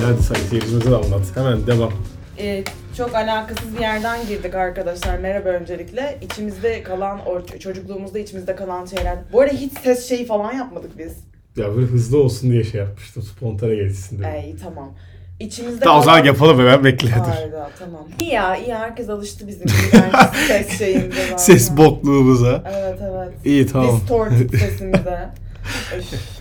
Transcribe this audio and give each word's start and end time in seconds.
Hadi 0.00 0.22
say 0.22 0.36
seyircimize 0.50 0.90
de 0.90 0.96
anlat. 0.96 1.22
Hemen 1.34 1.66
devam. 1.66 1.92
Ee, 2.38 2.64
çok 2.96 3.14
alakasız 3.14 3.74
bir 3.76 3.80
yerden 3.80 4.26
girdik 4.26 4.54
arkadaşlar. 4.54 5.18
Merhaba 5.18 5.48
öncelikle. 5.48 6.18
İçimizde 6.22 6.82
kalan, 6.82 7.20
o 7.26 7.58
çocukluğumuzda 7.58 8.18
içimizde 8.18 8.56
kalan 8.56 8.86
şeyler. 8.86 9.18
Bu 9.32 9.40
arada 9.40 9.54
hiç 9.54 9.72
ses 9.84 10.08
şeyi 10.08 10.26
falan 10.26 10.52
yapmadık 10.52 10.98
biz. 10.98 11.12
Ya 11.56 11.76
böyle 11.76 11.86
hızlı 11.86 12.18
olsun 12.22 12.50
diye 12.50 12.64
şey 12.64 12.80
yapmıştım. 12.80 13.22
Spontane 13.22 13.74
geçsin 13.74 14.18
diye. 14.18 14.30
Ey 14.30 14.56
tamam. 14.64 14.92
İçimizde 15.40 15.84
Tamam 15.84 16.00
o 16.00 16.02
zaman 16.02 16.24
yapalım 16.24 16.58
hemen 16.58 16.84
bekle 16.84 17.08
dur. 17.08 17.32
Hayda 17.32 17.70
tamam. 17.78 18.08
İyi 18.20 18.32
ya 18.32 18.56
iyi 18.56 18.74
herkes 18.74 19.08
alıştı 19.08 19.48
bizim 19.48 19.68
ses 20.48 20.78
şeyimize 20.78 21.22
zaten. 21.22 21.36
Ses 21.36 21.76
bokluğumuza. 21.76 22.62
Evet 22.76 22.98
evet. 23.02 23.32
İyi 23.44 23.66
tamam. 23.66 23.96
Distorted 24.00 24.50
sesimize. 24.50 25.28
Öf. 25.96 26.35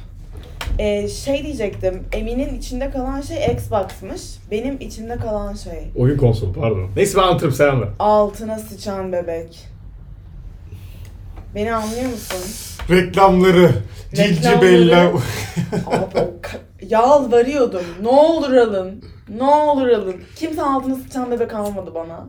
Ee, 0.80 1.08
şey 1.08 1.44
diyecektim. 1.44 2.04
Emin'in 2.12 2.58
içinde 2.60 2.92
kalan 2.92 3.22
şey 3.22 3.38
Xbox'mış. 3.54 4.22
Benim 4.52 4.78
içimde 4.80 5.18
kalan 5.18 5.54
şey. 5.54 5.92
Oyun 5.96 6.18
konsolu 6.18 6.54
pardon. 6.54 6.90
Neyse 6.96 7.18
ben 7.18 7.24
anlatırım 7.24 7.52
sen 7.54 7.68
anlat. 7.68 7.90
Altına 8.00 8.60
sıçan 8.60 9.12
bebek. 9.12 9.68
Beni 11.56 11.76
anlıyor 11.76 12.10
musun? 12.12 12.38
Reklamları. 12.90 13.72
Cilci 14.16 14.36
Reklamları. 14.50 14.62
Bella. 14.62 15.08
Abi 15.88 16.20
o 16.20 16.42
ka- 16.42 16.60
yalvarıyordum. 16.90 17.84
Ne 18.02 18.08
olur 18.10 18.54
alın. 18.54 19.04
Ne 19.38 19.44
olur 19.44 19.88
alın. 19.88 20.16
Kimse 20.36 20.62
altına 20.62 20.96
sıçan 20.96 21.32
bebek 21.32 21.54
almadı 21.54 21.92
bana. 21.96 22.26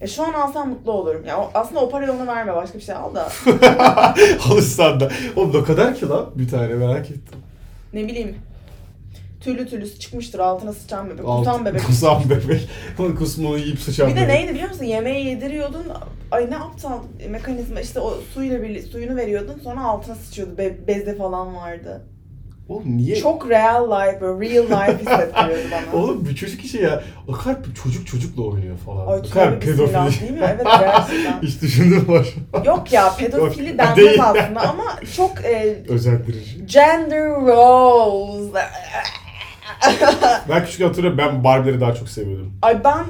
E 0.00 0.06
şu 0.06 0.22
an 0.22 0.32
alsam 0.32 0.68
mutlu 0.68 0.92
olurum. 0.92 1.24
Ya 1.24 1.38
o- 1.40 1.50
aslında 1.54 1.80
o 1.80 1.90
parayı 1.90 2.12
ona 2.12 2.26
verme 2.26 2.54
başka 2.56 2.78
bir 2.78 2.82
şey 2.82 2.94
al 2.94 3.14
da. 3.14 3.28
Alışsan 4.50 5.00
da. 5.00 5.08
Oğlum 5.36 5.60
ne 5.60 5.64
kadar 5.64 5.94
ki 5.94 6.08
lan 6.08 6.26
bir 6.34 6.48
tane 6.48 6.66
merak 6.74 7.10
ettim. 7.10 7.38
Ne 7.92 8.08
bileyim. 8.08 8.36
Tüylü 9.40 9.66
tüylüsü 9.66 9.98
çıkmıştır 9.98 10.38
altına 10.38 10.72
sıçan 10.72 11.10
bebek. 11.10 11.24
Alt- 11.26 11.38
Kutan 11.38 11.64
bebek. 11.64 11.86
Kusan 11.86 12.22
bebek. 12.30 12.68
Kusmunu 13.18 13.58
yiyip 13.58 13.78
sıçan 13.80 14.08
Bir 14.10 14.12
de 14.16 14.16
bebek. 14.16 14.28
neydi 14.34 14.50
biliyor 14.54 14.68
musun? 14.68 14.84
Yemeği 14.84 15.26
yediriyordun. 15.26 15.84
Ay 16.30 16.50
ne 16.50 16.56
aptal 16.58 16.98
mekanizma 17.30 17.80
işte 17.80 18.00
o 18.00 18.14
suyla 18.34 18.62
birlikte 18.62 18.90
suyunu 18.90 19.16
veriyordun 19.16 19.60
sonra 19.64 19.84
altına 19.84 20.14
sıçıyordu. 20.14 20.58
Be- 20.58 20.86
bezi 20.88 21.18
falan 21.18 21.54
vardı. 21.56 22.02
Oğlum 22.68 22.96
niye? 22.96 23.16
Çok 23.16 23.50
real 23.50 23.84
life, 23.90 24.20
real 24.20 24.64
life 24.64 24.98
hissettiriyordu 25.00 25.68
bana. 25.72 25.92
Oğlum 26.02 26.24
bir 26.28 26.34
çocuk 26.36 26.64
işi 26.64 26.82
ya. 26.82 27.02
O 27.28 27.32
kadar 27.32 27.56
çocuk 27.82 28.06
çocukla 28.06 28.42
oynuyor 28.42 28.76
falan. 28.76 29.06
Ay 29.06 29.18
o 29.18 29.30
kadar 29.30 29.60
bismillah 29.60 30.20
değil 30.20 30.32
mi? 30.32 30.40
Evet 30.42 30.64
gerçekten. 30.80 31.42
Hiç 31.42 31.62
düşündüm 31.62 32.04
var. 32.08 32.26
Yok 32.64 32.92
ya 32.92 33.12
pedofili 33.18 33.78
denmez 33.78 34.20
aslında 34.20 34.60
ama 34.60 34.84
çok 35.16 35.44
e, 35.44 35.82
Özendirici. 35.88 36.66
gender 36.66 37.30
roles. 37.30 38.52
Ben 40.48 40.64
küçük 40.64 40.86
hatırlıyorum 40.86 41.18
ben 41.18 41.44
Barbie'leri 41.44 41.80
daha 41.80 41.94
çok 41.94 42.08
seviyordum. 42.08 42.52
Ay 42.62 42.84
ben 42.84 43.04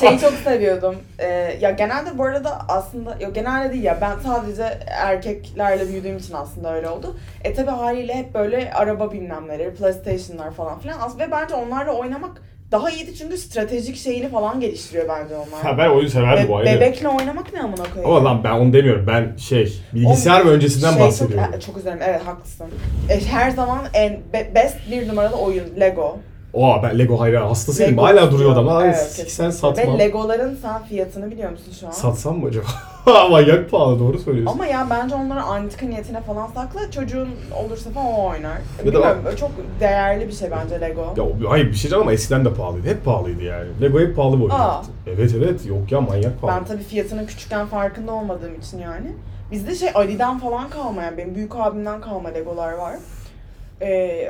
şeyi 0.00 0.20
çok 0.20 0.32
seviyordum. 0.32 0.96
Ee, 1.18 1.58
ya 1.60 1.70
genelde 1.70 2.18
bu 2.18 2.24
arada 2.24 2.58
aslında 2.68 3.16
yok 3.20 3.34
genelde 3.34 3.72
değil 3.72 3.82
ya 3.84 3.98
ben 4.00 4.14
sadece 4.24 4.62
erkeklerle 4.86 5.88
büyüdüğüm 5.88 6.16
için 6.16 6.34
aslında 6.34 6.74
öyle 6.74 6.88
oldu. 6.88 7.16
E 7.44 7.54
tabi 7.54 7.70
haliyle 7.70 8.14
hep 8.14 8.34
böyle 8.34 8.72
araba 8.74 9.12
bilmemleri, 9.12 9.74
PlayStation'lar 9.74 10.50
falan 10.50 10.78
filan. 10.78 11.00
As- 11.00 11.18
Ve 11.18 11.30
bence 11.30 11.54
onlarla 11.54 11.92
oynamak 11.92 12.42
daha 12.72 12.90
iyiydi 12.90 13.14
çünkü 13.14 13.38
stratejik 13.38 13.96
şeyini 13.96 14.28
falan 14.30 14.60
geliştiriyor 14.60 15.08
bence 15.08 15.34
onlar. 15.34 15.62
Ha 15.62 15.78
ben 15.78 15.88
oyun 15.88 16.08
severdim 16.08 16.48
bu 16.48 16.52
Be- 16.52 16.56
ayrı. 16.56 16.66
bebekle 16.80 17.08
oynamak 17.08 17.52
ne 17.52 17.60
amına 17.60 17.82
koyayım? 17.94 18.16
Ama 18.16 18.24
lan 18.24 18.44
ben 18.44 18.50
onu 18.52 18.72
demiyorum. 18.72 19.06
Ben 19.06 19.36
şey 19.36 19.78
bilgisayar 19.94 20.46
ve 20.46 20.50
öncesinden 20.50 20.92
Şey 20.92 21.00
bahsediyorum. 21.00 21.52
Çok, 21.52 21.62
çok 21.62 21.76
üzerine 21.76 22.04
evet 22.06 22.26
haklısın. 22.26 22.66
E, 23.10 23.20
her 23.24 23.50
zaman 23.50 23.80
en 23.94 24.12
be- 24.32 24.50
best 24.54 24.76
bir 24.90 25.08
numaralı 25.08 25.36
oyun 25.36 25.80
Lego. 25.80 26.18
Oha 26.54 26.82
ben 26.82 26.98
Lego 26.98 27.20
hayran 27.20 27.46
hastasıydım. 27.48 27.92
Lego 27.92 28.02
Hala 28.02 28.30
duruyor 28.30 28.52
adam. 28.52 28.68
Ay 28.68 28.86
Evet, 28.88 29.12
kesinlikle. 29.16 29.52
satmam. 29.52 29.94
Ve 29.94 29.98
Legoların 29.98 30.58
sen 30.62 30.82
fiyatını 30.84 31.30
biliyor 31.30 31.50
musun 31.50 31.72
şu 31.80 31.86
an? 31.86 31.90
Satsam 31.90 32.38
mı 32.38 32.48
acaba? 32.48 32.66
Manyak 33.30 33.70
pahalı 33.70 33.98
doğru 34.00 34.18
söylüyorsun. 34.18 34.54
Ama 34.54 34.66
ya 34.66 34.86
bence 34.90 35.14
onları 35.14 35.42
antika 35.42 35.86
niyetine 35.86 36.20
falan 36.20 36.46
sakla. 36.46 36.90
Çocuğun 36.90 37.28
olursa 37.64 37.90
falan 37.90 38.06
o 38.06 38.26
oynar. 38.28 38.56
da 38.78 38.84
Bilmiyorum 38.84 39.18
çok 39.40 39.50
değerli 39.80 40.28
bir 40.28 40.32
şey 40.32 40.50
bence 40.50 40.80
Lego. 40.80 41.14
Ya 41.16 41.22
o- 41.24 41.50
hayır 41.50 41.66
bir 41.66 41.72
şey 41.72 41.82
diyeceğim 41.82 42.02
ama 42.02 42.12
eskiden 42.12 42.44
de 42.44 42.54
pahalıydı. 42.54 42.88
Hep 42.88 43.04
pahalıydı 43.04 43.42
yani. 43.42 43.68
Lego 43.82 44.00
hep 44.00 44.16
pahalı. 44.16 44.52
Aa. 44.54 44.82
Evet 45.06 45.30
evet 45.38 45.66
yok 45.66 45.92
ya 45.92 46.00
manyak 46.00 46.40
pahalı. 46.40 46.56
Ben 46.60 46.64
tabii 46.66 46.82
fiyatının 46.82 47.26
küçükken 47.26 47.66
farkında 47.66 48.12
olmadığım 48.12 48.54
için 48.58 48.78
yani. 48.78 49.12
Bizde 49.52 49.74
şey 49.74 49.88
Ali'den 49.94 50.38
falan 50.38 50.70
kalma 50.70 51.02
yani 51.02 51.16
benim 51.16 51.34
büyük 51.34 51.56
abimden 51.56 52.00
kalma 52.00 52.28
Legolar 52.28 52.72
var. 52.72 52.96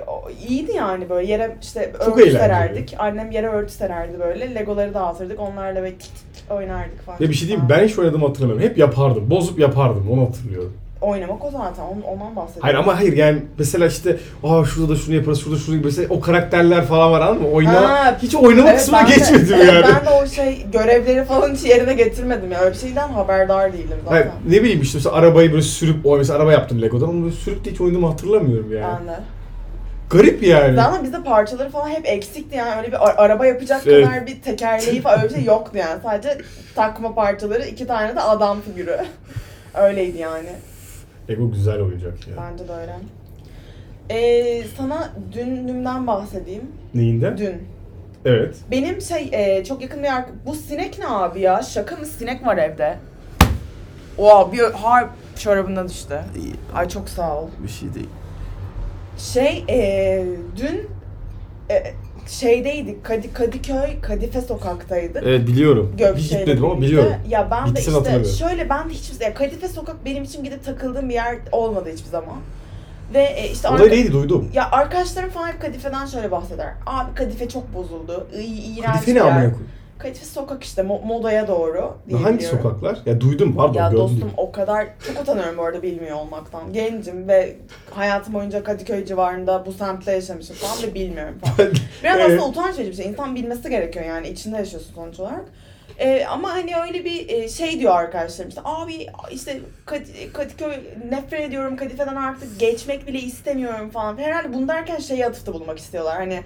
O- 0.07 0.31
iyiydi 0.49 0.73
yani 0.77 1.09
böyle 1.11 1.27
yere 1.33 1.57
işte 1.63 1.93
Çok 1.99 2.09
örtü 2.09 2.21
eğlenceli. 2.23 2.39
sererdik. 2.43 2.95
Annem 2.99 3.31
yere 3.31 3.49
örtü 3.49 3.73
sererdi 3.73 4.21
böyle. 4.21 4.55
Legoları 4.55 4.95
dağıtırdık. 4.95 5.41
Onlarla 5.41 5.83
böyle 5.83 5.95
tik 5.95 6.11
tik 6.35 6.51
oynardık 6.51 7.03
falan. 7.07 7.19
Ya 7.21 7.29
bir 7.29 7.35
şey 7.35 7.49
diyeyim 7.49 7.65
mi? 7.65 7.71
ben 7.71 7.85
hiç 7.85 7.99
oynadığımı 7.99 8.27
hatırlamıyorum. 8.27 8.65
Hep 8.69 8.79
yapardım. 8.79 9.31
Bozup 9.31 9.59
yapardım. 9.59 10.07
Onu 10.11 10.21
hatırlıyorum. 10.29 10.73
Oynamak 11.01 11.45
o 11.45 11.51
zaten. 11.51 11.83
Ondan, 11.83 12.03
ondan 12.03 12.37
bahsediyorum. 12.37 12.61
Hayır 12.63 12.75
ama 12.75 12.99
hayır 12.99 13.13
yani 13.17 13.39
mesela 13.59 13.87
işte 13.87 14.17
aa 14.45 14.65
şurada 14.65 14.93
da 14.93 14.97
şunu 14.97 15.15
yaparız, 15.15 15.41
şurada 15.45 15.59
şunu 15.59 15.81
mesela 15.85 16.07
o 16.15 16.21
karakterler 16.21 16.85
falan 16.85 17.13
var 17.13 17.21
anladın 17.21 17.43
mı? 17.43 17.49
Oyna, 17.49 17.73
Ha, 17.91 18.19
hiç 18.23 18.35
oynama 18.35 18.69
Evet, 18.69 18.79
kısmına 18.79 19.01
ben 19.03 19.11
de- 19.11 19.15
geçmedim 19.15 19.55
evet, 19.55 19.67
yani. 19.69 19.85
Ben 20.01 20.07
de 20.07 20.11
o 20.23 20.27
şey 20.27 20.67
görevleri 20.73 21.25
falan 21.25 21.55
hiç 21.55 21.65
yerine 21.65 21.95
getirmedim 21.95 22.53
ya. 22.53 22.61
Öyle 22.61 22.75
bir 22.75 22.79
şeyden 22.79 23.09
haberdar 23.09 23.73
değilim 23.73 23.89
zaten. 24.05 24.11
Hayır, 24.11 24.27
ne 24.49 24.63
bileyim 24.63 24.81
işte 24.83 24.99
mesela 24.99 25.15
arabayı 25.17 25.51
böyle 25.53 25.63
sürüp, 25.63 26.07
o 26.07 26.17
mesela 26.19 26.39
araba 26.39 26.53
yaptım 26.53 26.83
Lego'dan 26.83 27.09
ama 27.09 27.23
böyle 27.25 27.35
sürüp 27.35 27.65
de 27.65 27.71
hiç 27.71 27.81
oynadığımı 27.81 28.07
hatırlamıyorum 28.07 28.73
yani. 28.73 28.97
Ben 29.01 29.09
de. 29.09 29.19
Garip 30.13 30.43
yani. 30.43 30.77
Zaten 30.77 31.05
bizde 31.05 31.23
parçaları 31.23 31.71
falan 31.71 31.89
hep 31.89 32.07
eksikti 32.07 32.57
yani 32.57 32.81
öyle 32.81 32.89
bir 32.93 33.25
araba 33.25 33.47
yapacak 33.47 33.83
Evet. 33.87 34.07
kadar 34.07 34.27
bir 34.27 34.43
tekerleği 34.43 35.01
falan 35.01 35.19
öyle 35.19 35.29
bir 35.29 35.35
şey 35.35 35.45
yoktu 35.45 35.79
yani. 35.79 36.03
Sadece 36.03 36.39
takma 36.75 37.15
parçaları, 37.15 37.65
iki 37.67 37.87
tane 37.87 38.17
de 38.17 38.21
adam 38.21 38.61
figürü. 38.61 38.97
Öyleydi 39.75 40.19
yani. 40.19 40.49
Lego 41.31 41.51
güzel 41.51 41.81
oyuncak 41.81 42.29
ya. 42.29 42.35
Bence 42.53 42.69
de 42.69 42.73
öyle. 42.73 42.97
Ee, 44.11 44.65
sana 44.79 45.11
dünümden 45.33 46.07
bahsedeyim. 46.07 46.71
Neyinde? 46.95 47.39
Dün. 47.39 47.69
Evet. 48.25 48.57
Benim 48.71 49.01
şey 49.01 49.29
e, 49.33 49.65
çok 49.65 49.83
yakın 49.83 50.03
bir 50.03 50.09
ark- 50.09 50.29
Bu 50.47 50.55
sinek 50.55 50.99
ne 50.99 51.07
abi 51.09 51.41
ya? 51.41 51.63
Şaka 51.63 51.97
mı? 51.97 52.07
Sinek 52.07 52.47
var 52.47 52.57
evde. 52.57 52.99
Oha 54.19 54.53
bir 54.53 54.61
har 54.63 55.07
çorabına 55.39 55.89
düştü. 55.89 56.21
Ay 56.75 56.89
çok 56.89 57.09
sağ 57.09 57.37
ol. 57.41 57.49
Bir 57.63 57.69
şey 57.69 57.95
değil. 57.95 58.09
Şey 59.19 59.65
e, 59.69 60.25
dün 60.57 60.89
e, 61.71 61.93
şeydeydik 62.29 63.05
Kadı, 63.05 63.33
Kadıköy 63.35 64.01
Kadife 64.03 64.41
sokaktaydık. 64.41 65.23
Evet 65.27 65.47
biliyorum. 65.47 65.95
Gökçe'yle 65.99 66.19
Hiç 66.19 66.31
gitmedim 66.31 66.65
ama 66.65 66.77
birlikte. 66.77 66.87
biliyorum. 66.89 67.17
Ya 67.29 67.49
ben 67.51 67.65
de 67.65 67.69
Gitsen 67.69 67.81
işte 67.81 67.93
hatırlamıyorum. 67.93 68.37
şöyle 68.37 68.69
ben 68.71 68.89
de 68.89 68.93
hiçbir 68.93 69.25
ya 69.25 69.35
Kadife 69.35 69.69
sokak 69.69 70.05
benim 70.05 70.23
için 70.25 70.45
gidip 70.45 70.65
takıldığım 70.65 71.09
bir 71.09 71.15
yer 71.15 71.37
olmadı 71.53 71.91
hiçbir 71.93 72.11
zaman. 72.11 72.37
Ve 73.15 73.23
e, 73.23 73.51
işte 73.51 73.69
Olay 73.69 73.81
arka- 73.81 73.91
neydi 73.91 74.13
duydum. 74.13 74.51
ya 74.55 74.71
arkadaşlarım 74.71 75.31
falan 75.31 75.49
hep 75.49 75.61
Kadife'den 75.61 76.07
şöyle 76.07 76.31
bahseder. 76.31 76.73
Abi 76.87 77.15
Kadife 77.15 77.49
çok 77.49 77.75
bozuldu. 77.75 78.27
İyi, 78.41 78.63
iğrenç 78.79 78.87
Kadife 78.93 79.07
bir 79.07 79.15
ne 79.15 79.19
yer. 79.19 79.27
amına 79.27 79.39
koyayım? 79.51 79.69
Kadife 80.03 80.25
sokak 80.27 80.65
işte 80.65 80.83
mo- 80.83 81.07
modaya 81.07 81.49
doğru 81.49 81.97
diye 82.09 82.19
Hangi 82.19 82.39
biliyorum. 82.39 82.59
sokaklar? 82.63 82.99
Ya 83.07 83.21
duydum 83.21 83.55
pardon 83.57 83.75
Ya 83.81 83.87
gördüm. 83.89 83.99
dostum 84.05 84.31
o 84.37 84.53
kadar 84.53 84.87
çok 85.07 85.23
utanıyorum 85.23 85.59
bu 85.59 85.63
arada 85.65 85.83
bilmiyor 85.83 86.17
olmaktan. 86.17 86.73
Gencim 86.73 87.29
ve 87.29 87.57
hayatım 87.91 88.35
boyunca 88.35 88.65
Kadıköy 88.65 89.05
civarında 89.05 89.67
bu 89.67 89.73
semtte 89.73 90.13
yaşamışım 90.13 90.57
falan 90.57 90.83
ve 90.91 90.95
bilmiyorum 90.95 91.39
falan. 91.41 91.73
Biraz 92.03 92.17
Evet. 92.21 92.27
aslında 92.27 92.49
utanç 92.49 92.79
verici 92.79 92.91
bir 92.91 92.97
şey. 92.97 93.07
İnsan 93.07 93.35
bilmesi 93.35 93.71
gerekiyor 93.71 94.05
yani 94.05 94.29
içinde 94.29 94.57
yaşıyorsun 94.57 94.95
sonuç 94.95 95.21
olarak. 95.21 95.45
Ee, 95.99 96.25
ama 96.31 96.51
hani 96.53 96.73
öyle 96.87 97.05
bir 97.05 97.29
e, 97.29 97.49
şey 97.49 97.81
diyor 97.81 97.95
arkadaşlarım 97.97 98.49
işte 98.49 98.61
abi 98.65 99.07
işte 99.33 99.61
Kad- 99.87 100.33
Kadıköy 100.33 100.73
nefret 101.11 101.41
ediyorum 101.41 101.77
Kadife'den 101.77 102.17
artık 102.17 102.61
geçmek 102.61 103.07
bile 103.07 103.19
istemiyorum 103.19 103.91
falan. 103.91 104.19
Herhalde 104.19 104.55
bunu 104.55 104.69
derken 104.69 104.97
şeye 104.99 105.27
atıfta 105.27 105.53
bulmak 105.55 105.79
istiyorlar. 105.79 106.17
Hani 106.17 106.41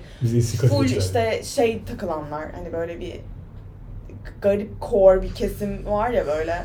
full 0.69 0.85
işte 0.99 1.43
şey 1.45 1.83
takılanlar 1.85 2.45
hani 2.53 2.73
böyle 2.73 3.01
bir 3.01 3.13
garip 4.43 4.71
core 4.91 5.23
bir 5.23 5.35
kesim 5.35 5.87
var 5.87 6.11
ya 6.11 6.27
böyle. 6.27 6.63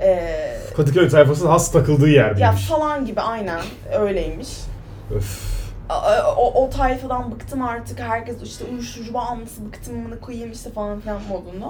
Ee, 0.00 0.56
Kadıköy 0.76 1.08
tayfasının 1.08 1.48
has 1.50 1.72
takıldığı 1.72 2.08
ya 2.08 2.26
yerdeymiş. 2.26 2.66
falan 2.68 3.06
gibi 3.06 3.20
aynen 3.20 3.60
öyleymiş. 3.98 4.48
Öf. 5.16 5.50
O, 6.36 6.64
o 6.64 6.70
tayfadan 6.70 7.30
bıktım 7.30 7.62
artık 7.62 8.00
herkes 8.00 8.42
işte 8.42 8.64
uyuşturucu 8.72 9.14
bağımlısı 9.14 9.66
bıktım 9.66 9.94
bunu 10.06 10.20
koyayım 10.20 10.52
işte 10.52 10.70
falan 10.70 11.00
filan 11.00 11.20
modunda. 11.28 11.66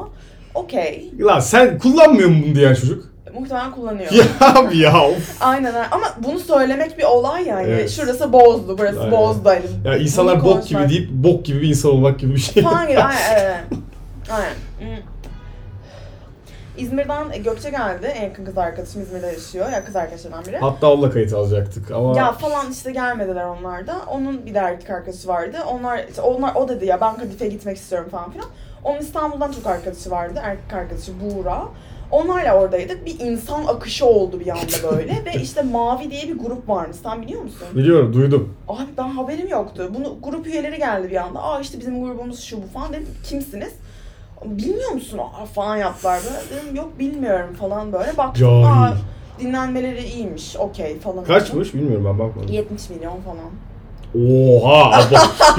Okey. 0.54 1.12
Lan 1.20 1.40
sen 1.40 1.78
kullanmıyor 1.78 2.28
musun 2.28 2.44
bunu 2.46 2.54
diyen 2.54 2.74
çocuk? 2.74 3.10
Muhtemelen 3.34 3.70
kullanıyor. 3.72 4.12
ya 4.12 4.24
abi 4.54 4.78
ya 4.78 5.02
of. 5.02 5.36
Aynen 5.40 5.74
ama 5.90 6.06
bunu 6.24 6.38
söylemek 6.38 6.98
bir 6.98 7.04
olay 7.04 7.46
yani. 7.46 7.66
Evet. 7.68 7.90
Şurası 7.90 8.32
bozdu, 8.32 8.78
burası 8.78 8.98
Aynen. 9.00 9.12
bozdu. 9.12 9.48
Hani 9.48 9.64
Ya 9.84 9.96
insanlar 9.96 10.34
bunu 10.40 10.44
bok 10.44 10.66
gibi 10.68 10.78
konuşmak- 10.78 10.88
deyip 10.90 11.10
bok 11.10 11.44
gibi 11.44 11.62
bir 11.62 11.68
insan 11.68 11.90
olmak 11.90 12.18
gibi 12.20 12.34
bir 12.34 12.40
şey. 12.40 12.62
Falan 12.62 12.88
gibi 12.88 12.98
aynen. 13.00 13.64
Aynen. 14.30 14.54
aynen. 14.80 15.02
İzmir'den 16.80 17.42
Gökçe 17.42 17.70
geldi. 17.70 18.06
En 18.06 18.22
yakın 18.24 18.44
kız 18.44 18.58
arkadaşım 18.58 19.02
İzmir'de 19.02 19.26
yaşıyor. 19.26 19.70
Ya 19.72 19.84
kız 19.84 19.96
arkadaşlarından 19.96 20.44
biri. 20.44 20.58
Hatta 20.58 20.92
onunla 20.92 21.10
kayıt 21.10 21.32
alacaktık 21.32 21.90
ama 21.90 22.16
Ya 22.16 22.32
falan 22.32 22.70
işte 22.70 22.92
gelmediler 22.92 23.44
onlar 23.44 23.86
da. 23.86 23.96
Onun 24.10 24.46
bir 24.46 24.54
de 24.54 24.58
erkek 24.58 24.90
arkadaşı 24.90 25.28
vardı. 25.28 25.56
Onlar, 25.72 26.04
işte 26.08 26.20
onlar 26.22 26.54
o 26.54 26.68
dedi 26.68 26.86
ya 26.86 27.00
ben 27.00 27.16
Kadife'ye 27.16 27.50
gitmek 27.50 27.76
istiyorum 27.76 28.08
falan 28.10 28.30
filan. 28.30 28.46
Onun 28.84 28.98
İstanbul'dan 28.98 29.52
çok 29.52 29.66
arkadaşı 29.66 30.10
vardı. 30.10 30.40
Erkek 30.42 30.72
arkadaşı 30.72 31.12
Buğra. 31.20 31.62
Onlarla 32.10 32.60
oradaydık. 32.60 33.06
Bir 33.06 33.20
insan 33.20 33.64
akışı 33.64 34.06
oldu 34.06 34.40
bir 34.40 34.48
anda 34.48 34.96
böyle. 34.96 35.12
Ve 35.26 35.40
işte 35.42 35.62
Mavi 35.62 36.10
diye 36.10 36.22
bir 36.22 36.38
grup 36.38 36.68
varmış. 36.68 36.96
Sen 37.02 37.22
biliyor 37.22 37.42
musun? 37.42 37.66
biliyorum 37.74 38.12
duydum. 38.14 38.54
Abi 38.68 38.82
ben 38.98 39.08
haberim 39.08 39.48
yoktu. 39.48 39.90
Bunu 39.94 40.16
grup 40.22 40.46
üyeleri 40.46 40.78
geldi 40.78 41.10
bir 41.10 41.16
anda. 41.16 41.42
Aa 41.42 41.60
işte 41.60 41.80
bizim 41.80 42.04
grubumuz 42.04 42.40
şu 42.40 42.62
bu 42.62 42.66
falan 42.74 42.92
dedim. 42.92 43.08
Kimsiniz? 43.24 43.72
Bilmiyor 44.44 44.90
musun? 44.90 45.20
Falan 45.54 45.76
yaptılar 45.76 46.20
böyle. 46.24 46.62
Dedim 46.62 46.76
yok 46.76 46.98
bilmiyorum 46.98 47.54
falan 47.54 47.92
böyle. 47.92 48.16
Baktım 48.16 48.46
Cahil. 48.46 48.92
aa 48.92 48.94
dinlenmeleri 49.40 50.04
iyiymiş. 50.04 50.56
Okey 50.56 50.98
falan. 50.98 51.24
Kaçmış 51.24 51.74
bilmiyorum 51.74 52.04
ben 52.08 52.18
bakmadım. 52.18 52.52
70 52.52 52.90
milyon 52.90 53.18
falan. 53.20 53.50
Oha! 54.14 55.00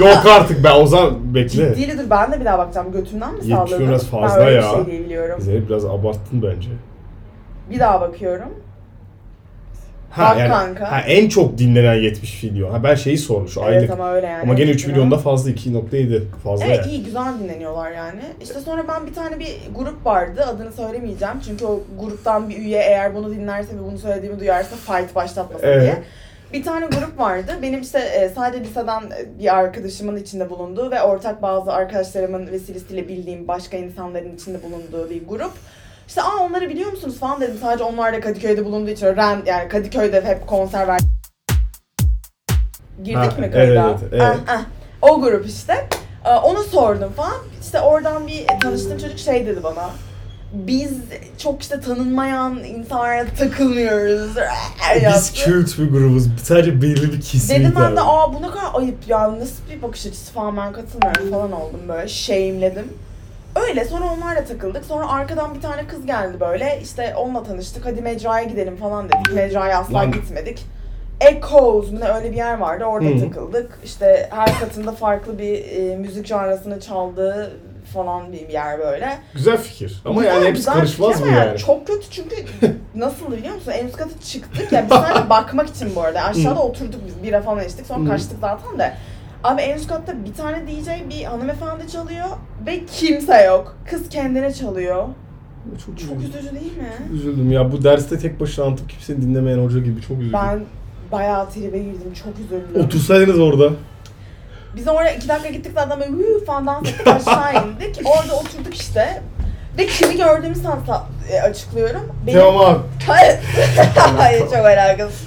Yok 0.00 0.26
artık 0.26 0.64
ben 0.64 0.80
o 0.80 0.86
zaman 0.86 1.34
bekle. 1.34 1.74
Ciddi 1.74 1.98
dur 1.98 2.10
ben 2.10 2.32
de 2.32 2.40
bir 2.40 2.44
daha 2.44 2.58
bakacağım. 2.58 2.92
Götümden 2.92 3.34
mi 3.34 3.38
70 3.38 3.56
salladım? 3.56 3.88
biraz 3.88 4.04
fazla 4.04 4.38
ben 4.38 4.46
öyle 4.46 4.56
ya. 4.56 4.86
bir 4.86 5.08
şey. 5.08 5.18
Zeynep 5.38 5.68
biraz 5.68 5.84
abarttın 5.84 6.42
bence. 6.42 6.68
Bir 7.70 7.78
daha 7.78 8.00
bakıyorum. 8.00 8.48
Ha, 10.12 10.30
Bak 10.30 10.38
yani, 10.38 10.48
kanka. 10.50 10.92
Ha, 10.92 11.00
en 11.00 11.28
çok 11.28 11.58
dinlenen 11.58 11.94
70 11.94 12.42
milyon. 12.42 12.70
Ha 12.70 12.82
ben 12.84 12.94
şeyi 12.94 13.18
sormuş 13.18 13.58
aylık. 13.58 13.78
Evet 13.78 13.90
ama 13.90 14.12
öyle 14.12 14.26
yani. 14.26 14.42
Ama 14.42 14.54
gene 14.54 14.70
3 14.70 14.76
Eskiden. 14.76 14.94
milyonda 14.94 15.18
fazla 15.18 15.50
2.7 15.50 16.22
fazla 16.44 16.64
Evet 16.66 16.78
yani. 16.78 16.90
iyi 16.90 17.04
güzel 17.04 17.38
dinleniyorlar 17.42 17.90
yani. 17.90 18.20
İşte 18.42 18.60
sonra 18.60 18.84
ben 18.88 19.06
bir 19.06 19.14
tane 19.14 19.38
bir 19.38 19.48
grup 19.74 20.06
vardı 20.06 20.44
adını 20.48 20.72
söylemeyeceğim 20.72 21.34
çünkü 21.46 21.64
o 21.64 21.80
gruptan 22.00 22.48
bir 22.50 22.56
üye 22.56 22.78
eğer 22.78 23.14
bunu 23.14 23.30
dinlerse 23.30 23.76
ve 23.76 23.82
bunu 23.90 23.98
söylediğimi 23.98 24.40
duyarsa 24.40 24.76
fight 24.76 25.14
başlatmasın 25.14 25.66
Evet. 25.66 25.82
diye. 25.82 26.02
Bir 26.52 26.64
tane 26.64 26.86
grup 26.86 27.18
vardı. 27.18 27.52
Benim 27.62 27.80
işte 27.80 27.98
e, 27.98 28.28
sadece 28.28 28.64
liseden 28.64 29.02
bir 29.38 29.56
arkadaşımın 29.56 30.16
içinde 30.16 30.50
bulunduğu 30.50 30.90
ve 30.90 31.02
ortak 31.02 31.42
bazı 31.42 31.72
arkadaşlarımın 31.72 32.46
vesilesiyle 32.46 33.08
bildiğim 33.08 33.48
başka 33.48 33.76
insanların 33.76 34.34
içinde 34.36 34.58
bulunduğu 34.62 35.10
bir 35.10 35.26
grup. 35.26 35.52
İşte 36.12 36.22
aa 36.22 36.36
onları 36.36 36.68
biliyor 36.68 36.90
musunuz 36.92 37.18
falan 37.18 37.40
dedim. 37.40 37.58
Sadece 37.60 37.84
onlar 37.84 38.12
da 38.12 38.20
Kadıköy'de 38.20 38.64
bulunduğu 38.64 38.90
için 38.90 39.06
ren, 39.06 39.42
yani 39.46 39.68
Kadıköy'de 39.68 40.20
hep 40.24 40.46
konser 40.46 40.88
ver. 40.88 41.00
Girdik 43.04 43.32
Ha, 43.32 43.40
mi 43.40 43.50
kayda? 43.50 43.98
evet, 44.00 44.12
evet. 44.12 44.22
Ah, 44.22 44.36
ah. 44.48 44.62
O 45.02 45.20
grup 45.20 45.46
işte. 45.46 45.88
Ee, 46.24 46.30
Onu 46.30 46.62
sordum 46.62 47.12
falan. 47.12 47.36
İşte 47.62 47.80
oradan 47.80 48.26
bir 48.26 48.46
tanıştığım 48.62 48.98
çocuk 48.98 49.18
şey 49.18 49.46
dedi 49.46 49.62
bana. 49.62 49.90
Biz 50.52 50.92
çok 51.38 51.62
işte 51.62 51.80
tanınmayan 51.80 52.64
insanlara 52.64 53.26
takılmıyoruz. 53.38 54.30
Biz 54.96 55.32
kült 55.44 55.78
bir 55.78 55.90
grubuz. 55.90 56.28
Sadece 56.42 56.82
belirli 56.82 57.12
bir 57.12 57.20
kesim. 57.20 57.60
Dedim 57.60 57.72
ben 57.80 57.96
de 57.96 58.00
aa 58.00 58.34
bu 58.34 58.42
ne 58.42 58.50
kadar 58.50 58.70
ayıp 58.74 59.08
ya 59.08 59.38
nasıl 59.40 59.70
bir 59.70 59.82
bakış 59.82 60.06
açısı 60.06 60.32
falan 60.32 60.56
ben 60.56 60.72
katılmıyorum 60.72 61.30
falan 61.30 61.52
oldum 61.52 61.80
böyle 61.88 62.08
shame'ledim. 62.08 62.88
Öyle 63.56 63.84
sonra 63.84 64.04
onlarla 64.04 64.44
takıldık. 64.44 64.84
Sonra 64.84 65.08
arkadan 65.08 65.54
bir 65.54 65.60
tane 65.60 65.86
kız 65.86 66.06
geldi 66.06 66.40
böyle. 66.40 66.80
İşte 66.82 67.14
onunla 67.16 67.42
tanıştık. 67.42 67.86
Hadi 67.86 68.00
mecraya 68.02 68.44
gidelim 68.44 68.76
falan 68.76 69.08
dedik. 69.08 69.34
Mecraya 69.34 69.78
asla 69.78 69.94
Lan. 69.98 70.12
gitmedik. 70.12 70.66
Echoes 71.20 71.92
ne 71.92 72.08
öyle 72.08 72.30
bir 72.30 72.36
yer 72.36 72.58
vardı. 72.58 72.84
Orada 72.84 73.08
Hı. 73.08 73.20
takıldık. 73.20 73.78
İşte 73.84 74.28
her 74.32 74.58
katında 74.60 74.92
farklı 74.92 75.38
bir 75.38 75.64
e, 75.64 75.96
müzik 75.96 76.26
janrasını 76.26 76.80
çaldığı 76.80 77.52
falan 77.94 78.32
bir 78.32 78.48
yer 78.48 78.78
böyle. 78.78 79.18
Güzel 79.34 79.56
fikir. 79.58 80.02
Ama 80.04 80.20
Güzel, 80.20 80.34
yani 80.34 80.44
hepsi 80.46 80.56
güzel 80.58 80.74
karışmaz 80.74 81.12
fikir 81.16 81.24
mı 81.30 81.36
ama 81.36 81.44
yani? 81.46 81.58
Çok 81.58 81.86
kötü 81.86 82.10
çünkü 82.10 82.36
nasıl 82.94 83.32
biliyor 83.32 83.54
musun? 83.54 83.72
En 83.72 83.86
üst 83.86 83.96
kata 83.96 84.20
çıktık 84.20 84.72
ya 84.72 84.82
biz 84.90 84.96
sadece 84.98 85.30
bakmak 85.30 85.68
için 85.68 85.94
bu 85.96 86.02
arada. 86.02 86.22
Aşağıda 86.22 86.62
oturduk 86.62 87.00
biz 87.06 87.22
bira 87.22 87.42
falan 87.42 87.64
içtik 87.64 87.86
sonra 87.86 88.10
kaçtık 88.10 88.38
zaten 88.40 88.78
de. 88.78 88.94
Abi 89.44 89.62
en 89.62 89.76
üst 89.76 89.88
katta 89.88 90.24
bir 90.24 90.34
tane 90.34 90.56
DJ 90.66 90.88
bir 91.10 91.24
hanımefendi 91.24 91.88
çalıyor 91.92 92.26
ve 92.66 92.86
kimse 92.86 93.42
yok. 93.42 93.76
Kız 93.90 94.08
kendine 94.08 94.54
çalıyor. 94.54 95.06
Çok, 95.86 95.98
Çok 95.98 96.10
üzüldüm. 96.10 96.20
üzücü 96.40 96.54
değil 96.60 96.76
mi? 96.76 96.90
üzüldüm 97.14 97.52
ya. 97.52 97.72
Bu 97.72 97.84
derste 97.84 98.18
tek 98.18 98.40
başına 98.40 98.64
anlatıp 98.64 98.88
kimsenin 98.90 99.22
dinlemeyen 99.22 99.58
hoca 99.58 99.78
gibi 99.78 100.00
çok 100.02 100.18
üzüldüm. 100.18 100.32
Ben 100.32 100.60
bayağı 101.12 101.50
tribe 101.50 101.78
girdim. 101.78 102.12
Çok 102.24 102.32
üzüldüm. 102.38 102.84
Otursaydınız 102.84 103.38
orada. 103.40 103.70
Biz 104.76 104.88
oraya 104.88 105.14
iki 105.14 105.28
dakika 105.28 105.48
gittik 105.48 105.72
zaten 105.74 106.00
böyle 106.00 106.12
"Huu" 106.12 106.44
falan 106.44 106.66
dans 106.66 106.88
ettik 106.88 107.06
aşağı 107.06 107.52
indik. 107.66 108.00
Orada 108.06 108.34
oturduk 108.36 108.74
işte. 108.74 109.22
Ve 109.78 109.86
kimi 109.86 110.16
gördüğümü 110.16 110.54
sana 110.54 110.74
sa- 110.88 111.02
e, 111.32 111.40
açıklıyorum. 111.40 112.00
Benim... 112.26 112.38
Teoman. 112.38 112.78
Hayır. 113.06 113.38
Hayır 114.16 114.40
çok 114.40 114.54
alakasız. 114.66 115.20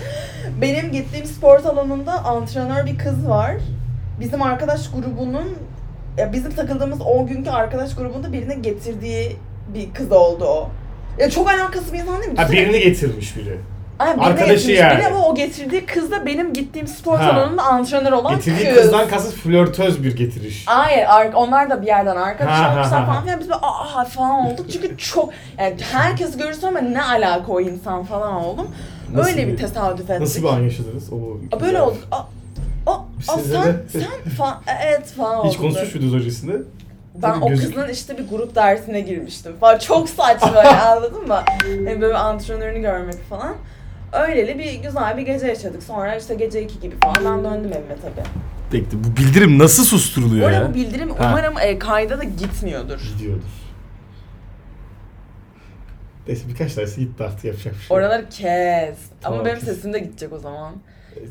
Benim 0.61 0.91
gittiğim 0.91 1.25
spor 1.25 1.59
salonunda 1.59 2.25
antrenör 2.25 2.85
bir 2.85 2.97
kız 2.97 3.27
var. 3.29 3.55
Bizim 4.19 4.41
arkadaş 4.41 4.89
grubunun 4.91 5.57
ya 6.17 6.33
bizim 6.33 6.51
takıldığımız 6.55 6.99
o 7.05 7.25
günkü 7.27 7.49
arkadaş 7.49 7.95
grubunda 7.95 8.33
birinin 8.33 8.61
getirdiği 8.61 9.37
bir 9.73 9.93
kız 9.93 10.11
oldu 10.11 10.45
o. 10.45 10.69
Ya 11.19 11.29
çok 11.29 11.49
alakasız 11.49 11.93
bir 11.93 11.99
insan 11.99 12.21
değil 12.21 12.31
mi? 12.31 12.37
Ha 12.37 12.43
Düşünsene- 12.43 12.51
birini 12.69 12.79
getirmiş 12.79 13.37
biri. 13.37 13.57
Aynen, 13.99 14.15
birine 14.17 14.27
arkadaşı 14.27 14.53
getirmiş 14.67 14.79
yani. 14.79 14.97
biri 14.97 15.07
ama 15.07 15.25
o 15.27 15.35
getirdiği 15.35 15.85
kız 15.85 16.11
da 16.11 16.25
benim 16.25 16.53
gittiğim 16.53 16.87
spor 16.87 17.17
Ha. 17.17 17.29
salonunda 17.29 17.63
antrenör 17.63 18.11
olan 18.11 18.35
Getirdiği 18.35 18.69
kız. 18.69 18.77
kızdan 18.81 19.07
kasıt 19.07 19.33
flörtöz 19.33 20.03
bir 20.03 20.15
getiriş. 20.15 20.63
Hayır, 20.67 21.05
ar- 21.09 21.33
onlar 21.33 21.69
da 21.69 21.81
bir 21.81 21.87
yerden 21.87 22.15
arkadaş 22.15 22.51
Ha, 22.59 22.63
ha, 22.69 22.73
olmuşlar 22.75 22.99
ha, 22.99 23.05
falan 23.05 23.23
filan. 23.23 23.39
Biz 23.39 23.49
böyle 23.49 23.59
aa 23.61 24.05
falan 24.05 24.45
olduk 24.45 24.65
çünkü 24.71 24.97
çok 24.97 25.29
yani 25.59 25.75
herkes 25.91 26.37
görürse 26.37 26.67
ama 26.67 26.79
ne 26.79 27.03
alaka 27.03 27.51
o 27.51 27.61
insan 27.61 28.03
falan 28.03 28.33
oldum. 28.33 28.67
Nasıl 29.13 29.29
Öyle 29.31 29.47
bir, 29.47 29.51
bir- 29.53 29.57
tesadüf 29.57 30.09
ettik. 30.09 30.21
Nasıl 30.21 30.43
bir 30.43 30.47
an 30.47 30.59
yaşadınız? 30.59 31.13
O 31.13 31.15
Aa, 31.57 31.59
Böyle 31.61 31.81
oldu. 31.81 31.97
Aa, 32.11 32.21
aa, 32.85 32.99
Size 33.21 33.53
sen, 33.53 33.63
de- 33.65 33.83
sen 33.89 34.29
falan, 34.37 34.61
evet 34.85 35.05
falan 35.07 35.37
oldu. 35.37 35.47
Hiç 35.49 35.57
konuşmuş 35.57 35.95
muydunuz 35.95 36.13
öncesinde? 36.13 36.61
Ben 37.15 37.21
Tabii 37.33 37.43
o 37.45 37.49
gözük- 37.49 37.75
kızın 37.75 37.89
işte 37.89 38.17
bir 38.17 38.27
grup 38.27 38.55
dersine 38.55 39.01
girmiştim 39.01 39.55
falan. 39.59 39.77
Çok 39.79 40.09
saçma 40.09 40.63
ya, 40.63 40.85
anladın 40.91 41.27
mı? 41.27 41.39
Yani 41.69 42.01
böyle 42.01 42.17
antrenörünü 42.17 42.81
görmek 42.81 43.29
falan. 43.29 43.55
Öyleli 44.13 44.59
bir 44.59 44.73
güzel 44.73 45.17
bir 45.17 45.21
gece 45.21 45.47
yaşadık. 45.47 45.83
Sonra 45.83 46.15
işte 46.15 46.35
gece 46.35 46.61
iki 46.63 46.79
gibi 46.79 46.95
falan 47.03 47.15
ben 47.43 47.43
döndüm 47.43 47.71
evime 47.73 47.95
tabii. 48.01 48.27
Bekle 48.73 48.97
bu 49.03 49.17
bildirim 49.17 49.59
nasıl 49.59 49.85
susturuluyor 49.85 50.49
Orada 50.51 50.69
bu 50.69 50.73
bildirim 50.73 51.09
Ha. 51.09 51.27
umarım 51.29 51.53
e, 51.61 51.79
kayda 51.79 52.17
da 52.19 52.23
gitmiyordur. 52.23 52.99
Gidiyordur. 53.17 53.43
Neyse 56.27 56.47
birkaç 56.47 56.73
tanesi 56.73 56.99
gitti 56.99 57.23
artık 57.23 57.43
yapacak 57.45 57.73
bir 57.73 57.79
şey. 57.79 57.87
yok. 57.89 57.97
Oraları 57.97 58.29
kes. 58.29 58.97
Tamam, 59.21 59.39
Ama 59.39 59.45
benim 59.45 59.59
kes. 59.59 59.67
sesim 59.69 59.93
de 59.93 59.99
gidecek 59.99 60.33
o 60.33 60.39
zaman. 60.39 60.73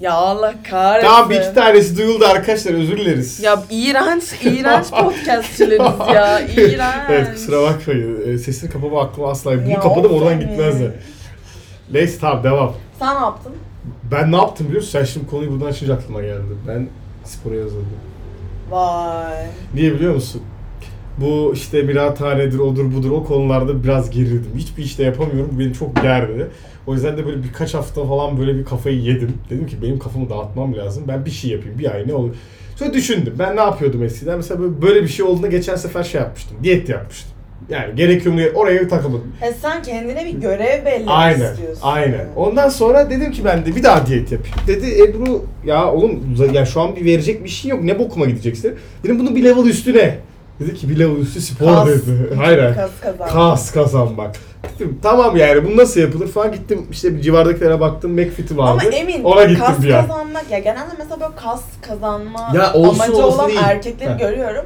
Ya 0.00 0.12
Allah 0.12 0.55
kahretsin. 0.71 1.09
Tamam 1.09 1.31
bir 1.31 1.37
iki 1.41 1.55
tanesi 1.55 1.97
duyuldu 1.97 2.25
arkadaşlar 2.25 2.75
özür 2.75 2.97
dileriz. 2.97 3.41
Ya 3.41 3.62
iğrenç, 3.71 4.25
iğrenç 4.43 4.87
podcastçileriz 4.91 6.14
ya. 6.14 6.41
İğrenç. 6.41 7.05
evet 7.11 7.33
kusura 7.35 7.62
bakmayın. 7.62 8.23
Ee, 8.35 8.38
Sesini 8.38 8.71
kapama 8.71 9.03
aklıma 9.03 9.31
asla. 9.31 9.62
Bunu 9.64 9.71
Ya 9.71 9.81
kapadım 9.81 10.12
oradan 10.12 10.41
gitmezler. 10.41 10.91
Neyse 11.93 12.19
tamam 12.21 12.45
devam. 12.45 12.73
Sen 12.99 13.14
ne 13.14 13.21
yaptın? 13.21 13.53
Ben 14.11 14.33
ne 14.33 14.37
yaptım 14.37 14.67
biliyor 14.67 14.83
musun? 14.83 14.99
Sen 14.99 15.05
şimdi 15.05 15.26
konuyu 15.26 15.50
buradan 15.53 15.67
açınca 15.67 15.95
aklıma 15.95 16.21
geldi. 16.21 16.55
Ben 16.69 16.88
spora 17.25 17.55
yazıldım. 17.55 17.87
Vay. 18.71 19.47
Niye 19.75 19.95
biliyor 19.95 20.14
musun? 20.14 20.43
Bu 21.18 21.50
işte 21.54 21.88
birathanedir, 21.88 22.59
odur 22.59 22.94
budur 22.94 23.11
o 23.11 23.25
konularda 23.25 23.85
biraz 23.85 24.11
gerildim. 24.11 24.50
Hiçbir 24.56 24.83
işte 24.83 25.02
yapamıyorum. 25.02 25.50
Bu 25.54 25.59
beni 25.59 25.75
çok 25.75 26.02
gerdi. 26.02 26.47
O 26.87 26.94
yüzden 26.94 27.16
de 27.16 27.26
böyle 27.26 27.42
birkaç 27.42 27.75
hafta 27.75 28.04
falan 28.04 28.38
böyle 28.38 28.59
bir 28.59 28.64
kafayı 28.64 29.00
yedim. 29.00 29.33
Dedim 29.50 29.66
ki 29.66 29.76
benim 29.83 29.99
kafamı 29.99 30.30
dağıtmam 30.30 30.76
lazım. 30.76 31.04
Ben 31.09 31.25
bir 31.25 31.30
şey 31.30 31.50
yapayım. 31.50 31.78
Bir 31.78 31.94
ay 31.94 32.09
ne 32.09 32.14
olur. 32.14 32.30
Sonra 32.76 32.94
düşündüm. 32.94 33.35
Ben 33.38 33.56
ne 33.56 33.61
yapıyordum 33.61 34.02
eskiden? 34.02 34.37
Mesela 34.37 34.61
böyle, 34.61 34.83
böyle 34.83 35.02
bir 35.02 35.09
şey 35.09 35.25
olduğunda 35.25 35.47
geçen 35.47 35.76
sefer 35.76 36.02
şey 36.02 36.21
yapmıştım. 36.21 36.56
Diyet 36.62 36.88
yapmıştım. 36.88 37.30
Yani 37.68 37.94
gerekiyor 37.97 38.35
mu 38.35 38.40
oraya 38.54 38.88
takılmadım. 38.88 39.33
He 39.40 39.52
sen 39.52 39.83
kendine 39.83 40.25
bir 40.25 40.40
görev 40.40 40.85
belli 40.85 41.04
Aynen. 41.06 41.52
istiyorsun. 41.52 41.80
Aynen. 41.83 42.26
Ondan 42.37 42.68
sonra 42.68 43.11
dedim 43.11 43.33
ki 43.33 43.44
ben 43.44 43.66
de 43.66 43.76
bir 43.76 43.83
daha 43.83 44.06
diyet 44.06 44.33
yapayım. 44.33 44.56
Dedi 44.66 45.02
Ebru 45.02 45.44
ya 45.66 45.92
oğlum 45.92 46.21
ya 46.52 46.66
şu 46.66 46.80
an 46.80 46.97
bir 46.97 47.04
verecek 47.04 47.44
bir 47.44 47.49
şey 47.49 47.71
yok. 47.71 47.83
Ne 47.83 47.99
bokuma 47.99 48.26
gideceksin? 48.26 48.75
Dedim 49.04 49.18
bunun 49.18 49.37
bir 49.37 49.44
level 49.44 49.64
üstüne. 49.64 50.18
Dedi 50.61 50.75
ki 50.75 50.88
bir 50.90 50.99
level 50.99 51.16
üstü 51.16 51.40
spor 51.40 51.66
Kas. 51.66 51.87
dedi. 51.88 52.34
Hayır. 52.37 52.58
hayır. 52.58 52.75
Kas 52.75 52.90
kazan. 53.00 53.28
Kas 53.28 53.73
kazanmak. 53.73 54.37
Dedim 54.78 54.99
tamam 55.02 55.37
yani 55.37 55.64
bu 55.64 55.76
nasıl 55.76 56.00
yapılır 56.00 56.28
falan 56.28 56.52
gittim 56.52 56.87
işte 56.90 57.16
bir 57.16 57.20
civardakilere 57.23 57.80
baktım 57.80 58.12
McFit'i 58.12 58.56
vardı. 58.58 58.82
Ama 58.87 58.96
emin 58.96 59.25
Ona 59.25 59.44
gittim 59.44 59.64
kas 59.66 59.82
bir 59.82 59.90
an. 59.94 60.06
kazanmak 60.08 60.50
ya 60.50 60.58
genelde 60.58 60.92
mesela 60.99 61.20
böyle 61.20 61.32
kas 61.37 61.62
kazanma 61.82 62.50
Ya 62.54 62.73
olsun, 62.73 63.00
amacı 63.00 63.16
olsun 63.26 63.38
olan 63.38 63.49
değil. 63.49 63.61
erkekleri 63.64 64.11
Heh. 64.14 64.18
görüyorum. 64.18 64.64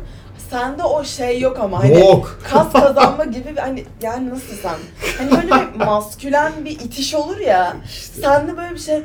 Sende 0.51 0.83
o 0.83 1.05
şey 1.05 1.41
yok 1.41 1.59
ama 1.61 1.83
hani 1.85 2.01
Yok. 2.01 2.39
kas 2.51 2.73
kazanma 2.73 3.25
gibi 3.25 3.49
bir 3.53 3.57
hani 3.61 3.85
yani 4.03 4.31
nasıl 4.31 4.55
sen 4.63 4.75
hani 5.19 5.31
böyle 5.31 5.49
bir 5.75 5.85
maskülen 5.85 6.53
bir 6.65 6.71
itiş 6.71 7.15
olur 7.15 7.39
ya 7.39 7.77
sende 8.23 8.57
böyle 8.57 8.75
bir 8.75 8.79
şey 8.81 8.95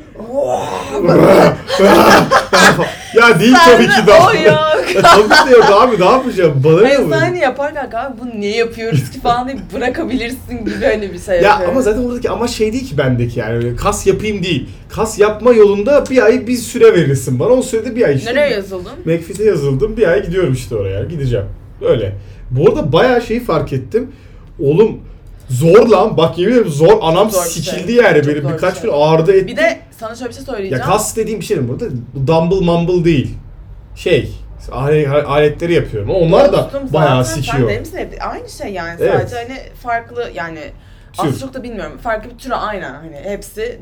ya 3.15 3.39
değil 3.39 3.55
Sende 3.65 3.75
tabii 3.75 3.88
ki 4.01 4.07
de. 4.07 4.12
o 4.13 4.33
yok. 4.33 4.95
Ya 4.95 5.01
tabii 5.01 5.23
ki 5.29 5.50
de 5.51 5.51
yok 5.55 5.65
abi 5.71 6.00
ne 6.01 6.05
yapacağım? 6.05 6.62
Bana 6.65 6.81
ne 6.81 6.88
Hayır 6.88 7.00
bu? 7.05 7.09
sen 7.09 7.19
hani 7.19 7.39
yaparken 7.39 7.89
abi 7.93 8.19
bunu 8.21 8.39
niye 8.39 8.55
yapıyoruz 8.57 9.09
ki 9.12 9.19
falan 9.19 9.47
deyip 9.47 9.73
bırakabilirsin 9.73 10.65
gibi 10.65 10.85
hani 10.85 11.13
bir 11.13 11.19
şey 11.19 11.35
Ya 11.35 11.41
yapıyorum. 11.41 11.75
ama 11.75 11.81
zaten 11.81 12.03
oradaki 12.03 12.29
amaç 12.29 12.50
şey 12.51 12.73
değil 12.73 12.89
ki 12.89 12.97
bendeki 12.97 13.39
yani 13.39 13.75
kas 13.75 14.07
yapayım 14.07 14.43
değil. 14.43 14.69
Kas 14.89 15.19
yapma 15.19 15.53
yolunda 15.53 16.03
bir 16.09 16.21
ay 16.25 16.47
bir 16.47 16.55
süre 16.55 16.93
verirsin 16.93 17.39
bana. 17.39 17.50
O 17.50 17.62
sürede 17.62 17.95
bir 17.95 18.05
ay 18.05 18.15
işte. 18.15 18.31
Nereye 18.35 18.50
yazıldın? 18.53 18.91
McFit'e 19.05 19.43
yazıldım. 19.43 19.97
Bir 19.97 20.07
ay 20.07 20.25
gidiyorum 20.25 20.53
işte 20.53 20.75
oraya. 20.75 21.03
Gideceğim. 21.03 21.32
Öyle. 21.83 22.15
Bu 22.51 22.69
arada 22.69 22.91
bayağı 22.91 23.21
şeyi 23.21 23.39
fark 23.43 23.73
ettim. 23.73 24.11
Oğlum 24.59 24.99
zor 25.49 25.87
lan. 25.87 26.17
Bak 26.17 26.37
yemin 26.37 26.53
ederim 26.53 26.69
zor. 26.69 26.97
Anam 27.01 27.29
zor 27.31 27.43
bir 27.45 27.49
sikildi 27.49 27.93
şey. 27.93 28.03
yani. 28.03 28.23
Çok 28.23 28.35
bir 28.35 28.43
birkaç 28.49 28.73
şey. 28.73 28.83
gün 28.83 28.91
ağrıda 28.97 29.33
etti. 29.33 29.47
Bir 29.47 29.57
de 29.57 29.79
sana 29.91 30.15
şöyle 30.15 30.29
bir 30.29 30.35
şey 30.35 30.43
söyleyeceğim. 30.43 30.77
Ya 30.81 30.85
kas 30.85 31.15
dediğim 31.15 31.39
bir 31.39 31.45
şey 31.45 31.57
mi 31.57 31.67
burada? 31.67 31.85
Bu 32.15 32.27
dumbbell 32.27 32.61
mumble 32.61 33.05
değil. 33.05 33.35
Şey, 33.95 34.31
ale- 34.71 35.09
aletleri 35.11 35.73
yapıyorum. 35.73 36.09
Onlar 36.09 36.53
da 36.53 36.57
Dostum, 36.57 36.93
bayağı 36.93 37.25
zaten 37.25 37.41
sikiyor. 37.41 37.71
Sen 37.91 37.97
hep 37.97 38.17
aynı 38.27 38.49
şey 38.49 38.73
yani 38.73 38.97
Evet. 38.99 39.29
sadece 39.29 39.35
hani 39.35 39.59
farklı 39.83 40.31
yani 40.35 40.59
Tür. 41.13 41.19
aslında 41.23 41.39
çok 41.39 41.53
da 41.53 41.63
bilmiyorum 41.63 41.97
farklı 42.03 42.29
bir 42.29 42.37
türü 42.37 42.53
aynı 42.53 42.85
hani 42.85 43.15
hepsi 43.23 43.79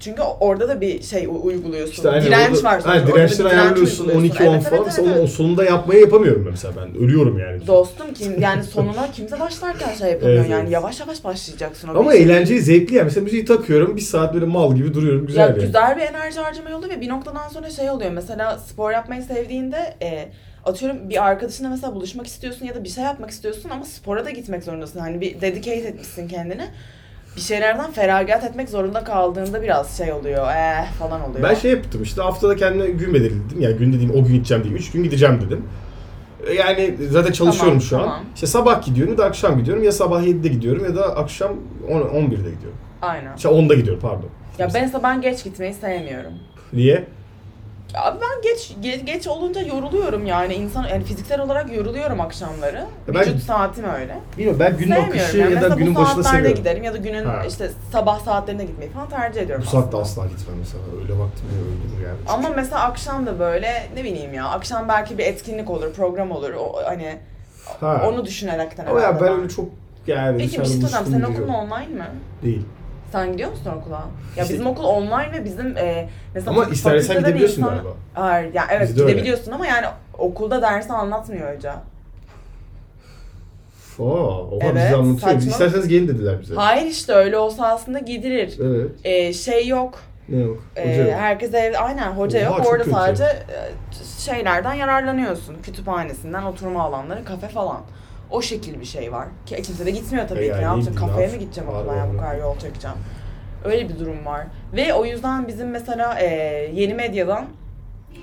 çünkü 0.00 0.22
orada 0.22 0.68
da 0.68 0.80
bir 0.80 1.02
şey 1.02 1.26
u- 1.26 1.42
uyguluyorsun. 1.42 1.92
İşte 1.92 2.08
aynen 2.10 2.26
direnç 2.26 2.56
orada- 2.56 2.64
var 2.68 2.82
aynen, 2.84 3.06
dirençleri 3.06 3.38
direnç 3.48 3.52
ayarlıyorsun 3.62 4.08
uyguluyorsun. 4.08 4.36
12-10 4.44 4.52
Evet, 4.54 4.62
falan. 4.64 4.76
evet, 4.76 4.86
Mesela 4.86 5.06
evet, 5.08 5.16
onu 5.16 5.20
o 5.20 5.24
evet. 5.24 5.34
sonunda 5.36 5.64
yapmayı 5.64 6.00
yapamıyorum 6.00 6.46
mesela 6.50 6.74
ben. 6.76 7.02
Ölüyorum 7.04 7.38
yani. 7.38 7.66
Dostum 7.66 8.14
kim 8.14 8.40
yani 8.40 8.64
sonuna 8.64 9.10
kimse 9.12 9.40
başlarken 9.40 9.94
şey 9.94 10.10
yapamıyor 10.10 10.38
Evet, 10.40 10.50
yani 10.50 10.62
evet. 10.62 10.72
yavaş 10.72 11.00
yavaş 11.00 11.24
başlayacaksın. 11.24 11.88
o 11.88 11.98
Ama 11.98 12.12
şey. 12.12 12.22
eğlenceli, 12.22 12.60
zevkli 12.60 12.94
yani. 12.94 13.04
Mesela 13.04 13.24
müziği 13.24 13.44
takıyorum, 13.44 13.96
bir 13.96 14.00
saat 14.00 14.34
böyle 14.34 14.46
mal 14.46 14.74
gibi 14.74 14.94
duruyorum. 14.94 15.26
Güzel 15.26 15.40
ya 15.40 15.46
yani. 15.48 15.60
güzel 15.60 15.96
bir 15.96 16.02
enerji 16.02 16.40
harcama 16.40 16.70
yolu 16.70 16.88
ve 16.88 17.00
bir 17.00 17.08
noktadan 17.08 17.48
sonra 17.48 17.70
şey 17.70 17.90
oluyor. 17.90 18.10
Mesela 18.10 18.58
spor 18.58 18.90
yapmayı 18.92 19.22
sevdiğinde 19.22 19.94
e, 20.02 20.28
atıyorum 20.64 21.10
bir 21.10 21.26
arkadaşınla 21.26 21.68
mesela 21.68 21.94
buluşmak 21.94 22.26
istiyorsun 22.26 22.66
ya 22.66 22.74
da 22.74 22.84
bir 22.84 22.88
şey 22.88 23.04
yapmak 23.04 23.30
istiyorsun 23.30 23.70
ama 23.70 23.84
spora 23.84 24.24
da 24.24 24.30
gitmek 24.30 24.64
zorundasın. 24.64 25.00
Hani 25.00 25.20
bir 25.20 25.40
dedicate 25.40 25.76
etmişsin 25.88 26.28
kendini. 26.28 26.64
Bir 27.38 27.42
şeylerden 27.42 27.90
feragat 27.92 28.44
etmek 28.44 28.68
zorunda 28.68 29.04
kaldığında 29.04 29.62
biraz 29.62 29.96
şey 29.98 30.12
oluyor. 30.12 30.48
Eh 30.50 30.92
falan 30.98 31.30
oluyor. 31.30 31.42
Ben 31.48 31.54
şey 31.54 31.70
yaptım 31.70 32.02
işte 32.02 32.22
haftada 32.22 32.56
kendime 32.56 32.86
gün 32.90 33.14
belirledim. 33.14 33.60
Yani 33.60 33.76
gün 33.76 33.92
dediğim 33.92 34.10
o 34.10 34.24
gün 34.24 34.34
gideceğim 34.34 34.64
değil. 34.64 34.74
Üç 34.74 34.90
gün 34.90 35.02
gideceğim 35.02 35.40
dedim. 35.46 35.64
E, 36.46 36.52
Yani 36.54 36.94
zaten 37.10 37.32
çalışıyorum 37.32 37.78
Tamam, 37.78 37.80
şu 37.80 37.96
an. 37.98 38.02
tamam. 38.02 38.24
İşte 38.34 38.46
sabah 38.46 38.82
gidiyorum 38.86 39.12
ya 39.12 39.18
da 39.18 39.24
akşam 39.24 39.58
gidiyorum. 39.58 39.82
Ya 39.84 39.92
sabah 39.92 40.22
7'de 40.22 40.48
gidiyorum 40.48 40.84
ya 40.84 40.96
da 40.96 41.16
akşam 41.16 41.52
10, 41.88 42.00
11'de 42.00 42.36
gidiyorum. 42.36 42.78
Aynen. 43.02 43.36
İşte 43.36 43.48
10'da 43.48 43.74
gidiyorum 43.74 44.00
pardon. 44.02 44.28
Ya 44.58 44.68
ben 44.74 44.90
ben 45.02 45.20
geç 45.20 45.44
gitmeyi 45.44 45.74
sevmiyorum. 45.74 46.32
Niye? 46.72 47.04
Ya 47.94 48.16
ben 48.20 48.42
geç 48.42 48.70
ge- 48.82 49.04
geç 49.04 49.26
olunca 49.26 49.60
yoruluyorum 49.60 50.26
yani 50.26 50.54
insan 50.54 50.84
yani 50.84 51.04
fiziksel 51.04 51.40
olarak 51.40 51.72
yoruluyorum 51.76 52.20
akşamları. 52.20 52.76
Ya 52.76 52.86
ben- 53.14 53.20
Vücut 53.20 53.42
saatim 53.42 53.84
öyle. 53.84 54.18
Bilmiyorum 54.38 54.60
ben 54.60 54.70
günün 54.76 54.80
Sevmiyorum 54.94 55.08
akışı 55.18 55.38
yani. 55.38 55.50
ya 55.52 55.56
da 55.56 55.60
Mesela 55.60 55.74
günün 55.74 55.94
bu 55.94 55.98
başında 55.98 56.22
saatlerde 56.22 56.36
seviyorum. 56.36 56.56
giderim 56.62 56.84
ya 56.84 56.92
da 56.92 56.96
günün 56.96 57.24
Ha. 57.24 57.42
işte 57.48 57.70
sabah 57.92 58.20
saatlerinde 58.20 58.64
gitmeyi 58.64 58.90
falan 58.90 59.08
tercih 59.08 59.40
ediyorum. 59.42 59.64
Bu 59.66 59.70
saatte 59.70 59.96
aslında. 59.96 60.26
asla 60.26 60.36
gitmem 60.36 60.56
mesela. 60.58 60.82
Öyle 61.02 61.18
vaktim 61.18 61.46
yok 61.58 61.66
öldürür 61.66 62.06
yani. 62.08 62.18
Ama 62.28 62.48
mesela 62.56 62.82
akşam 62.82 63.26
da 63.26 63.38
böyle 63.38 63.88
ne 63.94 64.04
bileyim 64.04 64.34
ya 64.34 64.48
akşam 64.48 64.88
belki 64.88 65.18
bir 65.18 65.24
etkinlik 65.24 65.70
olur, 65.70 65.92
program 65.92 66.30
olur. 66.30 66.52
O 66.54 66.76
hani 66.84 67.18
Ha. 67.80 68.02
onu 68.08 68.24
düşünerekten 68.24 68.86
Ama 68.86 69.00
ya 69.00 69.06
herhalde 69.08 69.24
ben 69.24 69.32
öyle 69.32 69.48
çok 69.48 69.66
yani 70.06 70.38
Peki 70.38 70.60
bir 70.60 70.64
şey 70.64 70.74
soracağım. 70.76 71.04
Senin 71.06 71.22
okulun 71.22 71.36
diyorum. 71.36 71.54
online 71.54 71.86
mi? 71.94 72.06
Değil. 72.42 72.64
Sen 73.12 73.32
gidiyor 73.32 73.50
musun 73.50 73.70
okula? 73.80 74.04
Ya 74.36 74.42
İşte- 74.42 74.54
bizim 74.54 74.66
okul 74.66 74.84
online 74.84 75.32
ve 75.32 75.44
bizim 75.44 75.76
e, 75.76 76.08
mesela 76.34 76.50
Ama 76.56 76.62
fakü- 76.64 76.72
istersen 76.74 77.00
fakültede 77.00 77.20
gidebiliyorsun 77.20 77.62
insan- 77.62 77.74
galiba. 77.74 77.90
Hayır, 78.14 78.54
ya 78.54 78.64
evet 78.70 78.88
Bizde 78.88 79.02
öyle. 79.02 79.12
gidebiliyorsun 79.12 79.52
ama 79.52 79.66
yani 79.66 79.86
okulda 80.18 80.62
dersi 80.62 80.92
anlatmıyor 80.92 81.56
hoca. 81.56 81.74
Oo, 83.98 84.04
oha 84.52 84.58
Evet, 84.66 84.74
bize 84.74 84.96
anlatıyor. 84.96 85.18
saçma. 85.32 85.50
İsterseniz 85.50 85.88
gelin 85.88 86.08
dediler 86.08 86.40
bize. 86.40 86.54
Hayır 86.54 86.86
işte 86.86 87.12
öyle 87.12 87.38
olsa 87.38 87.66
aslında 87.66 87.98
gidilir. 87.98 88.58
Evet. 88.62 88.90
E, 89.04 89.32
şey 89.32 89.66
yok. 89.68 89.98
Ne 90.28 90.36
yok? 90.38 90.62
E, 90.76 90.82
Hoca 90.92 91.02
yok. 91.04 91.12
herkes 91.20 91.54
evde 91.54 91.78
aynen 91.78 92.12
hoca 92.12 92.38
Oha, 92.38 92.46
yok. 92.46 92.56
çok 92.56 92.66
Orada 92.66 92.84
kötü. 92.84 92.96
sadece 92.96 93.24
e, 93.24 93.56
şeylerden 94.24 94.74
yararlanıyorsun. 94.74 95.56
Kütüphanesinden, 95.62 96.42
oturma 96.42 96.82
alanları, 96.82 97.24
kafe 97.24 97.48
falan. 97.48 97.80
O 98.30 98.42
şekil 98.42 98.80
bir 98.80 98.84
şey 98.84 99.12
var. 99.12 99.28
Ki 99.46 99.56
kimse 99.62 99.86
de 99.86 99.90
gitmiyor 99.90 100.28
tabii 100.28 100.38
E 100.40 100.42
ki. 100.42 100.48
yani 100.48 100.58
Ne 100.60 100.64
yapacağım? 100.84 101.14
mi 101.16 101.22
yapsın? 101.22 101.38
gideceğim 101.40 101.70
okula 101.70 101.96
ya 101.96 102.06
bu 102.14 102.18
kadar 102.18 102.36
yol 102.36 102.58
çekeceğim. 102.58 102.96
Öyle 103.64 103.88
bir 103.88 103.98
durum 103.98 104.26
var. 104.26 104.46
Ve 104.76 104.94
o 104.94 105.04
yüzden 105.04 105.48
bizim 105.48 105.70
mesela 105.70 106.18
e, 106.20 106.26
yeni 106.74 106.94
medyadan 106.94 107.44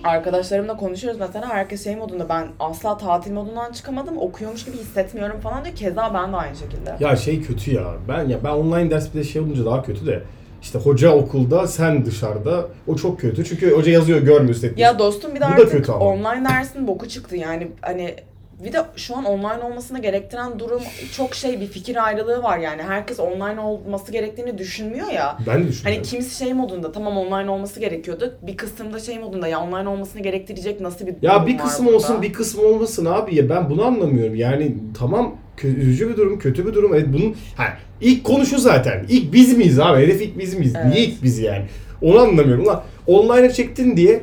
arkadaşlarımla 0.04 0.78
konuşuyoruz 0.78 1.20
mesela 1.20 1.50
herkes 1.50 1.84
şey 1.84 1.96
modunda 1.96 2.30
ben 2.30 2.48
asla 2.60 2.98
tatil 2.98 3.32
modundan 3.32 3.72
çıkamadım 3.72 4.18
okuyormuş 4.18 4.66
gibi 4.66 4.78
hissetmiyorum 4.78 5.40
falan 5.40 5.66
diyor. 5.66 5.76
Keza 5.76 6.14
ben 6.14 6.32
de 6.34 6.36
aynı 6.38 6.56
şekilde. 6.56 6.96
Ya 7.00 7.16
şey 7.16 7.42
kötü 7.42 7.74
ya. 7.74 7.84
Ben 8.08 8.24
ya 8.28 8.38
ben 8.44 8.50
online 8.50 8.92
ders 8.92 9.14
bir 9.14 9.20
de 9.20 9.24
şey 9.24 9.42
olunca 9.42 9.66
daha 9.66 9.84
kötü 9.84 10.06
de. 10.06 10.24
İşte 10.62 10.80
hoca 10.80 11.12
okulda, 11.16 11.68
sen 11.68 12.06
dışarıda. 12.06 12.66
O 12.88 12.96
çok 12.96 13.20
kötü. 13.20 13.46
Çünkü 13.46 13.72
hoca 13.76 13.92
yazıyor 13.92 14.20
görmüyorsun. 14.20 14.72
Ya 14.78 15.00
dostum 15.00 15.36
bir 15.36 15.40
de 15.42 15.46
Bu 15.46 15.50
da 15.50 15.54
artık 15.54 15.72
kötü 15.72 15.92
ama. 15.92 16.06
online 16.06 16.50
dersin 16.50 16.88
boku 16.88 17.08
çıktı 17.10 17.36
yani 17.36 17.68
hani 17.82 18.16
bir 18.64 18.74
de 18.74 18.78
şu 18.96 19.18
an 19.18 19.26
online 19.26 19.64
olmasını 19.64 20.02
gerektiren 20.02 20.60
durum 20.60 20.82
çok 21.18 21.36
şey 21.36 21.62
bir 21.62 21.68
fikir 21.68 22.06
ayrılığı 22.06 22.44
var 22.44 22.58
yani 22.58 22.82
herkes 22.82 23.20
online 23.20 23.60
olması 23.60 24.12
gerektiğini 24.12 24.58
düşünmüyor 24.58 25.08
ya. 25.08 25.38
ben 25.48 25.64
de 25.64 25.68
düşünüyorum. 25.68 25.84
Hani 25.84 26.02
kimisi 26.02 26.38
şey 26.38 26.54
modunda 26.54 26.92
tamam 26.92 27.18
online 27.18 27.50
olması 27.52 27.80
gerekiyordu. 27.80 28.38
Bir 28.42 28.58
kısımda 28.58 29.00
şey 29.00 29.20
modunda 29.20 29.48
ya 29.48 29.60
online 29.62 29.90
olmasını 29.90 30.22
gerektirecek 30.22 30.82
nasıl 30.82 31.08
bir 31.08 31.16
Ya 31.22 31.48
bir 31.48 31.58
kısım 31.58 31.86
burada? 31.86 31.98
olsun 31.98 32.22
bir 32.22 32.34
kısım 32.34 32.66
olmasın 32.66 33.06
abi 33.06 33.36
ya 33.36 33.50
ben 33.50 33.70
bunu 33.70 33.86
anlamıyorum. 33.86 34.36
Yani 34.36 34.76
tamam 35.00 35.36
üzücü 35.64 36.10
bir 36.10 36.18
durum, 36.18 36.40
kötü 36.40 36.68
bir 36.68 36.74
durum. 36.74 36.94
Evet 36.94 37.08
bunun 37.14 37.36
ha, 37.58 37.64
ilk 38.02 38.24
konuşu 38.24 38.58
zaten. 38.60 39.06
İlk 39.10 39.34
biz 39.34 39.58
miyiz 39.58 39.80
abi? 39.80 40.02
Hedef 40.02 40.22
ilk 40.22 40.40
biz 40.40 40.54
miyiz? 40.54 40.74
Evet. 40.76 40.94
Niye 40.94 41.06
ilk 41.06 41.24
biz 41.24 41.40
yani? 41.40 41.66
Onu 42.02 42.20
anlamıyorum. 42.20 42.64
Ulan 42.64 42.84
online'a 43.08 43.50
çektin 43.50 43.98
diye 43.98 44.22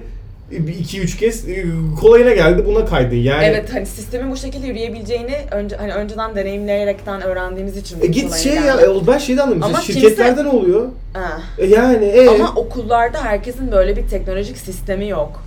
bir 0.52 0.74
iki 0.78 1.00
üç 1.00 1.16
kez 1.16 1.48
e, 1.48 1.64
kolayına 2.00 2.32
geldi 2.34 2.66
buna 2.66 2.84
kaydın 2.84 3.16
yani. 3.16 3.44
Evet 3.44 3.74
hani 3.74 3.86
sistemin 3.86 4.30
bu 4.32 4.36
şekilde 4.36 4.66
yürüyebileceğini 4.66 5.36
önce 5.50 5.76
hani 5.76 5.92
önceden 5.92 6.34
deneyimleyerekten 6.36 7.22
öğrendiğimiz 7.22 7.76
için 7.76 8.00
E 8.02 8.06
git 8.06 8.34
şey 8.34 8.54
ya, 8.54 8.62
geldi. 8.62 8.82
e, 9.02 9.06
ben 9.06 9.18
şeyden 9.18 9.42
anlamıyorum. 9.42 9.74
Ama 9.74 9.80
şirketlerde 9.84 10.44
ne 10.44 10.48
oluyor? 10.48 10.88
Ha. 11.12 11.40
E 11.58 11.66
yani 11.66 12.04
e, 12.04 12.28
Ama 12.28 12.52
okullarda 12.56 13.24
herkesin 13.24 13.72
böyle 13.72 13.96
bir 13.96 14.08
teknolojik 14.08 14.58
sistemi 14.58 15.08
yok. 15.08 15.42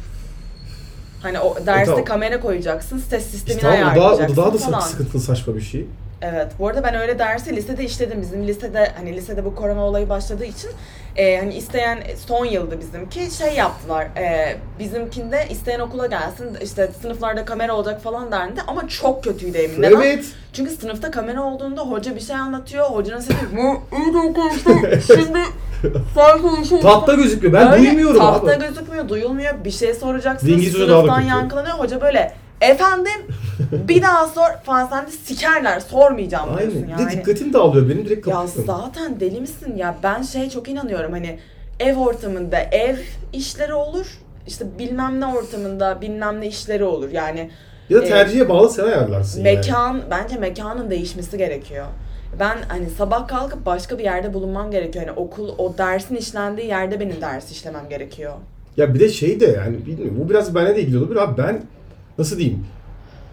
Hani 1.21 1.39
o 1.39 1.55
derste 1.65 1.85
tamam. 1.85 2.05
kamera 2.05 2.39
koyacaksın, 2.39 2.97
ses 3.09 3.25
sistemini 3.25 3.62
işte 3.63 3.77
tamam, 3.77 3.93
o 3.93 3.95
daha, 3.95 4.05
o 4.05 4.07
ayarlayacaksın 4.07 4.38
da 4.38 4.41
daha 4.41 4.53
da 4.53 4.57
falan. 4.57 4.79
sıkıntılı 4.79 5.21
saçma 5.21 5.55
bir 5.55 5.62
şey. 5.62 5.85
Evet. 6.22 6.48
Bu 6.60 6.67
arada 6.67 6.84
ben 6.84 6.95
öyle 6.95 7.19
dersi 7.19 7.55
lisede 7.55 7.84
işledim. 7.84 8.22
Bizim 8.22 8.48
lisede 8.48 8.91
hani 8.98 9.15
lisede 9.15 9.45
bu 9.45 9.55
korona 9.55 9.81
olayı 9.86 10.10
başladığı 10.10 10.45
için 10.45 10.69
e, 11.15 11.38
hani 11.38 11.53
isteyen 11.55 12.00
son 12.27 12.45
yıldı 12.45 12.79
bizimki 12.79 13.38
şey 13.38 13.53
yaptılar. 13.53 14.05
E, 14.17 14.55
bizimkinde 14.79 15.45
isteyen 15.50 15.79
okula 15.79 16.05
gelsin 16.07 16.57
işte 16.63 16.89
sınıflarda 17.01 17.45
kamera 17.45 17.74
olacak 17.75 18.01
falan 18.03 18.31
dendi 18.31 18.62
ama 18.67 18.88
çok 18.88 19.24
kötüydü 19.24 19.57
emin. 19.57 19.81
Neden? 19.81 19.95
Evet. 20.01 20.25
Çünkü 20.53 20.72
sınıfta 20.72 21.12
kamera 21.12 21.43
olduğunda 21.43 21.81
hoca 21.81 22.15
bir 22.15 22.22
şey 22.22 22.36
anlatıyor. 22.36 22.86
Hocanın 22.86 23.19
sesi 23.19 23.34
"Hı, 23.41 23.57
iyi 23.98 24.13
de 24.13 24.17
arkadaşlar 24.17 24.65
şimdi 26.69 26.81
Tahta 26.81 27.13
gözükmüyor. 27.13 27.53
Ben 27.53 27.72
Öyle 27.74 27.84
duymuyorum 27.84 28.19
tahta 28.22 28.51
abi. 28.51 28.60
gözükmüyor, 28.67 29.10
duyulmuyor. 29.10 29.65
Bir 29.65 29.72
şey 29.72 29.93
soracaksın. 29.93 30.48
İngilizce 30.48 30.79
daha 30.79 30.88
da 30.88 30.93
Sınıftan 30.93 31.17
kötü. 31.17 31.29
yankılanıyor. 31.29 31.75
Hoca 31.79 32.01
böyle 32.01 32.34
efendim 32.62 33.21
bir 33.71 34.01
daha 34.01 34.27
sor 34.27 34.50
falan 34.63 34.85
sen 34.88 35.07
de 35.07 35.12
sikerler 35.12 35.79
sormayacağım 35.79 36.57
diyorsun 36.57 36.81
Aynen. 36.81 36.97
Bir 36.97 37.03
yani. 37.03 37.12
de 37.12 37.17
dikkatim 37.17 37.53
dağılıyor 37.53 37.89
benim 37.89 38.05
direkt 38.05 38.27
Ya 38.27 38.33
kapatıyorum. 38.33 38.65
zaten 38.67 39.19
deli 39.19 39.41
misin 39.41 39.75
ya? 39.77 39.95
Ben 40.03 40.21
şey 40.21 40.50
çok 40.50 40.69
inanıyorum 40.69 41.12
hani 41.12 41.39
ev 41.79 41.95
ortamında 41.95 42.57
ev 42.59 42.95
işleri 43.33 43.74
olur. 43.74 44.05
işte 44.47 44.65
bilmem 44.79 45.19
ne 45.21 45.25
ortamında 45.25 46.01
bilmem 46.01 46.41
ne 46.41 46.47
işleri 46.47 46.83
olur. 46.83 47.09
Yani 47.12 47.50
Ya 47.89 48.00
da 48.01 48.05
e, 48.05 48.07
tercihe 48.07 48.50
bağlı 48.50 48.69
sen 48.69 48.83
ayarlarsın 48.83 49.43
yani. 49.43 49.55
mekan 49.55 50.01
bence 50.12 50.35
mekanın 50.38 50.89
değişmesi 50.89 51.38
gerekiyor. 51.38 51.85
Ben 52.39 52.57
hani 52.67 52.89
sabah 52.89 53.27
kalkıp 53.27 53.65
başka 53.65 53.97
bir 54.00 54.03
yerde 54.03 54.33
bulunmam 54.33 54.71
gerekiyor. 54.71 55.05
Hani 55.07 55.17
okul 55.17 55.50
o 55.57 55.77
dersin 55.77 56.15
işlendiği 56.15 56.67
yerde 56.67 57.00
benim 57.00 57.21
ders 57.21 57.51
işlemem 57.51 57.89
gerekiyor. 57.89 58.33
Ya 58.77 58.93
bir 58.93 59.00
de 59.00 59.09
şey 59.09 59.39
de 59.39 59.45
yani 59.45 59.85
bilmiyorum 59.85 60.17
bu 60.25 60.29
biraz 60.29 60.55
benimle 60.55 60.75
de 60.75 60.81
ilgili 60.81 60.97
olabilir 60.97 61.19
abi 61.19 61.38
ben 61.38 61.62
nasıl 62.17 62.38
diyeyim 62.38 62.60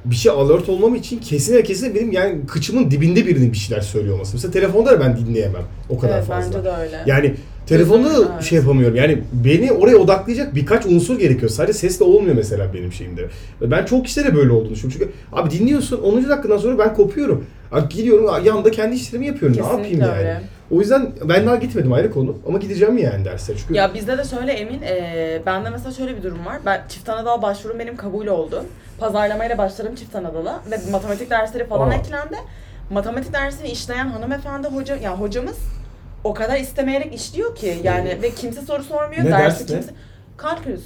bir 0.04 0.16
şey 0.16 0.32
alert 0.32 0.68
olmam 0.68 0.94
için 0.94 1.18
kesin 1.18 1.54
ve 1.54 1.62
kesin 1.62 1.94
benim 1.94 2.12
yani 2.12 2.46
kıçımın 2.46 2.90
dibinde 2.90 3.26
birinin 3.26 3.52
bir 3.52 3.56
şeyler 3.58 3.82
söylüyor 3.82 4.14
olması. 4.14 4.34
Mesela 4.34 4.52
telefonda 4.52 4.90
da 4.90 5.00
ben 5.00 5.16
dinleyemem 5.16 5.62
o 5.88 5.98
kadar 5.98 6.16
evet 6.18 6.26
fazla. 6.26 6.52
bence 6.58 6.64
de 6.64 6.70
öyle. 6.82 6.98
Yani 7.06 7.34
Telefonda 7.66 8.10
da 8.10 8.32
Evet. 8.34 8.42
şey 8.44 8.58
yapamıyorum. 8.58 8.96
Yani 8.96 9.22
beni 9.32 9.72
oraya 9.72 9.96
odaklayacak 9.96 10.54
birkaç 10.54 10.86
unsur 10.86 11.18
gerekiyor. 11.18 11.50
Sadece 11.50 11.72
sesle 11.78 12.04
olmuyor 12.04 12.34
mesela 12.36 12.74
benim 12.74 12.92
şeyimde. 12.92 13.28
Ben 13.60 13.84
çok 13.84 14.04
kişilere 14.06 14.34
böyle 14.34 14.52
olduğunu 14.52 14.70
düşünüyorum. 14.74 15.00
Çünkü 15.00 15.12
abi 15.32 15.50
dinliyorsun 15.50 16.00
10. 16.00 16.28
dakikadan 16.28 16.56
sonra 16.58 16.78
ben 16.78 16.94
kopuyorum. 16.94 17.44
Abi 17.72 17.88
gidiyorum 17.94 18.30
yanında 18.44 18.70
kendi 18.70 18.96
işlerimi 18.96 19.26
yapıyorum. 19.26 19.56
ne 19.58 19.62
yapayım 19.62 19.82
Kesinlikle 19.82 20.06
yani? 20.06 20.18
öyle. 20.18 20.40
O 20.72 20.80
yüzden 20.80 21.12
ben 21.24 21.46
daha 21.46 21.56
gitmedim 21.56 21.92
ayrı 21.92 22.10
konu. 22.10 22.36
Ama 22.48 22.58
gideceğim 22.58 22.98
yani 22.98 23.24
derse. 23.24 23.56
Çünkü 23.56 23.74
Ya 23.74 23.94
bizde 23.94 24.18
de 24.18 24.24
şöyle 24.24 24.52
Emin, 24.52 24.82
e, 24.82 25.42
bende 25.46 25.70
mesela 25.70 25.92
şöyle 25.92 26.16
bir 26.16 26.22
durum 26.22 26.46
var. 26.46 26.58
Ben 26.66 26.82
çift 26.88 27.08
anadal 27.08 27.42
başvurum 27.42 27.78
benim 27.78 27.96
kabul 27.96 28.26
oldu. 28.26 28.64
Pazarlamayla 28.98 29.58
başlarım 29.58 29.94
çift 29.94 30.16
anadala 30.16 30.60
ve 30.70 30.90
matematik 30.90 31.30
dersleri 31.30 31.66
falan 31.66 31.90
Aa. 31.90 31.94
eklendi. 31.94 32.36
Matematik 32.90 33.32
dersini 33.32 33.68
işleyen 33.68 34.06
hanımefendi 34.06 34.68
hoca, 34.68 34.96
yani 34.96 35.16
hocamız 35.16 35.58
o 36.24 36.34
kadar 36.34 36.56
istemeyerek 36.56 37.14
işliyor 37.14 37.54
ki 37.54 37.80
yani 37.82 38.22
ve 38.22 38.30
kimse 38.30 38.60
soru 38.60 38.82
sormuyor. 38.82 39.24
Ne 39.24 39.30
dersi 39.30 39.60
ders 39.60 39.70
ne? 39.70 39.76
kimse 39.76 39.94
kalkülüs. 40.36 40.82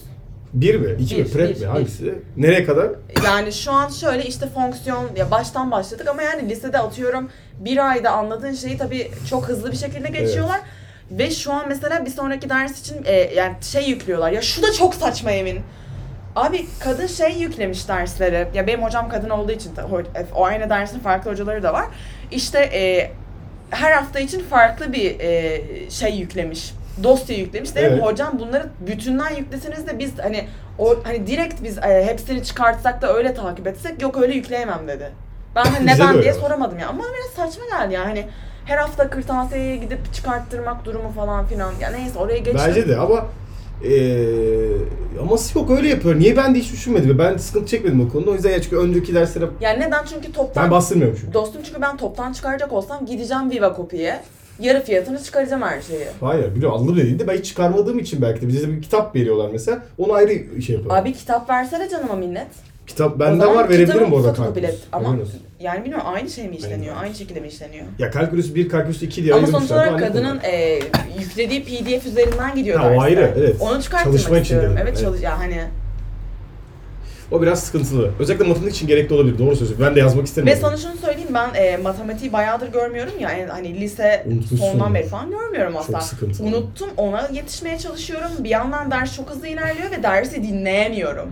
Bir 0.61 0.75
mi? 0.75 0.97
iki 1.01 1.17
Bir, 1.17 1.23
mi? 1.25 1.31
Prep 1.31 1.49
bir, 1.51 1.55
mi? 1.55 1.61
bir. 1.61 1.67
Hangisi? 1.67 2.15
Nereye 2.37 2.65
kadar? 2.65 2.91
Yani 3.25 3.53
şu 3.53 3.73
an 3.73 3.89
şöyle 3.89 4.25
işte 4.25 4.47
fonksiyon 4.49 5.11
ya 5.17 5.31
baştan 5.31 5.71
başladık 5.71 6.09
ama 6.09 6.23
yani 6.23 6.49
lisede 6.49 6.79
atıyorum 6.79 7.31
bir 7.59 7.91
ayda 7.91 8.11
anladığın 8.11 8.53
şeyi 8.55 8.79
tabii 8.79 9.11
çok 9.31 9.49
hızlı 9.49 9.73
bir 9.73 9.77
şekilde 9.77 10.09
geçiyorlar. 10.09 10.61
Ve 11.11 11.31
şu 11.31 11.53
an 11.53 11.65
mesela 11.69 12.05
bir 12.07 12.11
sonraki 12.11 12.49
ders 12.51 12.81
için 12.81 12.97
e, 13.05 13.13
yani 13.13 13.55
şey 13.63 13.89
yüklüyorlar. 13.89 14.33
Ya 14.33 14.43
şu 14.43 14.63
da 14.63 14.73
çok 14.73 14.95
saçma 14.95 15.31
Emin. 15.31 15.61
Abi 16.37 16.67
kadın 16.81 17.07
şey 17.07 17.33
yüklemiş 17.33 17.89
dersleri. 17.89 18.49
Ya 18.55 18.67
benim 18.67 18.83
hocam 18.83 19.09
kadın 19.09 19.31
olduğu 19.31 19.53
için 19.53 19.71
ho- 19.75 20.05
o 20.35 20.45
aynı 20.45 20.71
dersin 20.71 20.99
farklı 21.01 21.31
hocaları 21.31 21.63
da 21.63 21.73
var. 21.73 21.87
İşte 22.31 22.59
e, 22.59 23.11
her 23.71 23.93
hafta 23.93 24.21
için 24.21 24.41
farklı 24.41 24.93
bir 24.93 25.21
e, 25.21 25.61
şey 25.91 26.15
yüklemiş. 26.17 26.73
Dosya 27.03 27.37
yüklemiş. 27.37 27.75
Dedim 27.75 27.91
Evet. 27.93 28.03
hocam 28.03 28.39
bunları 28.39 28.67
bütünden 28.87 29.35
yükleseniz 29.35 29.87
de 29.87 29.99
biz 29.99 30.11
hani 30.23 30.49
o 30.79 30.97
hani 31.05 31.27
direkt 31.27 31.63
biz 31.63 31.79
e, 31.79 32.05
hepsini 32.07 32.45
çıkartsak 32.45 33.03
da 33.03 33.15
öyle 33.17 33.35
takip 33.35 33.67
etsek 33.67 34.03
yok 34.03 34.17
öyle 34.23 34.35
yükleyemem 34.35 34.89
dedi. 34.89 35.11
Ben 35.57 35.65
hani 35.65 35.87
neden 35.87 36.23
diye 36.23 36.35
var. 36.35 36.39
soramadım 36.41 36.79
ya. 36.79 36.89
Ama 36.89 37.03
biraz 37.05 37.51
saçma 37.51 37.65
geldi 37.79 37.95
yani. 37.95 38.05
Hani 38.07 38.27
her 38.65 38.79
hafta 38.79 39.11
kırtasiyeye 39.11 39.77
gidip 39.77 40.15
çıkarttırmak 40.15 40.85
durumu 40.85 41.09
falan 41.09 41.47
filan. 41.47 41.73
Ya 41.81 41.91
neyse 41.91 42.19
oraya 42.19 42.39
geçtim. 42.39 42.61
Bence 42.69 42.89
de 42.89 42.97
ama 42.97 43.27
eee 43.85 44.67
aması 45.23 45.59
yok 45.59 45.71
öyle 45.71 45.89
yapıyor. 45.89 46.19
Niye 46.19 46.37
ben 46.37 46.55
de 46.55 46.59
hiç 46.59 46.73
düşünmedim. 46.73 47.19
Ben 47.19 47.37
sıkıntı 47.37 47.67
çekmedim 47.67 48.07
o 48.07 48.13
konuda. 48.13 48.31
O 48.31 48.35
yüzden 48.35 48.51
ya 48.51 48.63
çünkü 48.63 48.77
önceki 48.77 49.15
derslere 49.15 49.45
Yani 49.61 49.81
neden? 49.81 50.05
Çünkü 50.05 50.33
toptan... 50.33 50.65
ben 50.65 50.71
bastırmıyorum 50.71 51.19
çünkü. 51.21 51.33
Dostum 51.33 51.63
çünkü 51.67 51.81
ben 51.81 51.97
toptan 51.97 52.33
çıkaracak 52.33 52.73
olsam 52.73 53.07
gideceğim 53.07 53.51
Viva 53.51 53.75
Copy'ye. 53.77 54.21
Yarı 54.61 54.83
fiyatını 54.85 55.23
çıkaracağım 55.23 55.63
her 55.63 55.81
şeyi. 55.83 56.05
Hayır 56.21 56.55
biliyorum 56.55 56.77
aldım 56.83 56.97
dediğinde 56.97 57.29
ben 57.29 57.37
hiç 57.37 57.47
çıkarmadığım 57.47 57.99
için 57.99 58.23
belki 58.23 58.43
de 58.43 58.49
bize 58.49 58.69
bir 58.69 58.83
kitap 58.83 59.17
veriyorlar 59.17 59.49
mesela. 59.53 59.83
Onu 59.99 60.13
ayrı 60.13 60.63
şey 60.63 60.77
yapalım. 60.77 60.97
Abi 60.97 61.13
kitap 61.13 61.51
versene 61.51 61.89
canıma 61.89 62.15
minnet. 62.17 62.47
kitap 62.87 63.17
O 63.17 63.21
bende 63.21 63.41
zaman 63.41 63.57
var 63.57 63.69
verebilirim 63.69 63.93
kitabı 63.99 64.11
bu 64.11 64.17
arada 64.17 64.33
kalkülüs. 64.35 64.71
Ama 64.93 65.09
olsun. 65.09 65.41
yani 65.61 65.81
bilmiyorum 65.85 66.07
aynı 66.15 66.31
şey 66.31 66.49
mi 66.49 66.57
işleniyor? 66.57 66.95
Aynı 67.03 67.15
şekilde 67.15 67.41
mi 67.41 67.49
işleniyor? 67.49 67.85
Ya 67.99 68.11
kalkülüs 68.11 68.55
1, 68.55 68.69
kalkülüs 68.69 69.03
2 69.03 69.25
diye 69.25 69.35
Ama 69.35 69.47
sonuç 69.47 69.71
olarak 69.71 69.99
kadının 70.01 70.41
e, 70.45 70.81
yüklediği 71.21 71.65
PDF 71.65 72.07
üzerinden 72.07 72.55
gidiyor 72.55 72.79
Ha, 72.79 72.87
o 72.87 72.91
dersler. 72.91 73.05
ayrı, 73.05 73.35
evet. 73.39 73.57
Onu 73.61 73.83
çıkartmak 73.83 74.13
Çalışma 74.15 74.37
için 74.39 74.43
istiyorum. 74.43 74.69
dedim, 74.71 74.83
Evet, 74.83 74.93
evet. 74.97 75.01
çalış 75.07 75.23
ya 75.23 75.39
hani. 75.39 75.61
O 77.31 77.43
biraz 77.43 77.65
sıkıntılı. 77.65 78.11
Özellikle 78.19 78.45
matematik 78.45 78.77
için 78.77 78.87
gerekli 78.87 79.15
olabilir. 79.15 79.39
Doğru 79.39 79.57
söylüyorsun. 79.57 79.87
Ben 79.87 79.95
de 79.95 80.01
yazmak 80.01 80.27
isterim. 80.27 80.47
Ve 80.49 80.57
sana 80.57 80.77
şunu 80.77 80.97
söyleyeyim 80.97 81.35
ben 81.35 81.55
e, 81.55 81.77
matematiği 81.77 82.33
bayağıdır 82.33 82.73
görmüyorum 82.73 83.13
ya 83.21 83.31
yani 83.33 83.51
hani 83.51 83.81
lise 83.81 84.27
Unutmuşsun. 84.27 84.57
sondan 84.57 84.95
beri 84.95 85.07
falan 85.07 85.31
görmüyorum 85.31 85.77
asla. 85.77 85.93
Çok 85.93 86.03
sıkıntı. 86.03 86.43
Unuttum 86.43 86.89
ona 86.97 87.29
yetişmeye 87.33 87.79
çalışıyorum. 87.79 88.31
Bir 88.39 88.51
yandan 88.51 88.91
ders 88.91 89.17
çok 89.17 89.31
hızlı 89.31 89.47
ilerliyor 89.49 89.91
ve 89.91 90.03
dersi 90.03 90.43
dinleyemiyorum. 90.43 91.29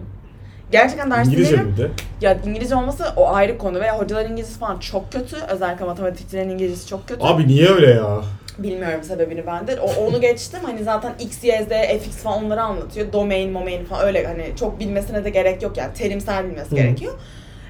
Gerçekten 0.73 1.11
ders 1.11 1.27
İngilizce 1.27 1.51
dinleyemiyorum. 1.53 1.91
mi 1.91 1.97
de? 2.21 2.27
Ya 2.27 2.37
İngilizce 2.47 2.75
olması 2.75 3.05
o 3.17 3.35
ayrı 3.35 3.59
konu 3.59 3.81
ve 3.81 3.91
hocaların 3.91 4.33
İngilizcesi 4.33 4.61
falan 4.61 4.79
çok 4.79 5.13
kötü. 5.13 5.37
Özellikle 5.49 5.85
matematikçilerin 5.85 6.49
İngilizcesi 6.51 6.89
çok 6.89 7.09
kötü. 7.09 7.25
Abi 7.25 7.47
niye 7.47 7.69
öyle 7.69 7.91
ya? 7.91 8.21
Bilmiyorum 8.58 9.02
sebebini 9.02 9.46
ben 9.46 9.66
de. 9.66 9.80
O, 9.80 10.04
onu 10.06 10.20
geçtim 10.20 10.61
hani 10.62 10.84
zaten 10.84 11.14
X, 11.20 11.44
Y, 11.44 11.62
Z, 11.62 11.68
Fx 12.02 12.16
falan 12.16 12.44
onları 12.44 12.62
anlatıyor. 12.62 13.12
Domain, 13.12 13.50
momain 13.52 13.84
falan 13.84 14.06
öyle 14.06 14.26
hani 14.26 14.44
çok 14.58 14.80
bilmesine 14.80 15.25
de 15.25 15.30
gerek 15.30 15.62
yok 15.62 15.76
yani 15.76 15.94
terimsel 15.94 16.44
bilmesi 16.44 16.70
Hı. 16.70 16.75
gerekiyor. 16.76 17.14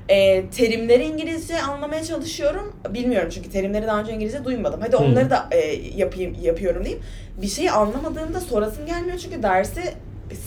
Ee, 0.09 0.45
terimleri 0.57 1.05
İngilizce 1.05 1.63
anlamaya 1.63 2.05
çalışıyorum. 2.05 2.77
Bilmiyorum 2.91 3.29
çünkü 3.35 3.51
terimleri 3.51 3.87
daha 3.87 4.01
önce 4.01 4.13
İngilizce 4.13 4.45
duymadım. 4.45 4.81
Hadi 4.81 4.97
Hı. 4.97 5.01
onları 5.01 5.31
da 5.31 5.49
e, 5.51 5.59
yapayım 5.97 6.37
yapıyorum 6.43 6.85
diyeyim. 6.85 7.05
Bir 7.43 7.47
şeyi 7.47 7.71
anlamadığımda 7.71 8.41
sorasım 8.41 8.87
gelmiyor 8.87 9.19
çünkü 9.19 9.43
dersi 9.43 9.81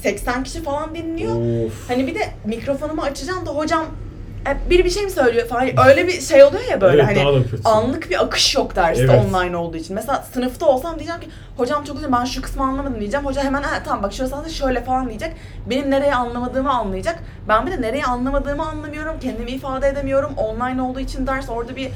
80 0.01 0.43
kişi 0.43 0.63
falan 0.63 0.95
dinliyor. 0.95 1.65
Of. 1.65 1.89
Hani 1.89 2.07
bir 2.07 2.15
de 2.15 2.21
mikrofonumu 2.45 3.01
açacağım 3.01 3.45
da 3.45 3.51
hocam 3.51 3.85
e, 4.51 4.69
biri 4.69 4.85
bir 4.85 4.89
şey 4.89 5.03
mi 5.03 5.11
söylüyor 5.11 5.47
falan 5.47 5.87
öyle 5.87 6.07
bir 6.07 6.21
şey 6.21 6.43
oluyor 6.43 6.63
ya 6.71 6.81
böyle 6.81 7.01
evet, 7.01 7.17
hani 7.17 7.25
daha 7.25 7.33
da 7.33 7.43
kötü. 7.43 7.61
anlık 7.63 8.09
bir 8.09 8.23
akış 8.23 8.55
yok 8.55 8.75
derste 8.75 9.03
Evet. 9.03 9.25
online 9.25 9.57
olduğu 9.57 9.77
için. 9.77 9.95
Mesela 9.95 10.25
sınıfta 10.33 10.65
olsam 10.65 10.95
diyeceğim 10.95 11.21
ki 11.21 11.27
hocam 11.57 11.83
çok 11.83 11.95
özür 11.95 12.07
dilerim 12.07 12.19
ben 12.21 12.25
şu 12.25 12.41
kısmı 12.41 12.63
anlamadım 12.63 12.99
diyeceğim. 12.99 13.25
Hoca 13.25 13.43
hemen 13.43 13.61
ha 13.61 13.83
tamam 13.85 14.03
bak 14.03 14.13
şurası 14.13 14.45
da 14.45 14.49
şöyle 14.49 14.83
falan 14.83 15.09
diyecek. 15.09 15.31
Benim 15.69 15.91
nereye 15.91 16.15
anlamadığımı 16.15 16.71
anlayacak. 16.71 17.19
Ben 17.47 17.67
bir 17.67 17.71
de 17.71 17.81
nereye 17.81 18.03
anlamadığımı 18.05 18.65
anlamıyorum. 18.69 19.15
Kendimi 19.21 19.51
ifade 19.51 19.87
edemiyorum. 19.87 20.33
Online 20.37 20.81
olduğu 20.81 20.99
için 20.99 21.27
ders 21.27 21.49
orada 21.49 21.75
bir 21.75 21.91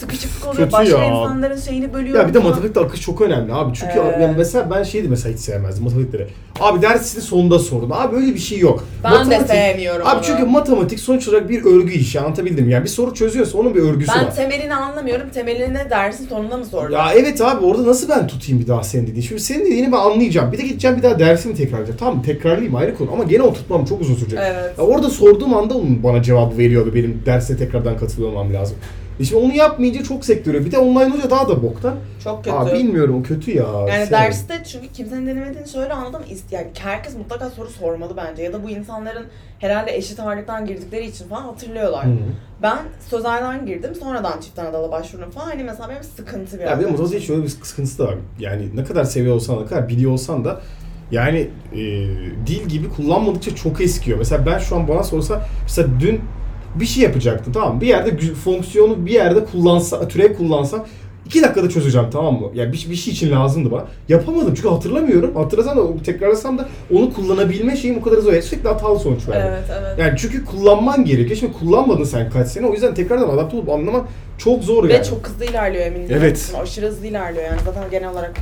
sıkışıklık 0.00 0.44
oluyor. 0.48 0.56
Kötü 0.64 0.72
Başka 0.72 0.98
ya. 0.98 1.04
insanların 1.04 1.60
şeyini 1.60 1.92
bölüyorum. 1.94 2.22
Ya 2.22 2.28
bir 2.28 2.34
de 2.34 2.38
matematikte 2.38 2.80
akış 2.80 3.00
çok 3.00 3.20
önemli 3.20 3.52
abi. 3.54 3.74
Çünkü 3.74 3.92
Evet. 4.02 4.16
yani 4.20 4.34
mesela 4.38 4.70
ben 4.70 4.82
şeydi 4.82 5.08
mesela 5.08 5.34
hiç 5.34 5.40
sevmezdim 5.40 5.84
matematikleri. 5.84 6.26
Abi 6.60 6.82
dersini 6.82 7.22
sonunda 7.22 7.58
sorun. 7.58 7.90
Abi 7.90 8.16
öyle 8.16 8.34
bir 8.34 8.38
şey 8.38 8.58
yok. 8.58 8.84
Ben 9.04 9.30
de 9.30 9.40
sevmiyorum 9.46 10.06
Abi 10.06 10.16
onu. 10.16 10.24
çünkü 10.24 10.44
matematik 10.44 11.00
sonuç 11.00 11.28
olarak 11.28 11.48
bir 11.48 11.64
örgü 11.64 11.92
işi 11.92 12.20
anlatabildim 12.20 12.66
mi? 12.66 12.72
Yani 12.72 12.84
bir 12.84 12.88
soru 12.88 13.14
çözüyorsa 13.14 13.58
onun 13.58 13.74
bir 13.74 13.80
örgüsü 13.82 14.12
Ben 14.18 14.26
var. 14.26 14.36
temelini 14.36 14.74
anlamıyorum. 14.74 15.28
Temelini 15.34 15.78
dersin 15.90 16.28
sonunda 16.28 16.56
mı 16.56 16.64
sordun? 16.64 16.94
Ya 16.94 17.12
evet 17.14 17.40
abi 17.40 17.64
orada 17.66 17.86
nasıl 17.86 18.08
ben 18.08 18.26
tutayım 18.26 18.60
bir 18.60 18.66
daha 18.68 18.82
senin 18.82 19.02
dediğini? 19.06 19.22
Şimdi 19.22 19.40
senin 19.40 19.64
dediğini 19.66 19.92
ben 19.92 19.96
anlayacağım. 19.96 20.52
Bir 20.52 20.58
de 20.58 20.62
gideceğim 20.62 20.96
bir 20.96 21.02
daha 21.02 21.18
dersimi 21.18 21.54
tekrarlayacağım. 21.54 21.98
Tamam 21.98 22.22
tekrarlayayım 22.22 22.74
ayrı 22.76 22.96
konu 22.96 23.10
ama 23.12 23.24
gene 23.24 23.42
o 23.42 23.52
tutmam 23.54 23.84
çok 23.84 24.00
uzun 24.00 24.14
sürecek. 24.14 24.38
Evet. 24.42 24.78
Ya 24.78 24.84
orada 24.84 25.10
sorduğum 25.10 25.54
anda 25.54 25.74
onun 25.74 26.02
bana 26.02 26.22
cevabı 26.22 26.58
veriyor 26.58 26.86
ve 26.86 26.94
benim 26.94 27.22
derse 27.26 27.56
tekrardan 27.56 27.98
katılıyor 27.98 28.28
olmam 28.28 28.54
lazım. 28.54 28.76
E 29.20 29.24
şimdi 29.24 29.44
onu 29.44 29.54
yapmayınca 29.54 30.02
çok 30.02 30.24
sektörüyor. 30.24 30.64
Bir 30.64 30.72
de 30.72 30.78
online 30.78 31.08
hoca 31.08 31.30
daha 31.30 31.48
da 31.48 31.62
boktan. 31.62 31.96
Çok 32.24 32.44
kötü. 32.44 32.56
Abi 32.56 32.72
bilmiyorum 32.72 33.20
o 33.20 33.22
kötü 33.22 33.50
ya. 33.50 33.64
Yani 33.64 33.90
Sevmedim. 33.90 34.12
derste 34.12 34.62
çünkü 34.64 34.88
kimsenin 34.88 35.26
denemediğini 35.26 35.68
şöyle 35.68 35.92
anladım. 35.92 36.22
Yani 36.50 36.66
herkes 36.78 37.16
mutlaka 37.16 37.50
soru 37.50 37.68
sormalı 37.68 38.16
bence. 38.16 38.42
Ya 38.42 38.52
da 38.52 38.64
bu 38.64 38.70
insanların 38.70 39.26
herhalde 39.58 39.96
eşit 39.96 40.20
ağırlıktan 40.20 40.66
girdikleri 40.66 41.06
için 41.06 41.28
falan 41.28 41.42
hatırlıyorlar. 41.42 42.06
Hı. 42.06 42.10
Ben 42.62 42.78
sözelden 43.10 43.66
girdim. 43.66 43.94
Sonradan 43.94 44.40
çift 44.40 44.58
anadala 44.58 44.92
başvurdum 44.92 45.30
falan. 45.30 45.46
Hani 45.46 45.64
mesela 45.64 45.88
benim 45.88 46.04
sıkıntı 46.04 46.58
biraz. 46.58 46.70
Ya 46.70 46.78
bir 46.78 46.84
de 46.84 46.90
matematik 46.90 47.22
şöyle 47.22 47.42
bir 47.42 47.48
sıkıntısı 47.48 47.98
da 47.98 48.04
var. 48.04 48.14
Yani 48.38 48.76
ne 48.76 48.84
kadar 48.84 49.04
seviyor 49.04 49.34
olsan 49.34 49.62
ne 49.62 49.66
kadar 49.66 49.88
biliyor 49.88 50.12
olsan 50.12 50.44
da 50.44 50.60
yani 51.10 51.50
e, 51.72 51.78
dil 52.46 52.68
gibi 52.68 52.88
kullanmadıkça 52.88 53.54
çok 53.54 53.80
eskiyor. 53.80 54.18
Mesela 54.18 54.46
ben 54.46 54.58
şu 54.58 54.76
an 54.76 54.88
bana 54.88 55.02
sorsa 55.02 55.46
mesela 55.62 55.88
dün 56.00 56.20
bir 56.74 56.86
şey 56.86 57.02
yapacaktım 57.02 57.52
tamam 57.52 57.74
mı? 57.74 57.80
Bir 57.80 57.86
yerde 57.86 58.34
fonksiyonu 58.34 59.06
bir 59.06 59.12
yerde 59.12 59.44
kullansa, 59.44 60.08
türev 60.08 60.34
kullansam 60.36 60.86
iki 61.26 61.42
dakikada 61.42 61.68
çözeceğim 61.68 62.06
tamam 62.10 62.34
mı? 62.40 62.46
Yani 62.54 62.72
bir, 62.72 62.86
bir 62.90 62.94
şey 62.96 63.12
için 63.12 63.30
lazımdı 63.30 63.70
bana. 63.70 63.84
Yapamadım 64.08 64.54
çünkü 64.54 64.68
hatırlamıyorum. 64.68 65.36
Hatırlasam 65.36 65.76
da 65.78 66.02
tekrarlasam 66.04 66.58
da 66.58 66.68
onu 66.94 67.12
kullanabilme 67.12 67.76
şeyim 67.76 67.98
o 67.98 68.02
kadar 68.02 68.18
zor. 68.18 68.32
Yani 68.32 68.42
Sürekli 68.42 68.68
hatalı 68.68 68.98
sonuç 68.98 69.28
verdi. 69.28 69.44
Evet 69.48 69.78
evet. 69.80 69.98
Yani 69.98 70.18
çünkü 70.18 70.44
kullanman 70.44 71.04
gerekiyor. 71.04 71.36
Şimdi 71.36 71.52
kullanmadın 71.52 72.04
sen 72.04 72.30
kaç 72.30 72.48
sene. 72.48 72.66
O 72.66 72.72
yüzden 72.72 72.94
tekrardan 72.94 73.28
adapte 73.28 73.56
olup 73.56 73.68
anlaman 73.68 74.06
çok 74.38 74.62
zor 74.64 74.88
Ve 74.88 74.92
yani. 74.92 75.04
çok 75.06 75.28
hızlı 75.28 75.44
ilerliyor 75.44 75.86
eminim. 75.86 76.06
Evet. 76.10 76.52
Aşırı 76.62 76.86
hızlı 76.86 77.06
ilerliyor 77.06 77.44
yani. 77.44 77.60
Zaten 77.64 77.84
genel 77.90 78.08
olarak 78.10 78.32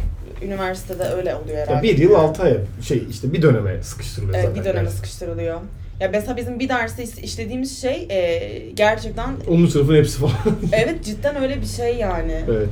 üniversitede 0.43 1.03
öyle 1.05 1.35
oluyor 1.35 1.59
herhalde. 1.59 1.73
Ya 1.77 1.83
bir 1.95 1.99
yıl 1.99 2.15
altı 2.15 2.43
ay 2.43 2.57
şey 2.83 3.05
işte 3.11 3.33
bir 3.33 3.43
döneme 3.43 3.83
sıkıştırılıyor 3.83 4.35
Evet, 4.35 4.47
zaten. 4.49 4.61
bir 4.65 4.69
döneme 4.69 4.85
ders. 4.87 4.95
sıkıştırılıyor. 4.95 5.61
Ya 6.01 6.09
mesela 6.13 6.37
bizim 6.37 6.59
bir 6.59 6.69
derste 6.69 7.05
işlediğimiz 7.23 7.81
şey 7.83 8.07
e, 8.11 8.71
gerçekten 8.75 9.31
Onun 9.49 9.67
sınıfın 9.67 9.95
hepsi 9.95 10.19
falan. 10.19 10.35
evet 10.73 11.05
cidden 11.05 11.43
öyle 11.43 11.61
bir 11.61 11.67
şey 11.67 11.97
yani. 11.97 12.41
evet. 12.49 12.69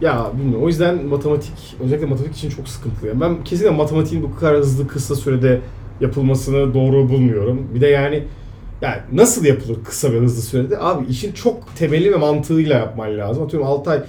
Ya 0.00 0.30
bilmiyorum. 0.38 0.64
O 0.64 0.68
yüzden 0.68 1.04
matematik, 1.06 1.52
özellikle 1.80 2.06
matematik 2.06 2.36
için 2.36 2.50
çok 2.50 2.68
sıkıntılı. 2.68 3.08
Yani 3.08 3.20
ben 3.20 3.44
kesinlikle 3.44 3.76
matematiğin 3.76 4.22
bu 4.24 4.36
kadar 4.36 4.56
hızlı 4.56 4.86
kısa 4.88 5.14
sürede 5.14 5.60
yapılmasını 6.00 6.74
doğru 6.74 7.08
bulmuyorum. 7.08 7.68
Bir 7.74 7.80
de 7.80 7.86
yani 7.86 8.22
yani 8.82 8.96
nasıl 9.12 9.44
yapılır 9.44 9.84
kısa 9.84 10.12
ve 10.12 10.18
hızlı 10.18 10.42
sürede? 10.42 10.78
Abi 10.78 11.06
işin 11.06 11.32
çok 11.32 11.76
temeli 11.76 12.12
ve 12.12 12.16
mantığıyla 12.16 12.78
yapman 12.78 13.18
lazım. 13.18 13.42
Atıyorum 13.44 13.68
6 13.68 13.90
ay 13.90 14.02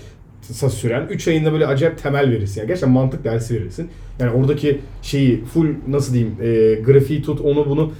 kısa 0.47 0.69
süren 0.69 1.07
3 1.09 1.27
ayında 1.27 1.53
böyle 1.53 1.67
acayip 1.67 2.03
temel 2.03 2.31
verirsin. 2.31 2.59
Yani 2.61 2.67
gerçekten 2.67 2.89
mantık 2.91 3.23
dersi 3.23 3.55
verirsin. 3.55 3.89
Yani 4.19 4.31
oradaki 4.31 4.81
şeyi 5.01 5.45
full 5.45 5.67
nasıl 5.87 6.13
diyeyim 6.13 6.35
e, 6.41 6.81
grafiği 6.81 7.21
tut 7.21 7.41
onu 7.41 7.69
bunu 7.69 7.91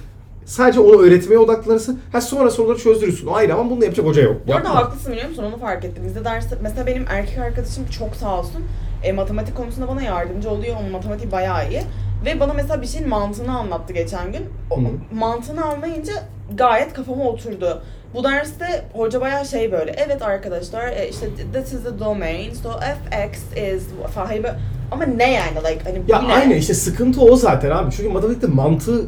sadece 0.44 0.80
onu 0.80 1.02
öğretmeye 1.02 1.38
odaklanırsın. 1.38 2.00
Ha 2.12 2.20
sonra 2.20 2.50
soruları 2.50 2.78
çözdürürsün. 2.78 3.26
O 3.26 3.34
ayrı 3.34 3.54
ama 3.54 3.70
bunu 3.70 3.80
da 3.80 3.84
yapacak 3.84 4.06
hoca 4.06 4.22
yok. 4.22 4.36
Bu 4.46 4.54
arada 4.54 4.68
Yapma. 4.68 4.82
haklısın 4.82 5.12
biliyor 5.12 5.28
musun? 5.28 5.42
Onu 5.44 5.56
fark 5.58 5.84
ettim. 5.84 6.02
Bizde 6.06 6.24
derste 6.24 6.56
mesela 6.62 6.86
benim 6.86 7.04
erkek 7.08 7.38
arkadaşım 7.38 7.84
çok 7.98 8.16
sağ 8.16 8.38
olsun. 8.38 8.62
e, 9.02 9.12
matematik 9.12 9.56
konusunda 9.56 9.88
bana 9.88 10.02
yardımcı 10.02 10.50
oluyor. 10.50 10.76
Onun 10.82 10.90
matematiği 10.92 11.32
bayağı 11.32 11.70
iyi. 11.70 11.80
Ve 12.24 12.40
bana 12.40 12.52
mesela 12.52 12.82
bir 12.82 12.86
şeyin 12.86 13.08
mantığını 13.08 13.58
anlattı 13.58 13.92
geçen 13.92 14.32
gün. 14.32 14.40
O, 14.70 14.76
Hı. 14.80 14.82
mantığını 15.14 15.64
anlayınca 15.64 16.12
gayet 16.54 16.92
kafama 16.92 17.24
oturdu. 17.24 17.82
Bu 18.14 18.24
derste 18.24 18.84
hoca 18.92 19.20
bayağı 19.20 19.46
şey 19.46 19.72
böyle, 19.72 19.90
evet 20.06 20.22
arkadaşlar 20.22 20.88
e, 20.88 21.08
işte 21.10 21.26
this 21.54 21.72
is 21.72 21.82
the 21.82 21.98
domain, 21.98 22.54
so 22.54 22.70
fx 22.70 23.38
is 23.74 23.82
falan 24.14 24.30
böyle- 24.30 24.58
ama 24.90 25.04
ne 25.04 25.32
yani 25.32 25.56
like 25.58 25.80
hani 25.84 26.02
Ya 26.08 26.22
ne? 26.22 26.32
aynen 26.34 26.56
işte 26.56 26.74
sıkıntı 26.74 27.20
o 27.20 27.36
zaten 27.36 27.70
abi. 27.70 27.90
Çünkü 27.96 28.08
matematikte 28.10 28.46
mantığı 28.46 29.04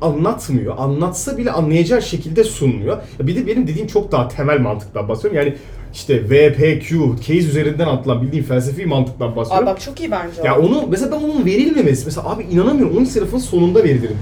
anlatmıyor. 0.00 0.74
Anlatsa 0.78 1.38
bile 1.38 1.50
anlayacağı 1.50 2.02
şekilde 2.02 2.44
sunmuyor. 2.44 2.96
Ya 3.20 3.26
bir 3.26 3.36
de 3.36 3.46
benim 3.46 3.66
dediğim 3.66 3.86
çok 3.86 4.12
daha 4.12 4.28
temel 4.28 4.60
mantıktan 4.60 5.08
bahsediyorum. 5.08 5.38
Yani 5.38 5.56
işte 5.94 6.30
VPQ, 6.30 7.16
case 7.16 7.34
üzerinden 7.48 7.86
atılan 7.88 8.22
bildiğin 8.22 8.42
felsefi 8.42 8.86
mantıktan 8.86 9.28
Aa, 9.32 9.36
bahsediyorum. 9.36 9.66
bak 9.66 9.80
çok 9.80 10.00
iyi 10.00 10.10
bence. 10.10 10.42
Ya 10.44 10.58
onu 10.58 10.86
mesela 10.90 11.12
ben 11.12 11.16
onun 11.24 11.44
verilmemesi 11.46 12.04
mesela 12.04 12.30
abi 12.30 12.42
inanamıyorum 12.42 12.96
10 12.96 13.04
sınıfın 13.04 13.38
sonunda 13.38 13.84
verilirdi. 13.84 14.14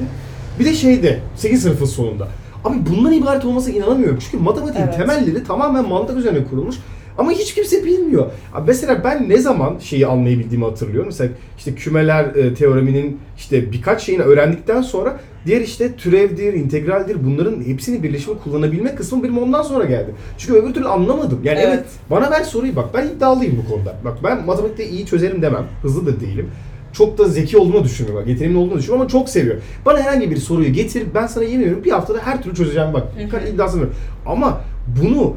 Bir 0.61 0.65
de 0.65 0.75
şeyde 0.75 1.19
8 1.37 1.63
sınıfın 1.63 1.87
sonunda. 1.87 2.29
Abi 2.67 2.77
bundan 2.91 3.13
ibaret 3.13 3.45
olmasına 3.45 3.75
inanamıyorum. 3.75 4.19
Çünkü 4.21 4.45
matematiğin 4.45 4.85
Evet. 4.85 4.97
temelleri 4.97 5.45
tamamen 5.45 5.89
mantık 5.89 6.19
üzerine 6.19 6.45
kurulmuş. 6.45 6.77
Ama 7.19 7.31
hiç 7.31 7.55
kimse 7.55 7.85
bilmiyor. 7.85 8.31
Abi 8.55 8.65
mesela 8.67 9.05
ben 9.05 9.29
ne 9.29 9.39
zaman 9.39 9.79
şeyi 9.79 10.07
anlayabildiğimi 10.07 10.65
hatırlıyorum. 10.65 11.07
Mesela 11.07 11.31
işte 11.59 11.75
kümeler 11.75 12.25
e, 12.25 12.55
teoreminin 12.55 13.19
işte 13.37 13.73
birkaç 13.73 14.03
şeyini 14.03 14.23
öğrendikten 14.23 14.83
sonra 14.83 15.21
diğer 15.47 15.61
işte 15.61 15.97
türevdir, 15.97 16.53
integraldir 16.55 17.25
bunların 17.25 17.63
hepsini 17.65 18.03
birleşimi 18.03 18.39
kullanabilme 18.39 18.95
kısmı 18.95 19.23
benim 19.23 19.39
ondan 19.39 19.63
sonra 19.63 19.85
geldi. 19.85 20.15
Çünkü 20.39 20.61
öbür 20.61 20.75
türlü 20.75 20.89
anlamadım. 20.89 21.41
Yani 21.45 21.59
evet, 21.59 21.75
Evet. 21.75 21.87
bana 22.11 22.31
ver 22.31 22.43
soruyu 22.43 22.77
bak 22.77 22.87
ben 22.95 23.07
iddialıyım 23.07 23.63
bu 23.67 23.71
konuda. 23.75 23.97
Bak 24.05 24.19
ben 24.25 24.47
matematikte 24.47 24.89
iyi 24.89 25.07
çözerim 25.07 25.43
demem. 25.43 25.67
Hızlı 25.83 26.07
da 26.07 26.21
değilim. 26.21 26.51
Çok 26.97 27.19
da 27.19 27.29
zeki 27.29 27.59
olduğunu 27.59 27.85
düşünmüyorum. 27.85 28.23
Bak, 28.23 28.29
yetenimli 28.29 28.57
olduğunu 28.59 28.79
düşünmüyorum 28.79 29.01
ama 29.01 29.09
çok 29.11 29.29
seviyorum. 29.29 29.63
Bana 29.87 30.01
herhangi 30.01 30.31
bir 30.31 30.37
soruyu 30.37 30.73
getir 30.73 31.07
ben 31.15 31.27
sana 31.27 31.45
yemin 31.45 31.63
ediyorum 31.63 31.85
bir 31.85 31.91
haftada 31.91 32.19
her 32.19 32.43
türlü 32.43 32.55
çözeceğim 32.55 32.93
bak. 32.93 33.03
İddiasını 33.55 33.81
veriyorum. 33.81 34.01
Ama 34.27 34.61
bunu 35.01 35.35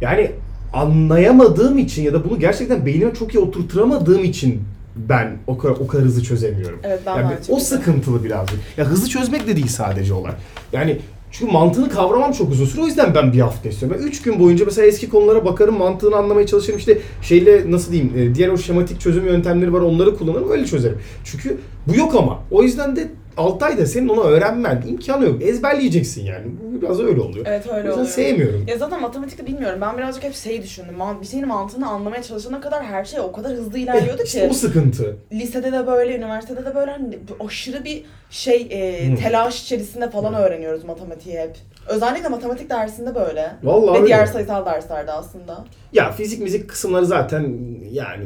yani 0.00 0.30
anlayamadığım 0.72 1.78
için 1.78 2.02
ya 2.02 2.12
da 2.12 2.24
bunu 2.24 2.38
gerçekten 2.38 2.86
beynime 2.86 3.14
çok 3.14 3.34
iyi 3.34 3.38
oturtamadığım 3.38 4.24
için 4.24 4.62
ben 4.96 5.36
o 5.46 5.58
kadar, 5.58 5.74
o 5.74 5.86
kadar 5.86 6.04
hızlı 6.04 6.22
çözemiyorum. 6.22 6.78
Evet 6.82 7.00
ben 7.06 7.16
Yani 7.16 7.34
o 7.48 7.60
sıkıntılı 7.60 8.24
birazcık. 8.24 8.58
Ya 8.76 8.84
hızlı 8.84 9.08
çözmek 9.08 9.46
de 9.46 9.56
değil 9.56 9.68
sadece 9.68 10.14
olay. 10.14 10.32
Yani 10.72 10.98
çünkü 11.30 11.52
mantığını 11.52 11.88
kavramam 11.88 12.32
çok 12.32 12.50
uzun 12.50 12.66
süre. 12.66 12.82
O 12.82 12.86
yüzden 12.86 13.14
ben 13.14 13.32
bir 13.32 13.40
hafta 13.40 13.68
istiyorum. 13.68 13.98
Ben 14.00 14.06
3 14.06 14.22
gün 14.22 14.40
boyunca 14.40 14.64
mesela 14.64 14.86
eski 14.86 15.08
konulara 15.08 15.44
bakarım, 15.44 15.78
mantığını 15.78 16.16
anlamaya 16.16 16.46
çalışırım. 16.46 16.78
İşte 16.78 16.98
şeyle 17.22 17.70
nasıl 17.70 17.92
diyeyim, 17.92 18.12
e, 18.16 18.34
diğer 18.34 18.48
o 18.48 18.58
şematik 18.58 19.00
çözüm 19.00 19.26
yöntemleri 19.26 19.72
var 19.72 19.80
onları 19.80 20.16
kullanırım 20.16 20.50
öyle 20.50 20.66
çözerim. 20.66 20.98
Çünkü 21.24 21.56
bu 21.86 21.96
yok 21.96 22.14
ama. 22.14 22.38
O 22.50 22.62
yüzden 22.62 22.96
de 22.96 23.08
6 23.38 23.64
ayda 23.64 23.86
senin 23.86 24.08
onu 24.08 24.22
öğrenmen 24.22 24.82
imkanı 24.88 25.24
yok. 25.24 25.42
Ezberleyeceksin 25.42 26.24
yani. 26.24 26.46
Biraz 26.82 27.00
öyle 27.00 27.20
oluyor. 27.20 27.46
Evet 27.48 27.66
o 27.70 27.74
öyle 27.74 27.88
yüzden 27.88 28.00
oluyor. 28.00 28.14
sevmiyorum. 28.14 28.64
Ya 28.68 28.78
zaten 28.78 29.00
matematikte 29.00 29.46
bilmiyorum. 29.46 29.78
Ben 29.80 29.98
birazcık 29.98 30.24
hep 30.24 30.34
şey 30.34 30.62
düşündüm. 30.62 30.94
Bir 31.22 31.26
şeyin 31.26 31.46
mantığını 31.48 31.88
anlamaya 31.88 32.22
çalışana 32.22 32.60
kadar 32.60 32.84
her 32.84 33.04
şey 33.04 33.20
o 33.20 33.32
kadar 33.32 33.52
hızlı 33.52 33.78
ilerliyordu 33.78 34.22
Eh, 34.22 34.26
işte 34.26 34.40
ki. 34.40 34.48
o 34.50 34.54
sıkıntı. 34.54 35.16
Lisede 35.32 35.72
de 35.72 35.86
böyle, 35.86 36.16
üniversitede 36.16 36.64
de 36.64 36.74
böyle 36.74 36.90
hani 36.90 37.18
aşırı 37.46 37.84
bir 37.84 38.04
şey 38.30 38.66
e, 38.70 39.12
Hı. 39.12 39.16
telaş 39.16 39.62
içerisinde 39.62 40.10
falan 40.10 40.34
öğreniyoruz 40.34 40.84
matematiği 40.84 41.38
hep. 41.38 41.56
Özellikle 41.88 42.28
matematik 42.28 42.70
dersinde 42.70 43.14
böyle. 43.14 43.50
Vallahi 43.62 43.94
Ve 43.94 43.98
öyle. 43.98 44.06
diğer 44.06 44.26
sayısal 44.26 44.66
derslerde 44.66 45.12
aslında. 45.12 45.64
Ya 45.92 46.12
fizik 46.12 46.42
müzik 46.42 46.68
kısımları 46.70 47.06
zaten 47.06 47.58
yani 47.92 48.24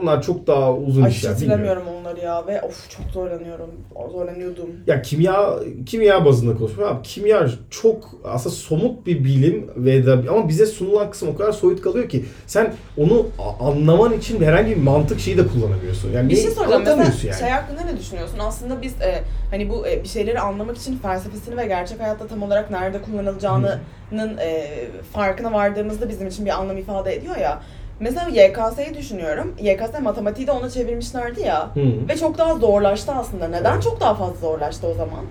onlar 0.00 0.22
çok 0.22 0.46
daha 0.46 0.74
uzun 0.74 1.02
Ay 1.02 1.10
işler. 1.10 1.30
hatırlamıyorum 1.30 1.82
onları 2.00 2.20
ya 2.20 2.46
ve 2.46 2.62
of 2.62 2.90
çok 2.90 3.06
zorlanıyorum. 3.12 3.70
Zorlanıyordum. 4.12 4.70
Ya 4.86 5.02
kimya 5.02 5.54
kimya 5.86 6.24
bazında 6.24 6.56
konuşuyorum. 6.58 6.96
Abi 6.96 7.02
kimya 7.02 7.48
çok 7.70 8.10
aslında 8.24 8.54
somut 8.54 9.06
bir 9.06 9.24
bilim 9.24 9.70
ve 9.76 10.06
da 10.06 10.12
ama 10.30 10.48
bize 10.48 10.66
sunulan 10.66 11.10
kısım 11.10 11.28
o 11.28 11.36
kadar 11.36 11.52
soyut 11.52 11.80
kalıyor 11.82 12.08
ki 12.08 12.24
sen 12.46 12.74
onu 12.96 13.26
anlaman 13.60 14.12
için 14.12 14.42
herhangi 14.42 14.70
bir 14.70 14.82
mantık 14.82 15.20
şeyi 15.20 15.38
de 15.38 15.46
kullanamıyorsun. 15.46 16.12
Yani 16.12 16.28
Bir 16.30 16.36
şey 16.36 16.50
soracağım. 16.50 16.82
Mesela 16.86 17.12
yani. 17.24 17.40
şey 17.40 17.48
hakkında 17.50 17.80
ne 17.80 17.98
düşünüyorsun? 17.98 18.38
Aslında 18.38 18.82
biz 18.82 18.92
e, 19.02 19.22
hani 19.50 19.70
bu 19.70 19.86
e, 19.86 20.02
bir 20.02 20.08
şeyleri 20.08 20.40
anlamak 20.40 20.76
için 20.76 20.98
felsefesini 20.98 21.56
ve 21.56 21.66
gerçek 21.66 22.00
hayatta 22.00 22.26
tam 22.26 22.42
olarak 22.42 22.70
nerede 22.70 23.02
kullanılacağının 23.02 24.38
e, 24.40 24.68
farkına 25.12 25.52
vardığımızda 25.52 26.08
bizim 26.08 26.26
için 26.28 26.44
bir 26.46 26.50
anlam 26.50 26.76
ifade 26.78 27.14
ediyor 27.14 27.36
ya. 27.36 27.62
Mesela 28.00 28.28
YKS'yi 28.28 28.94
düşünüyorum. 28.94 29.54
YKS 29.60 30.00
matematiği 30.02 30.46
de 30.46 30.52
ona 30.52 30.70
çevirmişlerdi 30.70 31.40
ya. 31.40 31.70
Hı. 31.74 32.08
Ve 32.08 32.16
çok 32.16 32.38
daha 32.38 32.54
zorlaştı 32.54 33.12
aslında. 33.12 33.48
Neden 33.48 33.80
çok 33.80 34.00
daha 34.00 34.14
fazla 34.14 34.36
zorlaştı 34.40 34.86
o 34.86 34.94
zaman? 34.94 35.24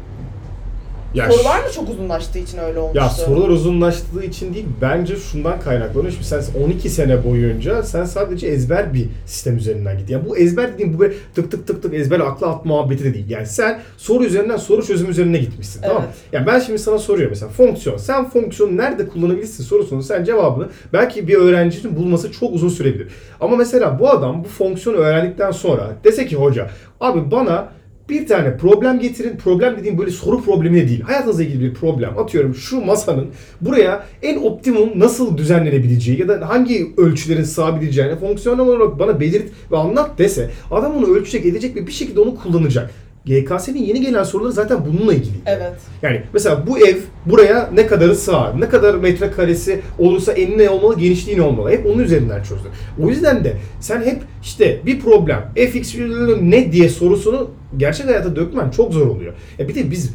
Ya 1.16 1.32
Sorular 1.32 1.60
mı 1.60 1.72
çok 1.76 1.90
uzunlaştığı 1.90 2.40
için 2.40 2.58
öyle 2.58 2.80
olmuştu? 2.80 2.98
Ya 3.00 3.10
sorular 3.10 3.50
uzunlaştığı 3.50 4.24
için 4.24 4.54
değil, 4.54 4.66
bence 4.82 5.16
şundan 5.16 5.60
kaynaklanıyor. 5.60 6.12
Şimdi 6.12 6.26
sen 6.26 6.42
12 6.64 6.90
sene 6.90 7.24
boyunca 7.24 7.84
sen 7.84 8.06
sadece 8.06 8.48
ezber 8.48 8.94
bir 8.94 9.06
sistem 9.26 9.58
üzerinden 9.58 9.98
git. 9.98 10.10
Yani 10.10 10.26
bu 10.30 10.38
ezber 10.38 10.74
dediğim 10.74 10.94
bu 10.94 11.00
böyle 11.00 11.14
tık 11.36 11.52
tık 11.52 11.68
tık 11.68 11.84
tık 11.84 11.94
ezber 11.94 12.20
akla 12.20 12.48
at 12.48 12.66
muhabbeti 12.66 13.04
de 13.04 13.14
değil. 13.14 13.30
Yani 13.30 13.46
sen 13.46 13.82
soru 13.98 14.26
üzerinden 14.26 14.58
soru 14.58 14.86
çözüm 14.86 15.10
üzerine 15.10 15.38
gitmişsin. 15.38 15.82
Tamam? 15.82 16.04
Evet. 16.06 16.16
Yani 16.32 16.48
ben 16.48 16.60
şimdi 16.60 16.80
sana 16.80 16.98
soruyorum 16.98 17.32
mesela 17.32 17.52
fonksiyon. 17.52 17.98
Sen 17.98 18.30
fonksiyonu 18.30 18.78
nerede 18.78 19.08
kullanabilirsin 19.08 19.64
sorusunu 19.64 20.04
sen 20.04 20.24
cevabını 20.24 20.70
belki 20.94 21.28
bir 21.28 21.36
öğrencinin 21.36 21.96
bulması 21.96 22.32
çok 22.32 22.54
uzun 22.54 22.70
sürebilir. 22.70 23.08
Ama 23.42 23.56
mesela 23.56 24.00
bu 24.00 24.10
adam 24.10 24.44
bu 24.44 24.48
fonksiyonu 24.48 24.98
öğrendikten 24.98 25.52
sonra 25.52 25.88
dese 26.04 26.26
ki 26.26 26.36
hoca 26.36 26.70
abi 27.02 27.32
bana 27.32 27.68
bir 28.10 28.28
tane 28.28 28.58
problem 28.58 29.00
getirin. 29.00 29.38
Problem 29.38 29.78
dediğim 29.78 29.98
böyle 29.98 30.12
soru 30.12 30.44
problemi 30.44 30.82
de 30.82 30.88
değil. 30.88 31.02
Hayatınızla 31.02 31.44
ilgili 31.44 31.62
bir 31.62 31.74
problem. 31.74 32.18
Atıyorum 32.18 32.56
şu 32.56 32.82
masanın 32.82 33.28
buraya 33.62 34.06
en 34.22 34.38
optimum 34.38 34.90
nasıl 34.96 35.38
düzenlenebileceği 35.38 36.20
ya 36.20 36.28
da 36.28 36.50
hangi 36.50 36.94
ölçülerin 36.98 37.44
sığabileceğini 37.44 38.16
fonksiyonel 38.16 38.66
olarak 38.66 39.00
bana 39.00 39.20
belirt 39.20 39.52
ve 39.72 39.78
anlat 39.78 40.12
dese 40.18 40.52
adam 40.72 40.96
onu 40.96 41.16
ölçecek 41.16 41.46
edecek 41.46 41.76
ve 41.76 41.88
bir 41.88 41.92
şekilde 41.92 42.20
onu 42.20 42.36
kullanacak. 42.36 42.92
GKS'nin 43.26 43.84
yeni 43.84 44.02
gelen 44.02 44.24
soruları 44.24 44.52
zaten 44.52 44.86
bununla 44.86 45.14
ilgili. 45.14 45.38
Evet. 45.46 45.74
Yani 46.02 46.22
mesela 46.34 46.68
bu 46.68 46.88
ev 46.88 46.96
buraya 47.26 47.70
ne 47.74 47.88
kadarı 47.88 48.16
sığar, 48.16 48.62
ne 48.62 48.70
kadar 48.70 48.96
metrekaresi 48.96 49.82
olursa 50.00 50.32
eni 50.32 50.58
ne 50.58 50.70
olmalı, 50.70 51.00
genişliği 51.00 51.38
ne 51.38 51.42
olmalı. 51.42 51.72
Hep 51.72 51.86
onun 51.86 52.00
üzerinden 52.00 52.44
çözdü. 52.44 52.68
O 53.04 53.10
yüzden 53.10 53.44
de 53.44 53.54
sen 53.80 54.02
hep 54.02 54.22
işte 54.44 54.80
bir 54.86 55.00
problem, 55.00 55.54
fx 55.56 55.96
ne 56.42 56.72
diye 56.72 56.90
sorusunu 56.90 57.52
gerçek 57.78 58.06
hayata 58.08 58.36
dökmen 58.36 58.70
çok 58.70 58.94
zor 58.94 59.08
oluyor. 59.08 59.34
Ya 59.60 59.68
bir 59.68 59.76
de 59.76 59.92
biz 59.92 60.12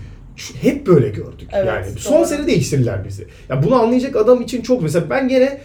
hep 0.61 0.87
böyle 0.87 1.09
gördük. 1.09 1.49
Evet, 1.53 1.66
yani 1.66 1.87
son 1.99 2.18
doğru. 2.18 2.27
sene 2.27 2.46
değiştirdiler 2.46 3.05
bizi. 3.05 3.27
Ya 3.49 3.62
bunu 3.62 3.75
anlayacak 3.75 4.16
adam 4.16 4.42
için 4.42 4.62
çok 4.62 4.83
mesela 4.83 5.11
ben 5.11 5.29
gene 5.29 5.61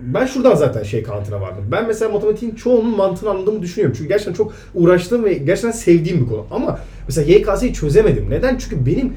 ben 0.00 0.26
şuradan 0.26 0.54
zaten 0.54 0.82
şey 0.82 1.02
kantına 1.02 1.40
vardım. 1.40 1.64
Ben 1.72 1.86
mesela 1.86 2.12
matematiğin 2.12 2.54
çoğunun 2.54 2.96
mantığını 2.96 3.30
anladığımı 3.30 3.62
düşünüyorum. 3.62 3.94
Çünkü 3.98 4.08
gerçekten 4.08 4.32
çok 4.32 4.52
uğraştığım 4.74 5.24
ve 5.24 5.34
gerçekten 5.34 5.70
sevdiğim 5.70 6.20
bir 6.20 6.28
konu. 6.28 6.44
Ama 6.50 6.78
mesela 7.08 7.32
YKS'yi 7.32 7.74
çözemedim. 7.74 8.30
Neden? 8.30 8.56
Çünkü 8.58 8.86
benim 8.86 9.12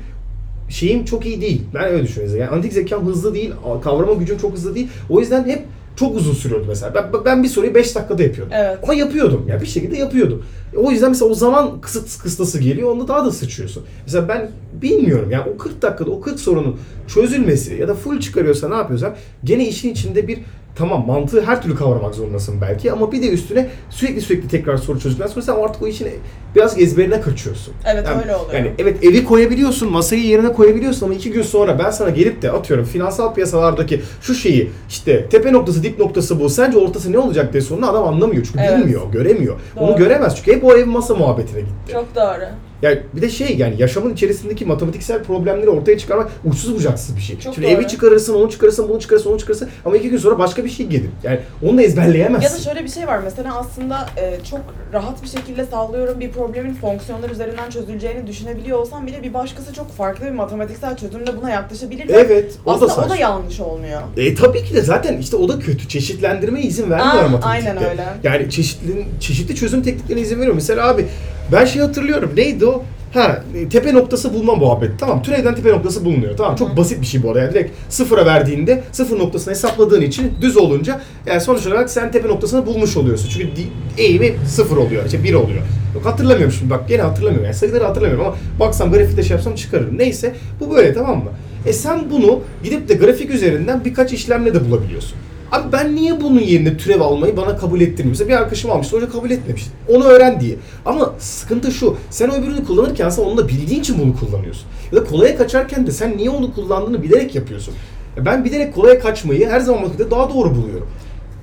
şeyim 0.70 1.06
çok 1.06 1.26
iyi 1.26 1.42
değil. 1.42 1.62
Ben 1.74 1.84
öyle 1.84 2.04
düşünüyorum. 2.04 2.40
Yani 2.40 2.50
analitik 2.50 2.74
zekam 2.74 3.06
hızlı 3.06 3.34
değil, 3.34 3.52
kavrama 3.84 4.14
gücüm 4.14 4.38
çok 4.38 4.54
hızlı 4.54 4.76
değil. 4.76 4.88
O 5.10 5.20
yüzden 5.20 5.44
hep 5.44 5.66
çok 5.96 6.16
uzun 6.16 6.34
sürüyordu 6.34 6.66
mesela. 6.68 6.94
Ben, 6.96 7.26
ben 7.26 7.44
bir 7.44 7.48
soruyu 7.48 7.76
5 7.76 7.96
dakikada 7.96 8.24
yapıyordum. 8.24 8.54
Evet. 8.58 8.78
Ama 8.84 8.94
yapıyordum. 8.94 9.46
Yani 9.48 9.62
bir 9.62 9.68
şekilde 9.68 9.98
yapıyordum. 9.98 10.44
O 10.76 10.92
yüzden 10.92 11.10
mesela 11.10 11.32
o 11.32 11.34
zaman 11.34 11.82
kısıt 11.82 12.24
kıstası 12.24 12.60
geliyor. 12.60 12.92
Onda 12.92 13.08
daha 13.08 13.26
da 13.26 13.32
sıçıyorsun. 13.32 13.84
Mesela 14.06 14.28
ben 14.28 14.50
bilmiyorum. 14.82 15.32
Yani 15.32 15.52
o 15.56 15.58
40 15.58 15.82
dakikada 15.82 16.12
o 16.12 16.22
40 16.22 16.40
sorunun 16.40 16.80
çözülmesi 17.08 17.76
ya 17.76 17.88
da 17.88 17.96
full 17.96 18.20
çıkarıyorsa 18.20 18.70
ne 18.70 18.76
yapıyorsan 18.76 19.16
gene 19.44 19.68
işin 19.68 19.92
içinde 19.92 20.28
bir 20.28 20.40
tamam 20.80 21.08
mantığı 21.08 21.42
her 21.42 21.62
türlü 21.62 21.76
kavramak 21.76 22.16
zorundasın 22.16 22.62
belki 22.62 22.92
ama 22.92 23.12
bir 23.12 23.22
de 23.22 23.30
üstüne 23.30 23.70
sürekli 23.90 24.22
sürekli 24.22 24.48
tekrar 24.48 24.78
soru 24.78 25.00
çözdükten 25.00 25.28
sonra 25.28 25.42
sen 25.42 25.56
artık 25.56 25.82
o 25.82 25.88
işin 25.88 26.08
biraz 26.56 26.80
ezberine 26.82 27.22
kaçıyorsun. 27.22 27.74
Evet, 27.86 28.06
Yani- 28.08 28.22
öyle 28.22 28.36
oluyor. 28.36 28.54
Yani 28.54 28.72
evet 28.80 29.04
evi 29.04 29.26
koyabiliyorsun, 29.26 29.92
masayı 29.92 30.24
yerine 30.24 30.54
koyabiliyorsun 30.54 31.06
ama 31.06 31.16
iki 31.16 31.32
gün 31.32 31.42
sonra 31.42 31.80
ben 31.80 31.90
sana 31.92 32.10
gelip 32.10 32.42
de 32.42 32.52
atıyorum 32.52 32.86
finansal 32.86 33.34
piyasalardaki 33.34 34.02
şu 34.22 34.36
şeyi 34.36 34.72
işte 34.90 35.26
tepe 35.30 35.54
noktası 35.54 35.84
dip 35.84 36.00
noktası 36.00 36.40
bu 36.40 36.50
sence 36.50 36.78
ortası 36.78 37.12
ne 37.12 37.18
olacak 37.20 37.54
diye 37.54 37.62
sorunu 37.62 37.90
adam 37.92 38.08
anlamıyor 38.08 38.44
çünkü 38.46 38.60
Evet. 38.70 38.80
bilmiyor, 38.80 39.02
göremiyor. 39.12 39.56
Onu 39.78 39.88
Doğru. 39.92 39.98
göremez 39.98 40.36
çünkü 40.36 40.56
hep 40.56 40.64
o 40.64 40.74
ev 40.78 40.86
masa 40.86 41.16
muhabbetine 41.16 41.60
gitti. 41.60 41.92
Çok 41.94 42.16
doğru. 42.16 42.44
Yani 42.82 43.00
bir 43.16 43.22
de 43.22 43.30
şey 43.30 43.58
yani 43.58 43.76
yaşamın 43.78 44.14
içerisindeki 44.14 44.66
matematiksel 44.66 45.24
problemleri 45.24 45.70
ortaya 45.70 45.98
çıkarmak 45.98 46.30
uçsuz 46.46 46.76
bucaksız 46.76 47.16
bir 47.16 47.22
şey. 47.22 47.40
Çok 47.40 47.54
Şimdi 47.56 47.68
doğru. 47.68 47.76
evi 47.76 47.88
çıkarırsın, 47.88 48.34
onu 48.34 48.50
çıkarırsın, 48.52 48.90
bunu 48.90 49.00
çıkarırsın, 49.00 49.30
onu 49.32 49.40
çıkarırsın 49.40 49.70
ama 49.86 49.98
iki 49.98 50.10
gün 50.10 50.18
sonra 50.18 50.40
başka 50.40 50.66
bir 50.66 50.70
şey 50.70 50.86
gelir. 50.88 51.10
Yani 51.24 51.40
onu 51.64 51.78
da 51.78 51.82
ezberleyemezsin. 51.82 52.48
Ya 52.50 52.54
da 52.54 52.64
şöyle 52.64 52.84
bir 52.84 52.90
şey 52.90 53.08
var 53.08 53.20
mesela 53.24 53.58
aslında 53.58 54.10
e, 54.18 54.38
çok 54.50 54.60
rahat 54.94 55.24
bir 55.24 55.28
şekilde 55.28 55.66
sallıyorum 55.66 56.20
bir 56.20 56.32
problemin 56.32 56.74
fonksiyonlar 56.74 57.30
üzerinden 57.30 57.70
çözüleceğini 57.70 58.28
düşünebiliyor 58.28 58.78
olsam 58.80 59.08
bile 59.08 59.24
bir 59.24 59.34
başkası 59.34 59.74
çok 59.74 59.92
farklı 59.92 60.26
bir 60.26 60.32
matematiksel 60.32 60.98
çözümle 60.98 61.38
buna 61.42 61.50
yaklaşabilir. 61.50 62.08
ve 62.10 62.14
Evet, 62.14 62.54
o 62.66 62.70
da 62.70 62.74
Aslında 62.76 62.92
o 62.92 62.96
saçma. 62.96 63.10
da 63.10 63.16
yanlış 63.16 63.60
olmuyor. 63.60 64.02
E 64.18 64.36
tabii 64.36 64.64
ki 64.64 64.74
de 64.76 64.82
zaten 64.82 65.18
işte 65.18 65.36
o 65.36 65.50
da 65.50 65.60
kötü. 65.60 65.88
Çeşitlendirmeye 65.88 66.66
izin 66.66 66.90
vermiyor 66.90 67.24
Aa, 67.24 67.28
matematikte. 67.30 67.70
aynen 67.70 67.90
öyle. 67.90 68.06
Yani 68.24 68.50
çeşitli, 68.50 69.06
çeşitli 69.20 69.56
çözüm 69.56 69.84
tekniklerine 69.84 70.22
izin 70.22 70.40
veriyor. 70.40 70.56
Mesela 70.56 70.88
abi 70.88 71.06
ben 71.52 71.66
şey 71.66 71.82
hatırlıyorum. 71.82 72.32
Neydi 72.36 72.66
o? 72.66 72.84
Ha 73.14 73.44
e, 73.56 73.70
tepe 73.70 73.94
noktası 73.94 74.34
bulma 74.34 74.56
muhabbeti. 74.56 74.94
Tamam 75.00 75.22
türevden 75.24 75.56
tepe 75.56 75.70
noktası 75.70 76.06
bulunuyor. 76.06 76.38
Tamam 76.38 76.56
çok 76.56 76.78
basit 76.78 77.02
bir 77.02 77.06
şey 77.06 77.24
bu 77.24 77.28
arada. 77.30 77.40
Yani 77.40 77.54
direkt 77.54 77.72
sıfıra 77.90 78.26
verdiğinde 78.26 78.84
sıfır 78.92 79.20
noktasını 79.20 79.54
hesapladığın 79.54 80.02
için 80.02 80.32
düz 80.42 80.58
olunca 80.58 81.02
yani 81.26 81.42
sonuç 81.42 81.68
olarak 81.68 81.90
sen 81.90 82.12
tepe 82.12 82.28
noktasını 82.28 82.66
bulmuş 82.66 82.98
oluyorsun. 82.98 83.30
Çünkü 83.30 83.48
eğimi 83.98 84.36
sıfır 84.48 84.78
oluyor. 84.78 85.06
işte 85.06 85.24
bir 85.24 85.34
oluyor. 85.34 85.62
Yok 85.96 86.06
hatırlamıyorum 86.06 86.52
şimdi 86.60 86.70
bak 86.72 86.88
gene 86.88 87.02
hatırlamıyorum. 87.02 87.46
Yani 87.46 87.56
sayıları 87.56 87.84
hatırlamıyorum 87.84 88.26
ama 88.26 88.36
baksam 88.60 88.92
grafikte 88.92 89.24
şey 89.24 89.36
yapsam 89.36 89.56
çıkarırım. 89.56 89.98
Neyse 89.98 90.36
bu 90.60 90.76
böyle 90.76 90.94
tamam 90.94 91.18
mı? 91.18 91.30
E 91.66 91.74
sen 91.74 92.10
bunu 92.12 92.40
gidip 92.64 92.90
de 92.90 92.94
grafik 92.94 93.30
üzerinden 93.30 93.86
birkaç 93.86 94.14
işlemle 94.14 94.54
de 94.54 94.70
bulabiliyorsun. 94.70 95.18
Abi 95.52 95.72
ben 95.72 95.96
niye 95.96 96.22
bunun 96.22 96.40
yerine 96.40 96.78
türev 96.78 97.02
almayı 97.02 97.38
bana 97.38 97.58
kabul 97.58 97.82
ettirmiyor? 97.82 98.10
Mesela 98.10 98.28
bir 98.30 98.34
arkadaşım 98.34 98.72
almıştı, 98.72 98.96
hoca 98.98 99.10
kabul 99.10 99.32
etmemiş. 99.32 99.64
Onu 99.88 100.04
öğren 100.04 100.42
diye. 100.42 100.56
Ama 100.86 101.14
sıkıntı 101.20 101.72
şu, 101.72 101.96
sen 102.10 102.30
o 102.30 102.34
öbürünü 102.34 102.66
kullanırken 102.66 103.10
sen 103.10 103.24
onu 103.24 103.38
da 103.38 103.48
bildiğin 103.48 103.80
için 103.80 103.98
bunu 104.02 104.16
kullanıyorsun. 104.20 104.64
Ya 104.92 104.98
da 105.02 105.04
kolaya 105.04 105.38
kaçarken 105.38 105.88
de 105.88 105.92
sen 105.92 106.18
niye 106.18 106.30
onu 106.30 106.54
kullandığını 106.54 107.04
bilerek 107.04 107.36
yapıyorsun. 107.36 107.74
Ya 108.18 108.26
Ben 108.26 108.46
bilerek 108.46 108.76
kolaya 108.76 109.00
kaçmayı 109.00 109.50
her 109.50 109.60
zaman 109.60 109.82
matematikte 109.82 110.12
daha 110.12 110.30
doğru 110.30 110.56
buluyorum. 110.56 110.88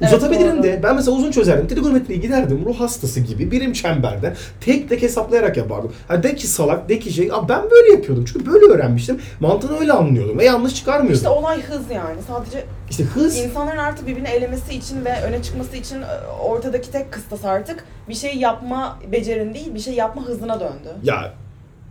Evet, 0.00 0.12
Uzatabilirim 0.12 0.56
doğru. 0.56 0.62
de. 0.62 0.80
Ben 0.82 0.96
mesela 0.96 1.16
uzun 1.16 1.30
çözerdim. 1.30 1.68
Trigonometriye 1.68 2.18
giderdim 2.18 2.62
ruh 2.66 2.80
hastası 2.80 3.20
gibi 3.20 3.50
birim 3.50 3.72
çemberden 3.72 4.34
tek 4.60 4.88
tek 4.88 5.02
hesaplayarak 5.02 5.56
yapardım. 5.56 5.92
Ha 6.08 6.22
de 6.22 6.34
ki 6.34 6.46
salak, 6.46 6.88
de 6.88 6.98
ki 6.98 7.12
şey. 7.12 7.32
Abi 7.32 7.48
ben 7.48 7.70
böyle 7.70 7.92
yapıyordum. 7.92 8.24
Çünkü 8.32 8.46
böyle 8.46 8.66
öğrenmiştim. 8.66 9.20
Mantığını 9.40 9.78
öyle 9.80 9.92
anlıyordum 9.92 10.38
ve 10.38 10.44
yanlış 10.44 10.74
çıkarmıyordum. 10.74 11.16
İşte 11.16 11.28
olay 11.28 11.62
hız 11.62 11.90
yani. 11.94 12.16
Sadece 12.28 12.64
İşte 12.90 13.04
hız 13.04 13.36
insanların 13.38 13.78
artık 13.78 14.06
birbirini 14.06 14.28
elemesi 14.28 14.74
için 14.74 15.04
ve 15.04 15.22
öne 15.22 15.42
çıkması 15.42 15.76
için 15.76 16.02
e, 16.02 16.06
ortadaki 16.42 16.90
tek 16.92 17.12
kıstas 17.12 17.44
artık 17.44 17.84
bir 18.08 18.14
şey 18.14 18.36
yapma 18.36 18.98
becerin 19.12 19.54
değil, 19.54 19.74
bir 19.74 19.80
şey 19.80 19.94
yapma 19.94 20.22
hızına 20.22 20.60
döndü. 20.60 20.88
Ya 21.02 21.32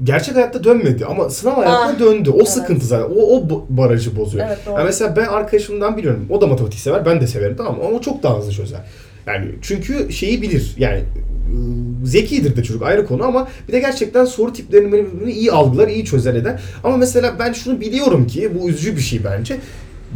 gerçek 0.03 0.36
hayatta 0.36 0.63
dönmedi 0.63 1.05
ama 1.05 1.29
sınav 1.29 1.55
hayatına 1.55 1.95
Ah, 1.95 1.99
döndü. 1.99 2.29
O 2.29 2.36
evet. 2.38 2.49
sıkıntı 2.49 2.86
zaten. 2.86 3.05
O, 3.15 3.38
o 3.38 3.65
barajı 3.69 4.15
bozuyor. 4.17 4.45
Evet, 4.47 4.60
doğru. 4.65 4.79
Ya 4.79 4.84
mesela 4.86 5.15
ben 5.15 5.25
arkadaşımdan 5.25 5.97
biliyorum. 5.97 6.25
O 6.29 6.41
da 6.41 6.47
matematik 6.47 6.79
sever. 6.79 7.05
Ben 7.05 7.21
de 7.21 7.27
severim 7.27 7.55
tamam 7.58 7.77
mı? 7.77 7.84
Ama 7.88 7.97
o 7.97 8.01
çok 8.01 8.23
daha 8.23 8.38
hızlı 8.38 8.51
çözer. 8.51 8.79
Yani 9.27 9.45
çünkü 9.62 10.12
şeyi 10.13 10.41
bilir. 10.41 10.75
Yani 10.77 10.97
ıı, 10.99 12.08
zekidir 12.08 12.55
de 12.55 12.63
çocuk 12.63 12.84
ayrı 12.84 13.05
konu 13.05 13.23
ama 13.23 13.47
bir 13.67 13.73
de 13.73 13.79
gerçekten 13.79 14.25
soru 14.25 14.53
tiplerini 14.53 15.31
iyi 15.31 15.51
algılar, 15.51 15.88
iyi 15.88 16.05
çözer 16.05 16.34
eder. 16.34 16.62
Ama 16.84 16.97
mesela 16.97 17.34
ben 17.39 17.53
şunu 17.53 17.81
biliyorum 17.81 18.27
ki 18.27 18.51
bu 18.60 18.69
üzücü 18.69 18.95
bir 18.95 19.01
şey 19.01 19.23
bence. 19.23 19.58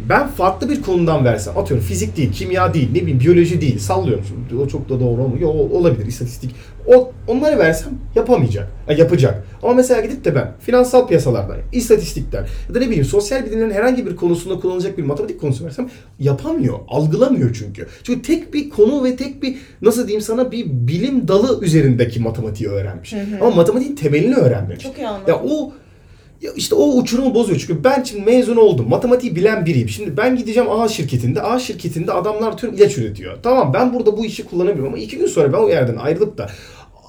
Ben 0.08 0.28
farklı 0.28 0.70
bir 0.70 0.82
konudan 0.82 1.24
versem, 1.24 1.58
atıyorum 1.58 1.86
fizik 1.86 2.16
değil, 2.16 2.32
kimya 2.32 2.74
değil, 2.74 2.88
ne 2.92 3.00
bileyim 3.00 3.20
biyoloji 3.20 3.60
değil, 3.60 3.78
sallıyorum 3.78 4.24
şimdi 4.28 4.62
o 4.62 4.68
çok 4.68 4.88
da 4.88 5.00
doğru 5.00 5.22
olmuyor, 5.22 5.40
Yo, 5.40 5.48
olabilir, 5.48 6.06
istatistik. 6.06 6.54
O, 6.86 7.12
onları 7.28 7.58
versem 7.58 7.92
yapamayacak, 8.14 8.68
ya 8.88 8.96
yapacak. 8.96 9.44
Ama 9.62 9.74
mesela 9.74 10.00
gidip 10.00 10.24
de 10.24 10.34
ben 10.34 10.52
finansal 10.60 11.08
piyasalardan, 11.08 11.56
istatistikten 11.72 12.46
ya 12.68 12.74
da 12.74 12.78
ne 12.78 12.86
bileyim 12.86 13.04
sosyal 13.04 13.46
bilimlerin 13.46 13.70
herhangi 13.70 14.06
bir 14.06 14.16
konusunda 14.16 14.60
kullanılacak 14.60 14.98
bir 14.98 15.02
matematik 15.02 15.40
konusu 15.40 15.64
versem 15.64 15.90
yapamıyor, 16.18 16.78
algılamıyor 16.88 17.54
çünkü. 17.54 17.86
Çünkü 18.02 18.22
tek 18.22 18.54
bir 18.54 18.70
konu 18.70 19.04
ve 19.04 19.16
tek 19.16 19.42
bir 19.42 19.56
nasıl 19.82 20.06
diyeyim 20.06 20.20
sana 20.22 20.52
bir 20.52 20.66
bilim 20.66 21.28
dalı 21.28 21.64
üzerindeki 21.64 22.20
matematiği 22.20 22.70
öğrenmiş. 22.70 23.12
Hı 23.12 23.16
hı. 23.16 23.40
Ama 23.40 23.50
matematiğin 23.50 23.96
temelini 23.96 24.34
öğrenmemiş. 24.34 24.84
Çok 24.84 24.98
iyi 24.98 25.08
anladım. 25.08 25.24
Ya 25.28 25.40
o 25.44 25.72
ya 26.40 26.52
işte 26.56 26.74
o 26.74 26.96
uçurumu 26.96 27.34
bozuyor. 27.34 27.58
Çünkü 27.58 27.84
ben 27.84 28.02
şimdi 28.02 28.24
mezun 28.24 28.56
oldum. 28.56 28.88
Matematiği 28.88 29.36
bilen 29.36 29.66
biriyim. 29.66 29.88
Şimdi 29.88 30.16
ben 30.16 30.36
gideceğim 30.36 30.70
A 30.70 30.88
şirketinde. 30.88 31.42
A 31.42 31.58
şirketinde 31.58 32.12
adamlar 32.12 32.56
tüm 32.56 32.74
ilaç 32.74 32.98
üretiyor. 32.98 33.38
Tamam 33.42 33.72
ben 33.74 33.94
burada 33.94 34.16
bu 34.16 34.24
işi 34.24 34.44
kullanabiliyorum 34.44 34.92
ama 34.92 35.02
iki 35.02 35.18
gün 35.18 35.26
sonra 35.26 35.52
ben 35.52 35.58
o 35.58 35.68
yerden 35.68 35.96
ayrılıp 35.96 36.38
da 36.38 36.50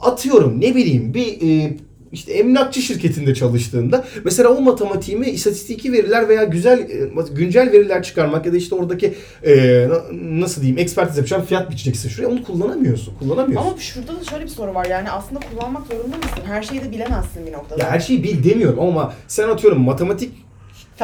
atıyorum 0.01 0.61
ne 0.61 0.75
bileyim 0.75 1.13
bir 1.13 1.41
e, 1.41 1.77
işte 2.13 2.33
emlakçı 2.33 2.81
şirketinde 2.81 3.33
çalıştığında 3.35 4.05
mesela 4.23 4.49
o 4.49 4.61
matematiğimi 4.61 5.27
istatistiki 5.29 5.91
veriler 5.91 6.29
veya 6.29 6.43
güzel 6.43 6.79
e, 6.79 7.09
güncel 7.35 7.71
veriler 7.71 8.03
çıkarmak 8.03 8.45
ya 8.45 8.53
da 8.53 8.57
işte 8.57 8.75
oradaki 8.75 9.13
e, 9.43 9.87
na- 9.89 10.41
nasıl 10.41 10.61
diyeyim 10.61 10.79
ekspertiz 10.79 11.17
yapacağım 11.17 11.43
fiyat 11.45 11.71
biçeceksin 11.71 12.09
şuraya 12.09 12.27
onu 12.27 12.43
kullanamıyorsun. 12.43 13.13
Kullanamıyorsun. 13.19 13.69
Ama 13.69 13.77
şurada 13.79 14.19
da 14.19 14.23
şöyle 14.23 14.43
bir 14.43 14.49
soru 14.49 14.73
var 14.73 14.85
yani 14.85 15.11
aslında 15.11 15.39
kullanmak 15.51 15.87
zorunda 15.87 16.17
mısın? 16.17 16.41
Her 16.45 16.63
şeyi 16.63 16.81
de 16.83 16.91
bilemezsin 16.91 17.45
bir 17.47 17.51
noktada. 17.51 17.83
ya 17.83 17.91
her 17.91 17.99
şeyi 17.99 18.23
bil 18.23 18.43
demiyorum 18.49 18.79
ama 18.79 19.13
sen 19.27 19.49
atıyorum 19.49 19.81
matematik 19.81 20.31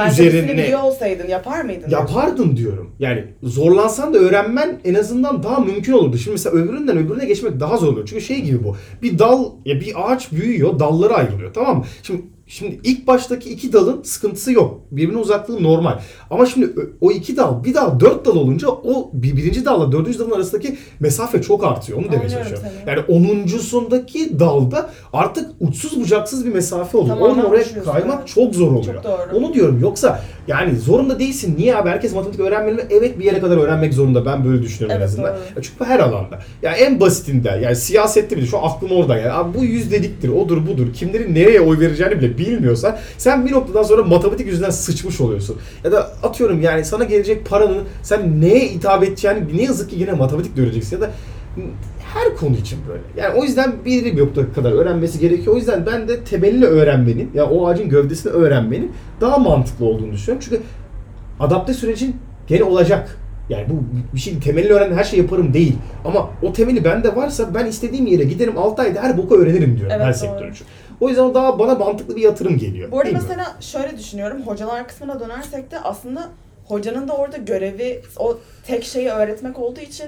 Felsefesini 0.04 0.40
üzerine- 0.42 0.64
biliyor 0.64 0.84
olsaydın 0.84 1.28
yapar 1.28 1.62
mıydın? 1.62 1.90
Yapardın 1.90 2.58
diyorum. 2.58 2.92
Yani 3.00 3.26
zorlansan 3.44 4.14
da 4.14 4.18
öğrenmen 4.18 4.80
en 4.86 4.94
azından 4.94 5.44
daha 5.44 5.60
mümkün 5.60 5.94
olurdu. 5.94 6.18
Şimdi 6.18 6.32
mesela 6.32 6.56
öbüründen 6.56 6.98
öbürüne 6.98 7.26
geçmek 7.26 7.60
daha 7.60 7.78
zor 7.78 7.88
oluyor. 7.88 8.08
Çünkü 8.10 8.22
şey 8.22 8.42
gibi 8.42 8.64
bu. 8.64 8.76
Bir 9.02 9.20
dal 9.20 9.46
ya 9.66 9.80
bir 9.80 9.94
ağaç 10.12 10.32
büyüyor, 10.32 10.80
dalları 10.80 11.14
ayrılıyor. 11.14 11.54
Tamam 11.54 11.78
mı? 11.78 11.86
Şimdi 12.04 12.22
Şimdi 12.50 12.80
ilk 12.84 13.08
baştaki 13.08 13.50
iki 13.50 13.74
dalın 13.74 14.04
sıkıntısı 14.04 14.52
yok. 14.52 14.82
Birbirine 14.92 15.18
uzaklığı 15.20 15.64
normal. 15.64 16.00
Ama 16.32 16.46
şimdi 16.46 16.70
o 17.02 17.12
iki 17.12 17.38
dal, 17.38 17.64
bir 17.64 17.74
dal 17.74 18.00
dört 18.00 18.26
dal 18.26 18.36
olunca 18.36 18.68
o 18.68 19.10
bir, 19.14 19.38
birinci 19.38 19.66
dalla 19.66 19.92
dördüncü 19.92 20.20
dalın 20.20 20.32
arasındaki 20.32 20.78
mesafe 21.00 21.42
çok 21.42 21.64
artıyor. 21.64 22.00
Onu 22.00 22.12
demeye 22.12 22.30
çalışıyorum. 22.30 22.66
Yani 22.88 23.00
onuncusundaki 23.08 24.40
dalda 24.40 24.90
artık 25.14 25.50
uçsuz 25.60 26.00
bucaksız 26.02 26.46
bir 26.46 26.54
mesafe 26.54 26.98
oluyor. 26.98 27.16
Tamamen 27.16 27.36
Oradan 27.36 27.50
oraya 27.50 27.84
kaymak 27.84 28.18
evet. 28.20 28.28
çok 28.28 28.56
zor 28.56 28.72
oluyor. 28.72 28.96
Çok 28.96 29.04
doğru. 29.04 29.38
Onu 29.38 29.54
diyorum. 29.54 29.80
Yoksa 29.82 30.22
yani 30.48 30.80
zorunda 30.80 31.20
değilsin. 31.20 31.56
Niye 31.58 31.76
abi? 31.76 31.90
Herkes 31.90 32.14
matematik 32.14 32.40
öğrenmeli 32.40 32.76
mi? 32.76 32.82
Evet 32.90 33.20
bir 33.20 33.24
yere 33.26 33.40
kadar 33.40 33.58
öğrenmek 33.58 33.94
zorunda. 33.94 34.26
Ben 34.26 34.46
böyle 34.46 34.62
düşünüyorum 34.62 34.96
en 34.96 35.00
Evet, 35.00 35.10
azından. 35.10 35.30
doğru. 35.36 35.64
Çünkü 35.64 35.80
bu 35.80 35.86
her 35.86 36.00
alanda. 36.00 36.40
Ya 36.64 36.72
en 36.72 37.00
basitinde 37.00 37.60
yani 37.64 37.76
siyasette 37.76 38.38
bile 38.38 38.46
şu 38.46 38.58
aklım 38.66 38.92
orada 38.92 39.18
yani. 39.18 39.32
Abi 39.32 39.58
bu 39.60 39.64
yüzdeliktir, 39.64 40.30
odur 40.30 40.68
budur. 40.68 40.94
Kimlerin 40.94 41.36
nereye 41.36 41.62
oy 41.62 41.80
vereceğini 41.80 42.22
bile 42.22 42.38
bilmiyorsan 42.38 42.98
sen 43.18 43.46
bir 43.46 43.52
noktadan 43.52 43.84
sonra 43.84 44.04
matematik 44.04 44.48
yüzünden 44.48 44.70
sıçmış 44.70 45.22
oluyorsun. 45.22 45.56
Ya 45.84 45.92
da 45.92 46.12
atıyorum 46.24 46.62
yani 46.62 46.86
sana 46.86 47.04
gelecek 47.04 47.46
paranın 47.46 47.84
sen 48.04 48.42
neye 48.42 48.68
hitap 48.68 49.04
edeceğini 49.04 49.58
ne 49.58 49.64
yazık 49.64 49.90
ki 49.90 49.96
yine 50.00 50.12
matematikle 50.12 50.62
öğreneceksin 50.62 50.96
ya 50.96 51.02
da 51.02 51.10
her 52.14 52.36
konu 52.36 52.56
için 52.56 52.80
böyle. 52.88 53.02
Yani 53.18 53.40
o 53.40 53.44
yüzden 53.44 53.74
belirli 53.86 54.18
bir 54.18 54.22
nokta 54.22 54.54
kadar 54.54 54.72
öğrenmesi 54.72 55.20
gerekiyor. 55.20 55.56
O 55.56 55.58
yüzden 55.58 55.86
ben 55.86 56.08
de 56.08 56.24
temelini 56.24 56.66
öğrenmenin, 56.66 57.32
ya 57.34 57.46
o 57.50 57.68
ağacın 57.68 57.90
gövdesini 57.90 58.32
öğrenmenin 58.32 58.92
daha 59.22 59.38
mantıklı 59.38 59.86
olduğunu 59.86 60.12
düşünüyorum. 60.14 60.48
Çünkü 60.50 60.64
adapte 61.40 61.74
sürecin 61.74 62.16
gene 62.48 62.64
olacak. 62.64 63.18
Yani 63.50 63.66
bu 63.70 63.84
bir 64.16 64.20
şey 64.20 64.40
temelini 64.40 64.74
öğren 64.74 64.94
her 64.94 65.04
şey 65.04 65.20
yaparım 65.20 65.54
değil. 65.54 65.76
Ama 66.06 66.30
o 66.42 66.54
temeli 66.54 66.84
bende 66.84 67.16
varsa 67.16 67.54
ben 67.54 67.66
istediğim 67.66 68.08
yere 68.08 68.24
giderim 68.24 68.58
6 68.58 68.82
ayda 68.82 69.04
her 69.04 69.18
boku 69.18 69.36
öğrenirim 69.36 69.78
diyorum 69.78 69.92
Evet, 69.96 70.06
her 70.06 70.14
doğru. 70.14 70.20
sektör 70.20 70.52
için. 70.52 70.68
O 71.02 71.10
yüzden 71.10 71.24
o 71.24 71.34
daha 71.34 71.60
bana 71.60 71.76
mantıklı 71.76 72.16
bir 72.16 72.22
yatırım 72.22 72.58
geliyor. 72.58 72.92
Bu 72.92 73.00
arada 73.00 73.10
Bilmiyorum. 73.10 73.30
mesela 73.30 73.58
şöyle 73.62 73.98
düşünüyorum. 73.98 74.42
Hocalar 74.46 74.88
kısmına 74.88 75.20
dönersek 75.20 75.72
de 75.72 75.80
aslında 75.80 76.30
hocanın 76.68 77.08
da 77.08 77.14
orada 77.14 77.38
görevi 77.38 78.02
o 78.20 78.38
tek 78.68 78.84
şeyi 78.84 79.10
öğretmek 79.10 79.60
olduğu 79.60 79.80
için 79.80 80.08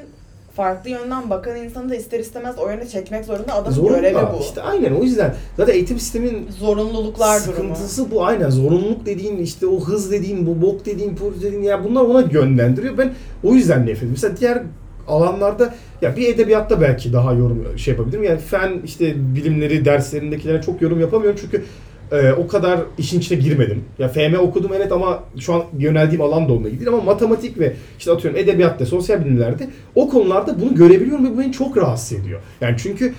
farklı 0.55 0.89
yönden 0.89 1.29
bakan 1.29 1.55
insanı 1.55 1.89
da 1.89 1.95
ister 1.95 2.19
istemez 2.19 2.55
o 2.59 2.69
yöne 2.69 2.87
çekmek 2.87 3.25
zorunda. 3.25 3.53
Adamın 3.53 3.87
görevi 3.87 4.13
Zorunda. 4.13 4.33
bu. 4.39 4.43
İşte 4.43 4.61
aynen 4.61 4.95
o 4.95 5.03
yüzden 5.03 5.35
zaten 5.57 5.73
eğitim 5.73 5.99
sistemin 5.99 6.47
Zorunluluklar 6.59 7.41
durumu. 7.41 7.53
Sıkıntısı 7.55 8.11
bu 8.11 8.25
aynen. 8.25 8.49
Zorunluluk 8.49 9.05
dediğin 9.05 9.37
işte 9.37 9.67
o 9.67 9.79
hız 9.79 10.11
dediğin, 10.11 10.47
bu 10.47 10.61
bok 10.61 10.85
dediğin, 10.85 11.15
pur 11.15 11.41
dediğin 11.41 11.63
ya 11.63 11.83
bunlar 11.83 12.01
ona 12.01 12.21
yönlendiriyor. 12.21 12.97
Ben 12.97 13.13
o 13.43 13.53
yüzden 13.53 13.85
nefret. 13.85 14.09
Mesela 14.11 14.37
diğer 14.37 14.63
alanlarda 15.09 15.75
ya 16.01 16.15
bir 16.15 16.27
edebiyatta 16.27 16.81
belki 16.81 17.13
daha 17.13 17.33
yorum 17.33 17.77
şey 17.77 17.91
yapabilirim. 17.91 18.23
Yani 18.23 18.39
fen 18.39 18.81
işte 18.85 19.13
bilimleri 19.35 19.85
derslerindekilere 19.85 20.61
çok 20.61 20.81
yorum 20.81 20.99
yapamıyorum 20.99 21.39
çünkü 21.41 21.63
e, 22.11 22.31
o 22.31 22.47
kadar 22.47 22.79
işin 22.97 23.19
içine 23.19 23.37
girmedim. 23.37 23.83
Ya 23.99 24.07
FM 24.07 24.35
okudum 24.39 24.71
evet 24.75 24.91
ama 24.91 25.23
şu 25.39 25.53
an 25.53 25.63
yöneldiğim 25.77 26.21
alan 26.21 26.49
da 26.49 26.53
onunla 26.53 26.69
ilgili 26.69 26.89
ama 26.89 27.01
matematik 27.01 27.59
ve 27.59 27.73
işte 27.99 28.11
atıyorum 28.11 28.39
edebiyatta, 28.39 28.85
sosyal 28.85 29.25
bilimlerde 29.25 29.69
o 29.95 30.09
konularda 30.09 30.61
bunu 30.61 30.75
görebiliyorum 30.75 31.25
ve 31.25 31.33
bu 31.33 31.39
beni 31.39 31.51
çok 31.51 31.77
rahatsız 31.77 32.19
ediyor. 32.19 32.41
Yani 32.61 32.75
çünkü 32.79 33.13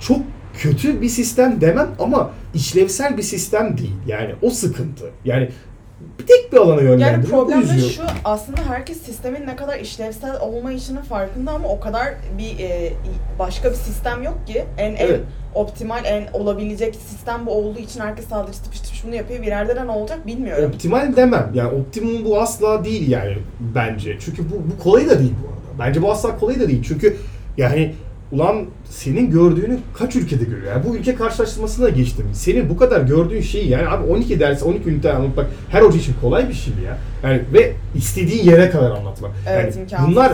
çok 0.00 0.20
kötü 0.58 1.02
bir 1.02 1.08
sistem 1.08 1.60
demem 1.60 1.88
ama 1.98 2.30
işlevsel 2.54 3.16
bir 3.16 3.22
sistem 3.22 3.78
değil. 3.78 3.94
Yani 4.06 4.34
o 4.42 4.50
sıkıntı. 4.50 5.10
Yani 5.24 5.48
tek 6.26 6.52
bir 6.52 6.56
alana 6.58 6.80
Yani 6.80 6.90
yönlendiriyor. 6.90 7.38
problem 7.38 7.62
bu 7.62 7.68
de 7.68 7.80
şu 7.80 8.02
aslında 8.24 8.60
herkes 8.68 9.02
sistemin 9.02 9.46
ne 9.46 9.56
kadar 9.56 9.78
işlevsel 9.78 10.40
olmayışının 10.40 11.02
farkında 11.02 11.50
ama 11.52 11.68
o 11.68 11.80
kadar 11.80 12.14
bir 12.38 12.58
e, 12.64 12.92
başka 13.38 13.70
bir 13.70 13.76
sistem 13.76 14.22
yok 14.22 14.46
ki 14.46 14.64
en 14.78 14.94
Evet. 14.96 15.20
en 15.54 15.60
optimal 15.60 16.04
en 16.04 16.26
olabilecek 16.32 16.94
sistem 16.94 17.46
bu 17.46 17.50
olduğu 17.50 17.78
için 17.78 18.00
herkes 18.00 18.28
sadece 18.28 18.58
tıpış 18.58 18.80
tıpış 18.80 19.04
bunu 19.04 19.14
yapıyor. 19.14 19.42
Bir 19.42 19.46
yerde 19.46 19.76
de 19.76 19.86
ne 19.86 19.90
olacak 19.90 20.26
bilmiyorum. 20.26 20.70
Optimal 20.74 21.16
demem. 21.16 21.50
Yani 21.54 21.80
optimum 21.80 22.24
bu 22.24 22.40
asla 22.40 22.84
değil 22.84 23.10
yani 23.10 23.38
bence. 23.60 24.16
Çünkü 24.20 24.50
bu, 24.50 24.54
bu 24.54 24.82
kolay 24.82 25.08
da 25.08 25.18
değil 25.18 25.34
bu 25.42 25.48
arada. 25.48 25.88
Bence 25.88 26.02
bu 26.02 26.12
asla 26.12 26.38
kolay 26.38 26.60
da 26.60 26.68
değil. 26.68 26.82
Çünkü 26.88 27.16
yani 27.56 27.94
ulan 28.32 28.64
senin 28.90 29.30
gördüğünü 29.30 29.78
kaç 29.94 30.16
ülkede 30.16 30.44
görüyor? 30.44 30.72
Yani 30.72 30.84
bu 30.88 30.96
ülke 30.96 31.14
karşılaştırmasına 31.14 31.88
geçtim. 31.88 32.26
Senin 32.32 32.70
bu 32.70 32.76
kadar 32.76 33.00
gördüğün 33.00 33.40
şeyi 33.40 33.68
yani 33.68 33.88
abi 33.88 34.12
12 34.12 34.40
ders 34.40 34.62
12 34.62 34.90
ünite 34.90 35.12
anlatmak 35.12 35.46
her 35.68 35.82
hoca 35.82 35.98
için 35.98 36.14
kolay 36.20 36.48
bir 36.48 36.54
şey 36.54 36.74
ya? 36.86 36.98
Yani 37.22 37.42
ve 37.52 37.72
istediğin 37.94 38.44
yere 38.44 38.70
kadar 38.70 38.90
anlatmak. 38.90 39.30
Evet, 39.48 39.76
yani 39.76 39.82
imkansız. 39.82 40.08
bunlar 40.08 40.32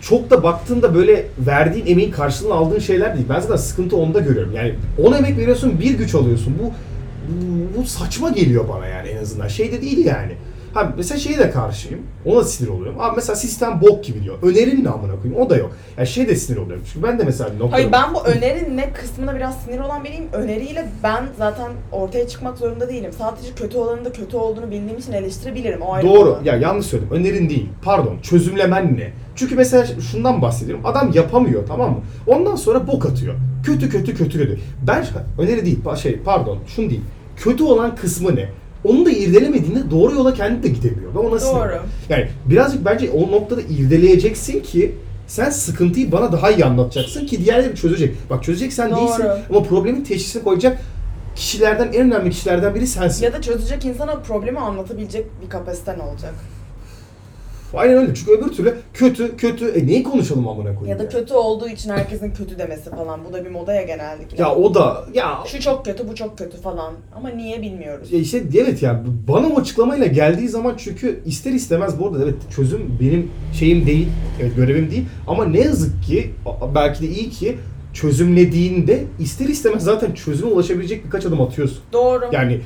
çok 0.00 0.30
da 0.30 0.42
baktığında 0.42 0.94
böyle 0.94 1.26
verdiğin 1.38 1.86
emeğin 1.86 2.10
karşılığını 2.10 2.54
aldığın 2.54 2.78
şeyler 2.78 3.14
değil. 3.14 3.26
Ben 3.28 3.40
zaten 3.40 3.56
sıkıntı 3.56 3.96
onda 3.96 4.20
görüyorum. 4.20 4.52
Yani 4.54 4.74
10 5.04 5.12
emek 5.12 5.38
veriyorsun, 5.38 5.80
bir 5.80 5.98
güç 5.98 6.14
alıyorsun. 6.14 6.54
Bu, 6.62 6.72
bu, 7.28 7.80
bu 7.80 7.86
saçma 7.86 8.30
geliyor 8.30 8.68
bana 8.68 8.86
yani 8.86 9.08
en 9.08 9.22
azından. 9.22 9.48
Şey 9.48 9.72
de 9.72 9.82
değil 9.82 10.06
yani. 10.06 10.32
Ha 10.78 10.92
mesela 10.96 11.18
şeye 11.18 11.38
de 11.38 11.50
karşıyım. 11.50 12.02
Ona 12.24 12.44
sinir 12.44 12.68
oluyorum. 12.68 13.00
Abi 13.00 13.16
mesela 13.16 13.36
sistem 13.36 13.80
bok 13.80 14.04
gibi 14.04 14.22
diyor. 14.22 14.34
Önerin 14.42 14.84
ne 14.84 14.88
amına 14.88 15.12
koyayım? 15.22 15.42
O 15.42 15.50
da 15.50 15.56
yok. 15.56 15.70
Yani 15.96 16.06
şey 16.06 16.28
de 16.28 16.36
sinir 16.36 16.56
oluyorum. 16.56 16.84
Çünkü 16.92 17.06
ben 17.06 17.18
de 17.18 17.24
mesela 17.24 17.54
bir 17.54 17.58
nokta 17.58 17.76
Hayır 17.76 17.92
ben 17.92 18.14
bu 18.14 18.20
önerin 18.24 18.76
ne 18.76 18.92
kısmına 18.92 19.36
biraz 19.36 19.62
sinir 19.62 19.80
olan 19.80 20.04
biriyim. 20.04 20.24
Öneriyle 20.32 20.88
ben 21.02 21.24
zaten 21.38 21.72
ortaya 21.92 22.28
çıkmak 22.28 22.58
zorunda 22.58 22.88
değilim. 22.88 23.10
Sadece 23.18 23.54
kötü 23.54 23.78
olanın 23.78 24.04
da 24.04 24.12
kötü 24.12 24.36
olduğunu 24.36 24.70
bildiğim 24.70 24.98
için 24.98 25.12
eleştirebilirim. 25.12 25.82
O 25.82 25.92
ayrı 25.92 26.06
Doğru. 26.06 26.34
konu. 26.34 26.46
Ya 26.46 26.56
yanlış 26.56 26.86
söyledim. 26.86 27.12
Önerin 27.12 27.50
değil. 27.50 27.68
Pardon. 27.82 28.18
Çözümlemen 28.22 28.96
ne? 28.96 29.12
Çünkü 29.36 29.54
mesela 29.56 29.86
şundan 30.00 30.42
bahsediyorum. 30.42 30.86
Adam 30.86 31.10
yapamıyor 31.14 31.66
tamam 31.66 31.90
mı? 31.90 32.00
Ondan 32.26 32.56
sonra 32.56 32.86
bok 32.86 33.06
atıyor. 33.06 33.34
Kötü 33.64 33.90
kötü 33.90 34.14
kötü 34.14 34.38
kötü. 34.38 34.58
Ben 34.86 35.04
öneri 35.38 35.64
değil. 35.66 35.78
Şey 36.02 36.18
pardon. 36.24 36.58
Şunu 36.66 36.90
değil. 36.90 37.02
Kötü 37.36 37.64
olan 37.64 37.96
kısmı 37.96 38.36
ne? 38.36 38.48
Onu 38.88 39.06
da 39.06 39.10
irdelemediğinde 39.10 39.90
doğru 39.90 40.14
yola 40.14 40.34
kendi 40.34 40.62
de 40.62 40.68
gidemiyor. 40.68 41.14
Ve 41.14 41.18
ona 41.18 41.40
sinir 41.40 41.52
Doğru. 41.52 41.80
Yani 42.08 42.28
birazcık 42.46 42.84
bence 42.84 43.10
o 43.10 43.32
noktada 43.32 43.60
irdeleyeceksin 43.60 44.60
ki 44.60 44.94
sen 45.26 45.50
sıkıntıyı 45.50 46.12
bana 46.12 46.32
daha 46.32 46.50
iyi 46.50 46.64
anlatacaksın 46.64 47.26
ki 47.26 47.44
diğerleri 47.44 47.76
çözecek. 47.76 48.14
Bak 48.30 48.44
çözecek 48.44 48.72
sen 48.72 48.90
Doğru. 48.90 49.00
değilsin 49.00 49.24
ama 49.50 49.62
problemin 49.62 50.04
teşhisini 50.04 50.42
koyacak 50.44 50.78
kişilerden 51.36 51.92
en 51.92 52.12
önemli 52.12 52.30
kişilerden 52.30 52.74
biri 52.74 52.86
sensin. 52.86 53.24
Ya 53.24 53.32
da 53.32 53.42
çözecek 53.42 53.84
insana 53.84 54.14
problemi 54.14 54.58
anlatabilecek 54.58 55.26
bir 55.44 55.50
kapasiten 55.50 55.98
olacak. 55.98 56.34
Aynen 57.74 57.96
öyle. 57.96 58.14
Çünkü 58.14 58.32
öbür 58.32 58.52
türlü 58.52 58.76
kötü 58.94 59.36
kötü 59.36 59.68
e 59.68 59.86
neyi 59.86 60.02
konuşalım 60.02 60.48
amına 60.48 60.74
koyayım? 60.74 60.98
Ya 60.98 60.98
da 60.98 61.08
kötü 61.08 61.34
olduğu 61.34 61.68
için 61.68 61.90
herkesin 61.90 62.30
kötü 62.30 62.58
demesi 62.58 62.90
falan. 62.90 63.20
Bu 63.24 63.32
da 63.32 63.44
bir 63.44 63.50
modaya 63.50 63.82
genellikle. 63.82 64.42
Ya 64.42 64.54
o 64.54 64.74
da 64.74 65.04
ya 65.14 65.38
Şu 65.46 65.60
çok 65.60 65.84
kötü, 65.84 66.08
bu 66.08 66.14
çok 66.14 66.38
kötü 66.38 66.56
falan. 66.56 66.94
Ama 67.16 67.28
niye 67.28 67.62
bilmiyoruz. 67.62 68.12
ya 68.12 68.18
işte 68.18 68.42
evet 68.54 68.82
ya 68.82 69.04
bana 69.28 69.46
o 69.46 69.60
açıklamayla 69.60 70.06
geldiği 70.06 70.48
zaman 70.48 70.74
çünkü 70.76 71.20
ister 71.26 71.52
istemez 71.52 72.00
bu 72.00 72.06
arada 72.08 72.24
evet 72.24 72.34
çözüm 72.56 72.98
benim 73.00 73.30
şeyim 73.58 73.86
değil, 73.86 74.08
evet 74.42 74.56
görevim 74.56 74.90
değil 74.90 75.04
ama 75.26 75.44
ne 75.44 75.60
yazık 75.60 76.02
ki 76.02 76.30
belki 76.74 77.02
de 77.02 77.06
iyi 77.06 77.30
ki 77.30 77.58
çözümlediğinde 77.94 79.04
ister 79.18 79.48
istemez 79.48 79.84
zaten 79.84 80.12
çözüme 80.12 80.50
ulaşabilecek 80.50 81.04
birkaç 81.04 81.26
adım 81.26 81.40
atıyorsun. 81.40 81.78
Doğru. 81.92 82.24
Yani 82.32 82.60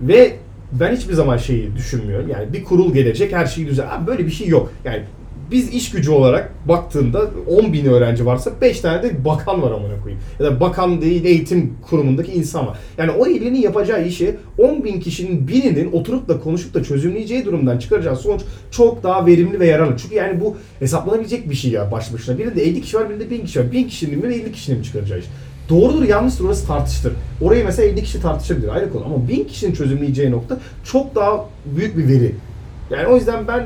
ve 0.00 0.36
ben 0.72 0.96
hiçbir 0.96 1.14
zaman 1.14 1.36
şeyi 1.36 1.76
düşünmüyorum. 1.76 2.28
Yani 2.28 2.52
bir 2.52 2.64
kurul 2.64 2.92
gelecek 2.94 3.32
her 3.32 3.46
şeyi 3.46 3.66
düzel. 3.66 3.94
Abi 3.94 4.06
böyle 4.06 4.26
bir 4.26 4.30
şey 4.30 4.48
yok. 4.48 4.72
Yani 4.84 5.02
biz 5.50 5.74
iş 5.74 5.90
gücü 5.90 6.10
olarak 6.10 6.68
baktığında 6.68 7.30
10 7.46 7.72
bin 7.72 7.84
öğrenci 7.84 8.26
varsa 8.26 8.50
5 8.60 8.80
tane 8.80 9.02
de 9.02 9.24
bakan 9.24 9.62
var 9.62 9.70
amına 9.70 10.00
koyayım. 10.02 10.22
Ya 10.40 10.46
da 10.46 10.60
bakan 10.60 11.00
değil 11.00 11.24
eğitim 11.24 11.74
kurumundaki 11.90 12.32
insan 12.32 12.66
var. 12.66 12.78
Yani 12.98 13.10
o 13.10 13.26
elinin 13.26 13.60
yapacağı 13.60 14.06
işi 14.06 14.36
10 14.58 14.84
bin 14.84 15.00
kişinin 15.00 15.48
birinin 15.48 15.92
oturup 15.92 16.28
da 16.28 16.40
konuşup 16.40 16.74
da 16.74 16.82
çözümleyeceği 16.82 17.44
durumdan 17.44 17.78
çıkaracağı 17.78 18.16
sonuç 18.16 18.42
çok 18.70 19.02
daha 19.02 19.26
verimli 19.26 19.60
ve 19.60 19.66
yararlı. 19.66 19.96
Çünkü 19.96 20.14
yani 20.14 20.40
bu 20.40 20.56
hesaplanabilecek 20.78 21.50
bir 21.50 21.54
şey 21.54 21.70
ya 21.70 21.92
baş 21.92 22.12
başına. 22.12 22.38
Birinde 22.38 22.62
50 22.62 22.80
kişi 22.80 22.96
var 22.96 23.10
birinde 23.10 23.30
1000 23.30 23.44
kişi 23.44 23.60
var. 23.60 23.72
1000 23.72 23.88
kişinin 23.88 24.26
mi 24.26 24.34
50 24.34 24.52
kişinin 24.52 24.78
mi 24.78 24.84
çıkaracağı 24.84 25.18
iş. 25.18 25.26
Doğrudur 25.68 26.02
yanlıştır 26.02 26.44
orası 26.44 26.66
tartıştır. 26.66 27.12
Orayı 27.40 27.64
mesela 27.64 27.88
50 27.88 28.02
kişi 28.02 28.22
tartışabilir 28.22 28.68
ayrı 28.68 28.92
konu 28.92 29.04
ama 29.04 29.28
1000 29.28 29.44
kişinin 29.44 29.72
çözümleyeceği 29.72 30.30
nokta 30.30 30.58
çok 30.84 31.14
daha 31.14 31.44
büyük 31.76 31.96
bir 31.96 32.08
veri. 32.08 32.34
Yani 32.90 33.06
o 33.06 33.16
yüzden 33.16 33.48
ben 33.48 33.64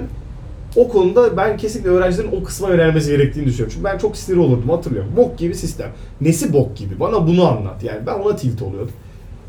o 0.76 0.88
konuda 0.88 1.36
ben 1.36 1.56
kesinlikle 1.56 1.90
öğrencilerin 1.90 2.32
o 2.40 2.44
kısma 2.44 2.68
yönelmesi 2.68 3.10
gerektiğini 3.10 3.46
düşünüyorum. 3.46 3.72
Çünkü 3.74 3.84
ben 3.84 3.98
çok 3.98 4.16
sinir 4.16 4.36
olurdum 4.36 4.68
hatırlıyorum. 4.70 5.10
Bok 5.16 5.38
gibi 5.38 5.54
sistem. 5.54 5.90
Nesi 6.20 6.52
bok 6.52 6.76
gibi? 6.76 7.00
Bana 7.00 7.26
bunu 7.26 7.48
anlat. 7.48 7.84
Yani 7.84 8.06
ben 8.06 8.14
ona 8.14 8.36
tilt 8.36 8.62
oluyordum. 8.62 8.94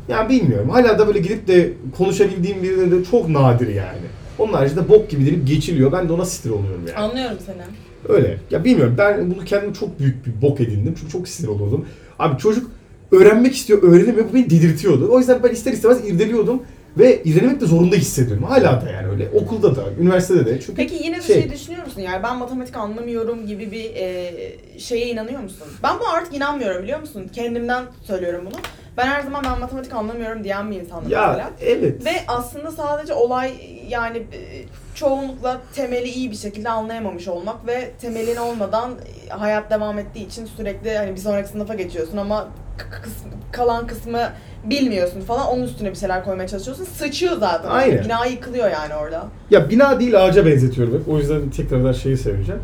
Yani 0.08 0.28
bilmiyorum. 0.28 0.70
Hala 0.70 0.98
da 0.98 1.06
böyle 1.06 1.18
gidip 1.18 1.48
de 1.48 1.72
konuşabildiğim 1.98 2.62
birileri 2.62 2.90
de 2.90 3.04
çok 3.04 3.28
nadir 3.28 3.68
yani. 3.68 4.06
Onun 4.38 4.52
haricinde 4.52 4.88
bok 4.88 5.10
gibi 5.10 5.26
denip 5.26 5.46
geçiliyor. 5.46 5.92
Ben 5.92 6.08
de 6.08 6.12
ona 6.12 6.24
sinir 6.24 6.54
oluyorum 6.54 6.82
yani. 6.88 6.98
Anlıyorum 6.98 7.38
seni. 7.46 7.62
Öyle. 8.08 8.38
Ya 8.50 8.64
bilmiyorum 8.64 8.94
ben 8.98 9.30
bunu 9.30 9.44
kendime 9.44 9.74
çok 9.74 10.00
büyük 10.00 10.26
bir 10.26 10.42
bok 10.42 10.60
edindim. 10.60 10.94
Çünkü 11.00 11.12
çok 11.12 11.28
sinir 11.28 11.48
oluyordum. 11.48 11.86
Abi 12.18 12.38
çocuk 12.38 12.70
öğrenmek 13.12 13.54
istiyor, 13.54 13.82
öğrenemiyor. 13.82 14.28
Bu 14.30 14.34
beni 14.34 14.50
delirtiyordu. 14.50 15.08
O 15.12 15.18
yüzden 15.18 15.42
ben 15.42 15.48
ister 15.48 15.72
istemez 15.72 16.08
irdeliyordum. 16.08 16.62
Ve 16.98 17.22
irdelemek 17.22 17.60
de 17.60 17.66
zorunda 17.66 17.96
hissediyorum. 17.96 18.44
Hala 18.44 18.82
da 18.82 18.90
yani 18.90 19.08
öyle. 19.08 19.28
Okulda 19.34 19.76
da, 19.76 19.82
üniversitede 20.00 20.46
de. 20.46 20.60
Çünkü 20.60 20.74
Peki 20.74 21.04
yine 21.04 21.18
de 21.18 21.22
Şey- 21.22 21.42
şey, 21.42 21.52
düşünüyor 21.52 21.84
musun? 21.84 22.00
Yani 22.00 22.22
ben 22.22 22.36
matematik 22.38 22.76
anlamıyorum 22.76 23.46
gibi 23.46 23.70
bir 23.72 23.84
e, 23.94 24.32
şeye 24.78 25.06
inanıyor 25.08 25.40
musun? 25.40 25.66
Ben 25.82 26.00
bu 26.00 26.08
artık 26.08 26.34
inanmıyorum 26.34 26.82
biliyor 26.82 27.00
musun? 27.00 27.30
Kendimden 27.34 27.84
söylüyorum 28.02 28.40
bunu. 28.46 28.60
Ben 28.96 29.06
her 29.06 29.22
zaman 29.22 29.44
ben 29.44 29.60
matematik 29.60 29.94
anlamıyorum 29.94 30.44
diyen 30.44 30.70
bir 30.70 30.80
insanım 30.80 31.04
mesela. 31.04 31.38
ya 31.38 31.50
evet. 31.60 32.04
Ve 32.04 32.10
aslında 32.28 32.70
sadece 32.70 33.12
olay 33.14 33.52
yani 33.88 34.16
e, 34.18 34.64
çoğunlukla 34.94 35.60
temeli 35.74 36.08
iyi 36.08 36.30
bir 36.30 36.36
şekilde 36.36 36.68
anlayamamış 36.70 37.28
olmak 37.28 37.66
ve 37.66 37.90
temelin 38.00 38.36
olmadan 38.36 38.90
e, 39.26 39.30
hayat 39.30 39.70
devam 39.70 39.98
ettiği 39.98 40.26
için 40.26 40.46
sürekli 40.56 40.96
hani 40.98 41.10
bir 41.12 41.20
sonraki 41.20 41.48
sınıfa 41.48 41.74
geçiyorsun 41.74 42.16
ama 42.16 42.48
k- 42.78 42.84
kıs- 42.84 43.52
kalan 43.52 43.86
kısmı 43.86 44.20
bilmiyorsun 44.64 45.20
falan 45.20 45.46
onun 45.46 45.62
üstüne 45.62 45.90
bir 45.90 45.96
şeyler 45.96 46.24
koymaya 46.24 46.48
çalışıyorsun. 46.48 46.84
Sıçıyor 46.84 47.36
zaten. 47.38 47.68
Aynen. 47.70 48.04
Bina 48.04 48.26
yıkılıyor 48.26 48.70
yani 48.70 48.94
orada. 48.94 49.24
Ya 49.50 49.70
bina 49.70 50.00
değil 50.00 50.24
ağaca 50.24 50.46
benzetiyorum. 50.46 51.04
O 51.08 51.18
yüzden 51.18 51.50
tekrardan 51.50 51.92
şeyi 51.92 52.16
söyleyeceğim. 52.16 52.60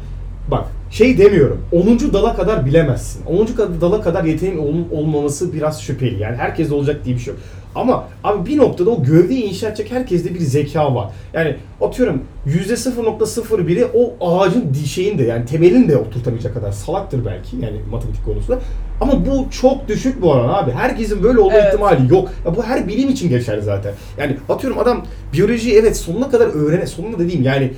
Bak 0.51 0.65
şey 0.91 1.19
demiyorum. 1.19 1.65
10. 1.73 2.13
dala 2.13 2.37
kadar 2.37 2.67
bilemezsin. 2.67 3.25
10. 3.27 3.47
kad- 3.47 3.81
dala 3.81 4.01
kadar 4.03 4.25
yeteneğin 4.25 4.59
ol- 4.59 4.99
olmaması 4.99 5.53
biraz 5.53 5.83
şüpheli. 5.83 6.23
Yani 6.23 6.37
herkes 6.37 6.73
olacak 6.73 7.05
diye 7.05 7.17
bir 7.17 7.21
şey 7.21 7.35
yok. 7.35 7.43
Ama 7.75 8.09
abi 8.25 8.51
bir 8.51 8.59
noktada 8.59 8.91
o 8.91 9.03
gövdeyi 9.03 9.43
inşa 9.43 9.69
edecek 9.69 9.91
herkeste 9.93 10.35
bir 10.35 10.41
zeka 10.41 10.95
var. 10.95 11.11
Yani 11.33 11.57
atıyorum 11.81 12.23
%0.01'i 12.47 13.85
o 13.95 14.15
ağacın 14.31 14.75
di- 14.75 14.89
şeyinde 14.89 15.23
yani 15.23 15.47
temelini 15.47 15.89
de 15.89 15.97
oturtamayacak 15.97 16.55
kadar 16.55 16.73
salaktır 16.73 17.25
belki 17.27 17.57
yani 17.57 17.81
matematik 17.91 18.25
konusunda. 18.25 18.59
Ama 19.01 19.27
bu 19.27 19.47
çok 19.51 19.89
düşük 19.89 20.23
bu 20.23 20.31
oran 20.31 20.49
abi. 20.63 20.71
Herkesin 20.71 21.23
böyle 21.23 21.39
olma 21.39 21.53
Evet. 21.57 21.67
ihtimali 21.75 22.13
yok. 22.15 22.31
Ya 22.47 22.57
bu 22.57 22.63
her 22.63 22.89
bilim 22.89 23.09
için 23.09 23.29
geçerli 23.29 23.63
zaten. 23.63 23.93
Yani 24.19 24.37
atıyorum 24.49 24.79
adam 24.79 25.05
biyolojiyi 25.33 25.75
evet 25.75 25.97
sonuna 25.97 26.31
kadar 26.31 26.47
öğrene, 26.47 26.87
sonuna 26.87 27.19
dediğim 27.19 27.43
yani 27.43 27.73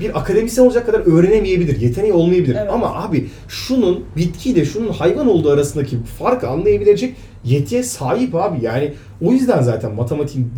bir 0.00 0.18
akademisyen 0.18 0.64
olacak 0.64 0.86
kadar 0.86 1.18
öğrenemeyebilir, 1.18 1.80
yeteneği 1.80 2.12
olmayabilir. 2.12 2.56
Evet. 2.60 2.70
Ama 2.72 2.94
abi 2.94 3.28
şunun 3.48 4.04
bitkiyle 4.16 4.64
şunun 4.64 4.88
hayvan 4.88 5.28
olduğu 5.28 5.50
arasındaki 5.50 5.96
farkı 6.18 6.48
anlayabilecek 6.48 7.16
yetiye 7.44 7.82
sahip 7.82 8.34
abi. 8.34 8.64
Yani 8.64 8.94
o 9.24 9.32
yüzden 9.32 9.62
zaten 9.62 9.94
matematiğin 9.94 10.52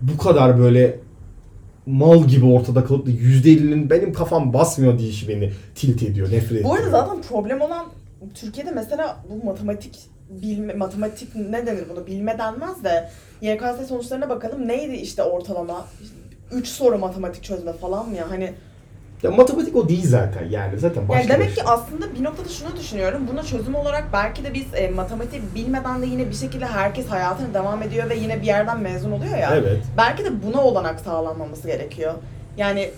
bu, 0.00 0.18
kadar 0.18 0.58
böyle 0.58 0.98
mal 1.86 2.24
gibi 2.24 2.46
ortada 2.46 2.84
kalıp 2.84 3.06
da 3.06 3.10
%50'nin 3.10 3.90
benim 3.90 4.12
kafam 4.12 4.52
basmıyor 4.52 4.98
deyişi 4.98 5.28
beni 5.28 5.52
tilt 5.74 6.02
ediyor, 6.02 6.26
nefret 6.26 6.52
ediyor. 6.52 6.64
Bu 6.64 6.74
arada 6.74 6.90
zaten 6.90 7.22
problem 7.22 7.60
olan 7.60 7.86
Türkiye'de 8.34 8.70
mesela 8.70 9.24
bu 9.30 9.46
matematik 9.46 9.98
bilme, 10.30 10.74
matematik 10.74 11.36
ne 11.36 11.66
denir 11.66 11.84
bunu 11.90 12.06
bilme 12.06 12.38
denmez 12.38 12.84
de 12.84 13.08
YKS 13.40 13.88
sonuçlarına 13.88 14.28
bakalım 14.28 14.68
neydi 14.68 14.94
işte 14.94 15.22
ortalama 15.22 15.86
3 16.50 16.68
soru 16.68 16.98
matematik 16.98 17.44
çözme 17.44 17.72
falan 17.72 18.08
mı 18.08 18.16
ya 18.16 18.30
hani 18.30 18.52
Ya 19.22 19.30
matematik 19.30 19.76
o 19.76 19.88
değil 19.88 20.06
zaten 20.08 20.44
yani 20.50 20.78
zaten 20.78 21.08
başka 21.08 21.20
yani 21.20 21.30
demek 21.30 21.48
bir 21.48 21.54
ki 21.54 21.60
şey. 21.60 21.64
aslında 21.72 22.14
bir 22.14 22.24
noktada 22.24 22.48
şunu 22.48 22.76
düşünüyorum 22.76 23.22
buna 23.32 23.42
çözüm 23.42 23.74
olarak 23.74 24.04
belki 24.12 24.44
de 24.44 24.54
biz 24.54 24.64
e, 24.74 24.88
matematik 24.88 25.54
bilmeden 25.54 26.02
de 26.02 26.06
yine 26.06 26.28
bir 26.30 26.34
şekilde 26.34 26.66
herkes 26.66 27.06
hayatına 27.06 27.54
devam 27.54 27.82
ediyor 27.82 28.10
ve 28.10 28.14
yine 28.16 28.42
bir 28.42 28.46
yerden 28.46 28.80
mezun 28.80 29.10
oluyor 29.12 29.38
ya 29.38 29.50
Evet. 29.54 29.80
belki 29.96 30.24
de 30.24 30.42
buna 30.42 30.62
olanak 30.64 31.00
sağlanmaması 31.00 31.66
gerekiyor 31.68 32.14
yani 32.56 32.90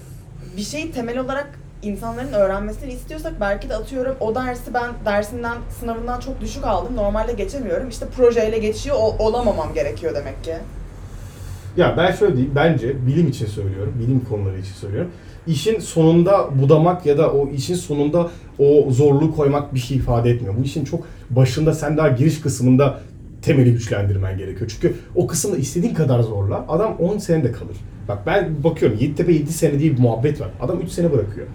bir 0.57 0.63
şeyi 0.63 0.93
temel 0.93 1.19
olarak 1.19 1.49
insanların 1.83 2.33
öğrenmesini 2.33 2.93
istiyorsak 2.93 3.33
belki 3.41 3.69
de 3.69 3.77
atıyorum 3.77 4.17
o 4.21 4.35
dersi 4.35 4.75
ben 4.75 4.91
dersinden 5.05 5.57
sınavından 5.81 6.21
çok 6.21 6.41
düşük 6.41 6.65
aldım. 6.67 6.97
Normalde 6.97 7.33
geçemiyorum. 7.33 7.89
İşte 7.89 8.07
projeyle 8.17 8.59
geçiyor 8.59 8.97
olamamam 9.19 9.75
gerekiyor 9.75 10.15
demek 10.15 10.45
ki. 10.45 10.55
Ya 11.79 11.95
ben 11.97 12.13
şöyle 12.13 12.37
diyeyim, 12.37 12.55
bence 12.55 13.07
bilim 13.07 13.29
için 13.29 13.47
söylüyorum, 13.47 13.95
bilim 14.01 14.21
konuları 14.29 14.59
için 14.59 14.73
söylüyorum. 14.73 15.11
İşin 15.47 15.81
sonunda 15.81 16.49
budamak 16.63 17.07
ya 17.07 17.19
da 17.19 17.33
o 17.33 17.51
işin 17.51 17.75
sonunda 17.75 18.31
o 18.59 18.91
zorluğu 18.91 19.37
koymak 19.37 19.75
bir 19.75 19.79
şey 19.79 19.97
ifade 19.97 20.31
etmiyor. 20.31 20.55
Bu 20.59 20.63
işin 20.63 20.85
çok 20.85 21.07
başında 21.31 21.75
sen 21.75 21.97
daha 21.97 22.09
giriş 22.09 22.41
kısmında 22.41 23.01
temeli 23.43 23.73
güçlendirmen 23.73 24.39
gerekiyor. 24.39 24.71
Çünkü 24.75 24.95
o 25.15 25.27
kısımda 25.27 25.57
istediğin 25.57 25.95
kadar 25.95 26.21
zorla 26.21 26.65
adam 26.69 26.97
10 26.97 27.19
senede 27.19 27.53
kalır. 27.53 27.77
Bak 28.09 28.19
ben 28.27 28.65
bakıyorum 28.65 28.99
Yeditepe 29.01 29.33
7 29.33 29.53
sene 29.53 29.79
diye 29.79 29.93
bir 29.93 29.99
muhabbet 29.99 30.41
var. 30.41 30.49
Adam 30.61 30.81
3 30.81 30.91
sene 30.91 31.13
bırakıyor. 31.13 31.47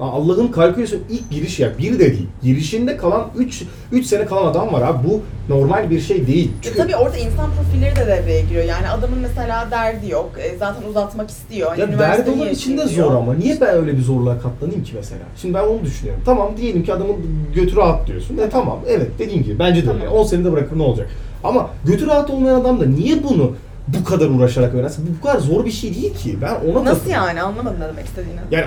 Allah'ın 0.00 0.48
kalkülüsün 0.48 1.02
ilk 1.10 1.30
giriş 1.30 1.60
ya 1.60 1.78
bir 1.78 1.94
de 1.94 1.98
değil. 1.98 2.26
Girişinde 2.42 2.96
kalan 2.96 3.26
3 3.38 3.62
3 3.92 4.06
sene 4.06 4.24
kalan 4.26 4.46
adam 4.50 4.72
var 4.72 4.82
abi. 4.82 4.98
Bu 5.08 5.20
normal 5.54 5.90
bir 5.90 6.00
şey 6.00 6.26
değil. 6.26 6.48
E 6.48 6.62
Çünkü 6.62 6.76
tabii 6.78 6.96
orada 6.96 7.16
insan 7.16 7.50
profilleri 7.50 7.96
de 7.96 8.06
devreye 8.06 8.40
giriyor. 8.42 8.64
Yani 8.64 8.88
adamın 8.88 9.18
mesela 9.18 9.68
derdi 9.70 10.10
yok. 10.10 10.30
E, 10.38 10.56
zaten 10.58 10.88
uzatmak 10.88 11.30
istiyor. 11.30 11.68
Hani 11.68 11.80
Ya 11.80 11.86
üniversiteyi 11.86 12.26
derdi 12.36 12.42
olan 12.42 12.52
için 12.54 12.76
de 12.76 12.80
yaşayayım 12.80 13.04
zor 13.04 13.10
diyor. 13.10 13.22
ama 13.22 13.34
niye 13.34 13.60
ben 13.60 13.74
öyle 13.74 13.96
bir 13.96 14.02
zorluğa 14.02 14.38
katlanayım 14.38 14.84
ki 14.84 14.92
mesela? 14.96 15.20
Şimdi 15.36 15.54
ben 15.54 15.62
onu 15.62 15.82
düşünüyorum. 15.84 16.22
Tamam 16.26 16.52
diyelim 16.56 16.84
ki 16.84 16.92
adamın 16.94 17.16
götü 17.54 17.76
rahat 17.76 18.06
diyorsun. 18.06 18.38
E 18.38 18.48
tamam 18.50 18.78
evet 18.88 19.10
dediğin 19.18 19.42
gibi 19.42 19.58
bence 19.58 19.86
de 19.86 19.90
öyle. 19.90 20.04
Tamam. 20.04 20.18
10 20.18 20.24
senede 20.24 20.52
bırakır 20.52 20.78
ne 20.78 20.82
olacak? 20.82 21.08
Ama 21.44 21.70
götü 21.84 22.06
rahat 22.06 22.30
olmayan 22.30 22.60
adam 22.60 22.80
da 22.80 22.86
niye 22.86 23.22
bunu 23.22 23.52
bu 23.88 24.04
kadar 24.04 24.28
uğraşarak 24.28 24.74
öğrensin? 24.74 25.06
Bu 25.06 25.18
bu 25.22 25.26
kadar 25.26 25.38
zor 25.40 25.64
bir 25.64 25.70
şey 25.70 25.94
değil 25.94 26.14
ki. 26.14 26.38
Ben 26.42 26.54
ona 26.54 26.84
Nasıl 26.84 26.98
takılıyorum. 26.98 27.26
yani? 27.26 27.42
Anlamadım 27.42 27.76
ne 27.80 27.88
demek 27.88 28.06
istediğini. 28.06 28.40
Yani 28.50 28.64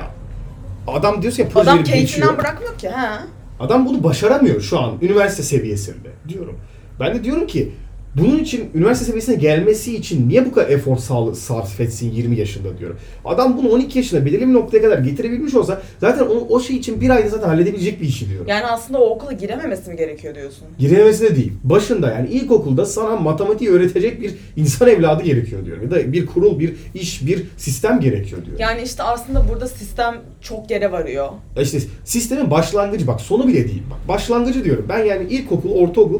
adam 0.87 1.21
diyorsun 1.21 1.43
ya 1.43 1.49
Adam 1.49 1.63
projeleri 1.63 1.83
keyfinden 1.83 2.01
geçiyor. 2.05 2.37
bırakmıyor 2.37 2.77
ki. 2.77 2.89
He. 2.89 3.19
Adam 3.59 3.85
bunu 3.85 4.03
başaramıyor 4.03 4.61
şu 4.61 4.79
an 4.79 4.93
üniversite 5.01 5.43
seviyesinde 5.43 6.09
diyorum. 6.27 6.59
Ben 6.99 7.15
de 7.15 7.23
diyorum 7.23 7.47
ki 7.47 7.71
bunun 8.17 8.39
için 8.39 8.69
üniversite 8.75 9.05
seviyesine 9.05 9.35
gelmesi 9.35 9.95
için 9.95 10.29
niye 10.29 10.45
bu 10.45 10.51
kadar 10.51 10.69
efor 10.69 10.97
sarf 11.33 11.79
etsin 11.79 12.11
20 12.11 12.37
yaşında 12.37 12.77
diyorum. 12.77 12.97
Adam 13.25 13.57
bunu 13.57 13.69
12 13.69 13.97
yaşında 13.97 14.25
belirli 14.25 14.47
bir 14.47 14.53
noktaya 14.53 14.81
kadar 14.81 14.97
getirebilmiş 14.97 15.53
olsa 15.55 15.81
zaten 15.99 16.25
onu, 16.25 16.39
o 16.49 16.59
şey 16.59 16.75
için 16.75 17.01
bir 17.01 17.09
ayda 17.09 17.29
zaten 17.29 17.47
halledebilecek 17.47 18.01
bir 18.01 18.07
işi 18.07 18.29
diyorum. 18.29 18.47
Yani 18.47 18.65
aslında 18.65 18.99
o 18.99 19.09
okula 19.09 19.31
girememesi 19.31 19.89
mi 19.89 19.97
gerekiyor 19.97 20.35
diyorsun? 20.35 20.67
Girememesi 20.79 21.23
de 21.23 21.35
değil. 21.35 21.53
Başında 21.63 22.11
yani 22.11 22.29
ilkokulda 22.29 22.85
sana 22.85 23.15
matematiği 23.15 23.69
öğretecek 23.69 24.21
bir 24.21 24.33
insan 24.55 24.87
evladı 24.87 25.23
gerekiyor 25.23 25.65
diyorum. 25.65 25.83
Ya 25.83 25.91
da 25.91 26.13
bir 26.13 26.25
kurul, 26.25 26.59
bir 26.59 26.73
iş, 26.93 27.27
bir 27.27 27.43
sistem 27.57 27.99
gerekiyor 27.99 28.45
diyorum. 28.45 28.61
Yani 28.61 28.81
işte 28.81 29.03
aslında 29.03 29.49
burada 29.49 29.67
sistem 29.67 30.15
çok 30.41 30.71
yere 30.71 30.91
varıyor. 30.91 31.29
İşte 31.61 31.79
sistemin 32.05 32.51
başlangıcı 32.51 33.07
bak 33.07 33.21
sonu 33.21 33.47
bile 33.47 33.67
değil 33.67 33.83
bak. 33.91 34.07
Başlangıcı 34.07 34.63
diyorum. 34.63 34.85
Ben 34.89 35.03
yani 35.03 35.27
ilkokul, 35.29 35.71
ortaokul 35.71 36.19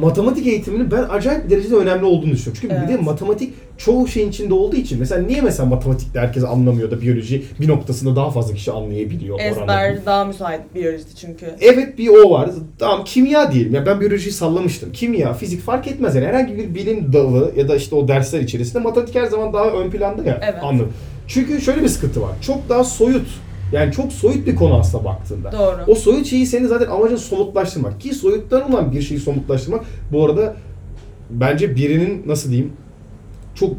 matematik 0.00 0.46
eğitiminin 0.46 0.90
ben 0.90 1.02
acayip 1.10 1.50
derecede 1.50 1.74
önemli 1.74 2.04
olduğunu 2.04 2.32
düşünüyorum. 2.32 2.58
Çünkü 2.60 2.74
bir 2.82 2.88
de 2.88 2.92
Evet. 2.92 3.02
matematik 3.02 3.54
çoğu 3.78 4.08
şeyin 4.08 4.28
içinde 4.28 4.54
olduğu 4.54 4.76
için 4.76 4.98
mesela 4.98 5.22
niye 5.22 5.40
mesela 5.40 5.68
matematikte 5.68 6.20
herkes 6.20 6.44
anlamıyor 6.44 6.90
da 6.90 7.00
biyoloji 7.00 7.44
bir 7.60 7.68
noktasında 7.68 8.16
daha 8.16 8.30
fazla 8.30 8.54
kişi 8.54 8.72
anlayabiliyor 8.72 9.36
oranla. 9.36 9.50
Ezber 9.50 10.06
daha 10.06 10.24
müsait 10.24 10.60
biyolojide 10.74 11.10
çünkü. 11.20 11.46
Evet 11.60 11.98
bir 11.98 12.08
o 12.08 12.30
var. 12.30 12.50
Tamam 12.78 13.04
kimya 13.04 13.52
diyelim. 13.52 13.74
Ya 13.74 13.86
ben 13.86 14.00
biyolojiyi 14.00 14.32
sallamıştım. 14.32 14.92
Kimya, 14.92 15.32
fizik 15.32 15.62
fark 15.62 15.86
etmez 15.88 16.14
yani. 16.14 16.26
Herhangi 16.26 16.56
bir 16.56 16.74
bilim 16.74 17.12
dalı 17.12 17.52
ya 17.56 17.68
da 17.68 17.76
işte 17.76 17.94
o 17.96 18.08
dersler 18.08 18.40
içerisinde 18.40 18.82
matematik 18.82 19.14
her 19.14 19.26
zaman 19.26 19.52
daha 19.52 19.70
ön 19.70 19.90
planda 19.90 20.24
ya. 20.24 20.40
Evet. 20.42 20.62
Anladım. 20.62 20.92
Çünkü 21.28 21.60
şöyle 21.60 21.82
bir 21.82 21.88
sıkıntı 21.88 22.22
var. 22.22 22.30
Çok 22.42 22.68
daha 22.68 22.84
soyut. 22.84 23.26
Yani 23.72 23.92
çok 23.92 24.12
soyut 24.12 24.46
bir 24.46 24.56
konu 24.56 24.78
aslında 24.78 25.04
baktığında. 25.04 25.52
Doğru. 25.52 25.76
O 25.86 25.94
soyut 25.94 26.26
şeyi 26.26 26.46
senin 26.46 26.66
zaten 26.66 26.86
amacın 26.86 27.16
somutlaştırmak. 27.16 28.00
Ki 28.00 28.14
soyuttan 28.14 28.72
olan 28.72 28.92
bir 28.92 29.02
şeyi 29.02 29.20
somutlaştırmak 29.20 29.84
bu 30.12 30.24
arada 30.24 30.54
bence 31.30 31.76
birinin 31.76 32.22
nasıl 32.26 32.50
diyeyim 32.50 32.72
çok 33.54 33.70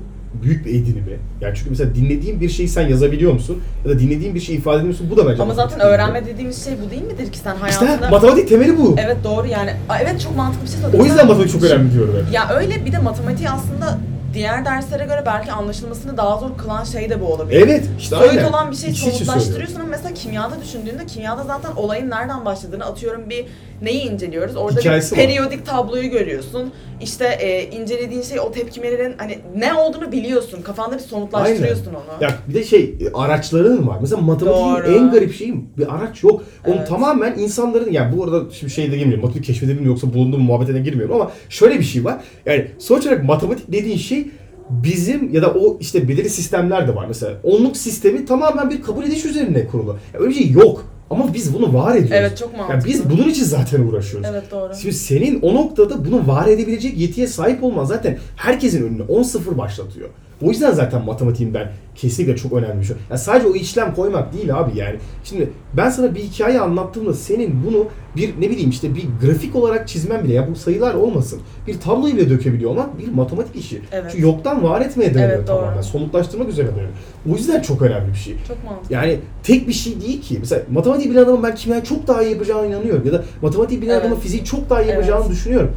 büyük 0.44 0.66
bir 0.66 0.70
edinimi. 0.72 1.20
Yani 1.42 1.56
çünkü 1.56 1.70
mesela 1.70 1.96
dinlediğin 1.96 2.42
bir 2.42 2.50
şeyi 2.50 2.70
sen 2.70 2.88
yazabiliyor 2.88 3.34
musun? 3.34 3.58
Ya 3.86 3.92
da 3.92 4.00
dinlediğin 4.00 4.36
bir 4.36 4.39
şeyi 4.39 4.58
ifade 4.58 4.76
ediyor 4.78 4.88
musun? 4.88 5.08
Bu 5.12 5.18
da 5.18 5.30
bence 5.30 5.44
Ama 5.44 5.54
zaten 5.54 5.80
öğrenme 5.80 6.26
dediğimiz 6.26 6.66
şey 6.66 6.74
bu 6.88 6.92
değil 6.92 7.04
midir 7.04 7.32
ki 7.32 7.38
sen 7.39 7.56
İşte 7.70 7.86
hayatında... 7.86 8.10
matematik 8.10 8.50
temeli 8.50 8.78
bu. 8.78 8.96
Evet 9.06 9.18
doğru 9.24 9.48
yani. 9.48 9.72
Aa, 9.89 9.98
Evet 10.00 10.22
çok 10.22 10.36
mantıklı 10.36 10.66
bir 10.66 10.72
şey 10.72 10.80
söyledin. 10.82 11.00
O 11.00 11.04
yüzden 11.04 11.18
Sen- 11.18 11.28
matematik 11.28 11.52
çok 11.54 11.64
önemli 11.64 11.94
diyorum 11.94 12.16
hep. 12.26 12.34
Ya 12.34 12.50
öyle 12.50 12.86
bir 12.86 12.92
de 12.92 12.98
matematiği 13.00 13.50
aslında 13.50 13.98
diğer 14.34 14.65
derslere 14.65 15.05
göre 15.05 15.23
belki 15.25 15.51
anlaşılmasını 15.51 16.17
daha 16.17 16.38
zor 16.38 16.57
kılan 16.57 16.84
şey 16.84 17.09
de 17.09 17.21
bu 17.21 17.25
olabilir. 17.34 17.61
Evet, 17.61 17.86
işte 17.99 18.15
Soyut 18.15 18.32
aynen. 18.32 18.43
olan 18.49 18.71
bir 18.71 18.75
şey 18.75 18.89
İç 18.89 18.99
içe 18.99 19.11
somutlaştırıyorsun 19.11 19.75
ama 19.79 19.89
mesela 19.89 20.13
kimyada 20.13 20.61
düşündüğünde 20.61 21.05
kimyada 21.05 21.43
zaten 21.43 21.71
olayın 21.75 22.09
nereden 22.09 22.45
başladığını 22.45 22.86
atıyorum 22.86 23.29
bir 23.29 23.45
neyi 23.82 24.03
inceliyoruz? 24.11 24.55
Orada 24.55 24.79
Hikayesi 24.79 25.15
bir 25.15 25.21
var. 25.21 25.27
periyodik 25.27 25.65
tabloyu 25.65 26.09
görüyorsun. 26.09 26.71
İşte 27.01 27.25
e, 27.25 27.63
incelediğin 27.77 28.21
şey 28.21 28.39
o 28.39 28.51
tepkimelerin 28.51 29.13
hani 29.17 29.38
ne 29.57 29.73
olduğunu 29.73 30.11
biliyorsun. 30.11 30.61
Kafanda 30.61 30.95
bir 30.95 31.01
somutlaştırıyorsun 31.01 31.88
onu. 31.93 32.23
Ya 32.23 32.36
bir 32.49 32.53
de 32.53 32.63
şey 32.63 32.95
araçların 33.13 33.88
var. 33.88 33.97
Mesela 34.01 34.21
matematiğin 34.21 34.65
Doğru. 34.75 34.91
en 34.97 35.11
garip 35.11 35.34
şeyi 35.36 35.55
bir 35.77 35.95
araç 35.95 36.23
yok. 36.23 36.43
Onun 36.67 36.77
Evet. 36.77 36.88
tamamen 36.88 37.38
insanların 37.38 37.91
yani 37.91 38.17
bu 38.17 38.23
arada 38.23 38.41
şimdi 38.53 38.73
şeyde 38.73 38.97
girmiyorum. 38.97 39.21
Matematik 39.23 39.45
keşfedildi 39.45 39.82
mi 39.82 39.88
yoksa 39.88 40.13
bulundu 40.13 40.38
mu 40.38 40.43
muhabbetine 40.43 40.79
girmiyorum 40.79 41.15
ama 41.15 41.32
şöyle 41.49 41.79
bir 41.79 41.84
şey 41.84 42.05
var. 42.05 42.21
Yani 42.45 42.67
sonuç 42.79 43.05
olarak 43.05 43.23
matematik 43.23 43.71
dediğin 43.71 43.97
şey 43.97 44.27
bizim 44.69 45.34
ya 45.34 45.41
da 45.41 45.53
o 45.53 45.77
işte 45.79 46.07
belirli 46.07 46.29
sistemler 46.29 46.88
de 46.88 46.95
var. 46.95 47.05
Mesela 47.07 47.34
onluk 47.43 47.77
sistemi 47.77 48.25
tamamen 48.25 48.69
bir 48.69 48.82
kabul 48.82 49.03
ediş 49.03 49.25
üzerine 49.25 49.67
kurulu. 49.67 49.97
Ya 50.13 50.19
öyle 50.19 50.29
bir 50.29 50.36
şey 50.36 50.51
yok. 50.51 50.86
Ama 51.12 51.34
biz 51.34 51.53
bunu 51.53 51.74
var 51.74 51.91
ediyoruz. 51.95 52.12
Evet, 52.20 52.38
çok 52.38 52.53
Yani 52.53 52.68
mantıklı. 52.68 52.89
biz 52.93 53.09
bunun 53.09 53.30
için 53.30 53.43
zaten 53.43 53.82
uğraşıyoruz. 53.82 54.30
Evet 54.32 54.51
doğru. 54.51 54.76
Şimdi 54.82 54.95
senin 54.95 55.41
o 55.41 55.55
noktada 55.55 56.05
bunu 56.05 56.28
var 56.28 56.47
edebilecek 56.47 56.97
yetiye 56.97 57.28
sahip 57.28 57.64
olman 57.64 57.86
zaten 57.86 58.18
herkesin 58.36 58.84
önüne 58.88 59.01
10-0 59.01 59.57
başlatıyor. 59.57 60.09
O 60.42 60.50
yüzden 60.50 60.72
zaten 60.72 61.06
matematiğin 61.06 61.54
ben 61.54 61.72
kesinlikle 61.96 62.36
çok 62.36 62.54
önemli 62.54 62.80
bir 62.82 62.86
şey. 62.86 62.96
Yani 63.10 63.20
sadece 63.20 63.48
o 63.48 63.56
işlem 63.56 63.94
koymak 63.96 64.34
değil 64.34 64.60
abi 64.60 64.78
yani. 64.78 64.96
Şimdi 65.24 65.50
ben 65.78 65.89
sana 65.89 66.16
bir 66.16 66.20
hikaye 66.20 66.60
anlattığımda 66.62 67.14
senin 67.14 67.64
bunu 67.68 67.86
bir 68.16 68.34
ne 68.42 68.50
bileyim 68.50 68.70
işte 68.70 68.96
bir 68.96 69.04
grafik 69.22 69.56
olarak 69.56 69.88
çizmen 69.88 70.24
bile 70.24 70.34
ya 70.34 70.48
bu 70.52 70.56
sayılar 70.56 70.94
olmasın. 70.94 71.39
Bir 71.68 71.80
tabloyu 71.80 72.16
bile 72.16 72.30
dökebiliyor 72.30 72.72
olmak 72.72 73.00
bir 73.00 73.14
matematik 73.14 73.56
işi. 73.56 73.82
Evet. 73.92 74.12
Çünkü 74.12 74.24
yoktan 74.24 74.64
var 74.64 74.82
etmeye 74.82 75.14
dayanıyor 75.14 75.38
Evet, 75.38 75.48
doğru. 75.48 75.60
tamamen. 75.60 75.82
Somutlaştırmak 75.82 76.50
üzerine 76.50 76.72
dayanıyor. 76.72 76.96
O 77.32 77.36
yüzden 77.36 77.62
çok 77.62 77.82
önemli 77.82 78.10
bir 78.14 78.18
şey. 78.18 78.36
Çok 78.48 78.64
mantıklı. 78.66 78.94
Yani 78.96 79.20
tek 79.44 79.68
bir 79.68 79.74
şey 79.74 80.02
değil 80.02 80.22
ki. 80.22 80.38
Mesela 80.39 80.62
matematik 80.72 81.12
bilen 81.12 81.24
adamın 81.24 81.44
ben 81.44 81.56
kimyayı 81.56 81.84
çok 81.84 82.08
daha 82.08 82.24
iyi 82.24 82.32
yapacağına 82.32 82.66
inanıyorum. 82.66 83.06
Ya 83.06 83.14
da 83.14 83.24
matematik 83.42 83.82
bilen 83.82 83.94
Evet. 83.94 84.02
adamın 84.06 84.20
fiziği 84.20 84.44
çok 84.44 84.70
daha 84.70 84.82
iyi 84.82 84.86
Evet. 84.86 84.94
yapacağını 84.94 85.30
düşünüyorum. 85.32 85.72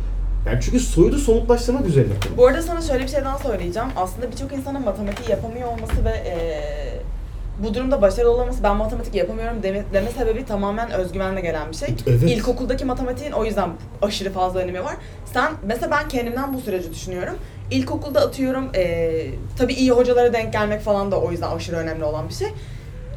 Yani 0.47 0.59
çünkü 0.62 0.80
soyutu 0.80 1.18
somutlaştırmak 1.18 1.86
üzerine. 1.86 2.12
Bu 2.36 2.47
arada 2.47 2.62
sana 2.62 2.80
şöyle 2.82 3.03
bir 3.05 3.09
şey 3.09 3.24
daha 3.24 3.38
söyleyeceğim. 3.38 3.88
Aslında 3.97 4.30
birçok 4.32 4.53
insanın 4.53 4.84
matematiği 4.84 5.30
yapamıyor 5.30 5.68
olması 5.68 6.05
ve 6.05 6.11
eee, 6.26 7.01
bu 7.59 7.74
durumda 7.74 8.03
başarılı 8.03 8.30
olamaması, 8.30 8.62
ben 8.62 8.76
matematik 8.76 9.14
yapamıyorum 9.14 9.62
deme, 9.62 9.84
deme 9.92 10.11
sebebi 10.11 10.45
tamamen 10.45 10.90
özgüvenle 10.90 11.40
gelen 11.40 11.70
bir 11.70 11.76
şey. 11.76 11.88
Evet. 12.07 12.22
İlkokuldaki 12.22 12.84
matematiğin 12.84 13.32
o 13.32 13.45
yüzden 13.45 13.70
aşırı 14.03 14.32
fazla 14.32 14.61
önemi 14.61 14.84
var. 14.84 14.95
Sen, 15.32 15.53
mesela 15.66 15.90
ben 15.90 16.09
kendimden 16.09 16.55
bu 16.55 16.61
süreci 16.61 16.90
düşünüyorum. 16.90 17.34
İlkokulda 17.70 18.20
atıyorum, 18.20 18.70
eee 18.74 19.30
tabii 19.59 19.72
iyi 19.74 19.90
hocalara 19.90 20.32
denk 20.32 20.53
gelmek 20.53 20.80
falan 20.80 21.11
da 21.12 21.20
o 21.20 21.30
yüzden 21.30 21.51
aşırı 21.51 21.76
önemli 21.76 22.05
olan 22.05 22.28
bir 22.28 22.34
şey. 22.34 22.49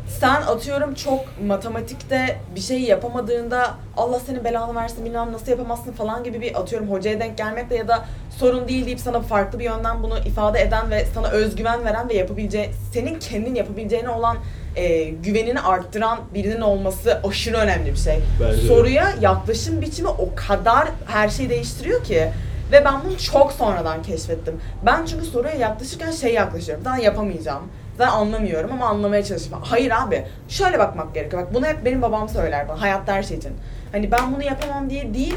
Sen 0.07 0.41
atıyorum 0.41 0.93
çok 0.93 1.19
matematikte 1.47 2.37
bir 2.55 2.59
şey 2.59 2.81
yapamadığında 2.81 3.73
Allah 3.97 4.19
senin 4.19 4.43
belanı 4.43 4.75
versin 4.75 5.05
bilmem 5.05 5.33
nasıl 5.33 5.51
yapamazsın 5.51 5.91
falan 5.91 6.23
gibi 6.23 6.41
bir 6.41 6.59
atıyorum 6.59 6.91
hocaya 6.91 7.19
denk 7.19 7.37
gelmekle 7.37 7.75
ya 7.75 7.87
da 7.87 8.05
sorun 8.37 8.67
değil 8.67 8.85
deyip 8.85 8.99
sana 8.99 9.21
farklı 9.21 9.59
bir 9.59 9.63
yönden 9.63 10.03
bunu 10.03 10.17
ifade 10.19 10.61
eden 10.61 10.91
ve 10.91 11.05
sana 11.13 11.27
özgüven 11.27 11.85
veren 11.85 12.09
ve 12.09 12.13
yapabileceği 12.13 12.69
senin 12.93 13.19
kendin 13.19 13.55
yapabileceğine 13.55 14.09
olan 14.09 14.37
e, 14.75 15.03
güvenini 15.03 15.59
arttıran 15.59 16.19
birinin 16.33 16.61
olması 16.61 17.21
aşırı 17.29 17.57
önemli 17.57 17.91
bir 17.91 17.97
şey. 17.99 18.19
Bence 18.41 18.61
de. 18.61 18.67
Soruya 18.67 19.13
yaklaşım 19.21 19.81
biçimi 19.81 20.09
o 20.09 20.29
kadar 20.35 20.87
her 21.07 21.29
şeyi 21.29 21.49
değiştiriyor 21.49 22.03
ki. 22.03 22.27
Ve 22.71 22.85
ben 22.85 22.93
bunu 23.05 23.17
çok 23.17 23.51
sonradan 23.51 24.03
keşfettim. 24.03 24.61
Ben 24.85 25.05
çünkü 25.05 25.25
soruya 25.25 25.53
yaklaşırken 25.53 26.11
şey 26.11 26.33
yaklaşıyorum. 26.33 26.85
Daha 26.85 26.97
yapamayacağım. 26.97 27.63
Daha 27.99 28.11
anlamıyorum 28.11 28.71
ama 28.73 28.85
anlamaya 28.85 29.23
çalışıyorum. 29.23 29.61
Hayır 29.65 29.91
abi. 29.91 30.23
Şöyle 30.49 30.79
bakmak 30.79 31.13
gerekiyor. 31.15 31.41
Bak 31.43 31.53
bunu 31.53 31.65
hep 31.65 31.85
benim 31.85 32.01
babam 32.01 32.29
söyler 32.29 32.67
bana. 32.69 32.81
Hayatta 32.81 33.13
her 33.13 33.23
şey 33.23 33.37
için. 33.37 33.51
Hani 33.91 34.11
ben 34.11 34.33
bunu 34.35 34.43
yapamam 34.43 34.89
diye 34.89 35.13
değil. 35.13 35.35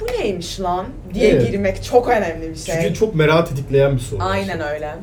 Bu 0.00 0.04
neymiş 0.22 0.60
lan 0.60 0.86
diye 1.14 1.28
Evet. 1.30 1.50
girmek 1.50 1.84
çok 1.84 2.08
önemli 2.08 2.50
bir 2.50 2.56
şey. 2.56 2.74
Çünkü 2.82 2.94
çok 2.94 3.14
merak 3.14 3.48
tetikleyen 3.48 3.94
bir 3.94 4.00
soru. 4.00 4.22
Aynen 4.22 4.60
öyle. 4.60 4.94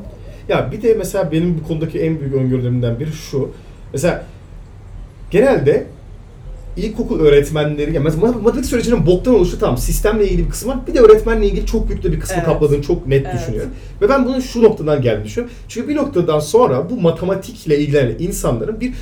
Ya 0.48 0.72
bir 0.72 0.82
de 0.82 0.94
mesela 0.94 1.32
benim 1.32 1.58
bu 1.60 1.68
konudaki 1.68 2.00
en 2.00 2.20
büyük 2.20 2.34
öngörülerimden 2.34 3.00
biri 3.00 3.12
şu. 3.12 3.52
Mesela 3.92 4.22
genelde 5.30 5.86
ilkokul 6.76 7.20
öğretmenleri, 7.20 7.94
yani 7.94 8.08
matematik 8.22 8.64
sürecinin 8.64 9.06
boktan 9.06 9.34
oluşu 9.34 9.58
tamam 9.58 9.78
sistemle 9.78 10.24
ilgili 10.24 10.44
bir 10.44 10.50
kısmı 10.50 10.72
var. 10.72 10.78
Bir 10.86 10.94
de 10.94 11.00
öğretmenle 11.00 11.46
ilgili 11.46 11.66
çok 11.66 11.88
büyük 11.88 12.02
de 12.02 12.12
bir 12.12 12.20
kısmı 12.20 12.36
Evet. 12.36 12.46
kapladığını 12.46 12.82
çok 12.82 13.06
net 13.06 13.26
Evet. 13.26 13.40
düşünüyorum. 13.40 13.70
Ve 14.00 14.08
ben 14.08 14.26
bunun 14.26 14.40
şu 14.40 14.62
noktadan 14.62 15.02
geldiğini 15.02 15.24
düşünüyorum. 15.24 15.56
Çünkü 15.68 15.88
bir 15.88 15.96
noktadan 15.96 16.40
sonra 16.40 16.90
bu 16.90 17.00
matematikle 17.00 17.78
ilgilenen 17.78 18.16
insanların 18.18 18.80
bir 18.80 18.92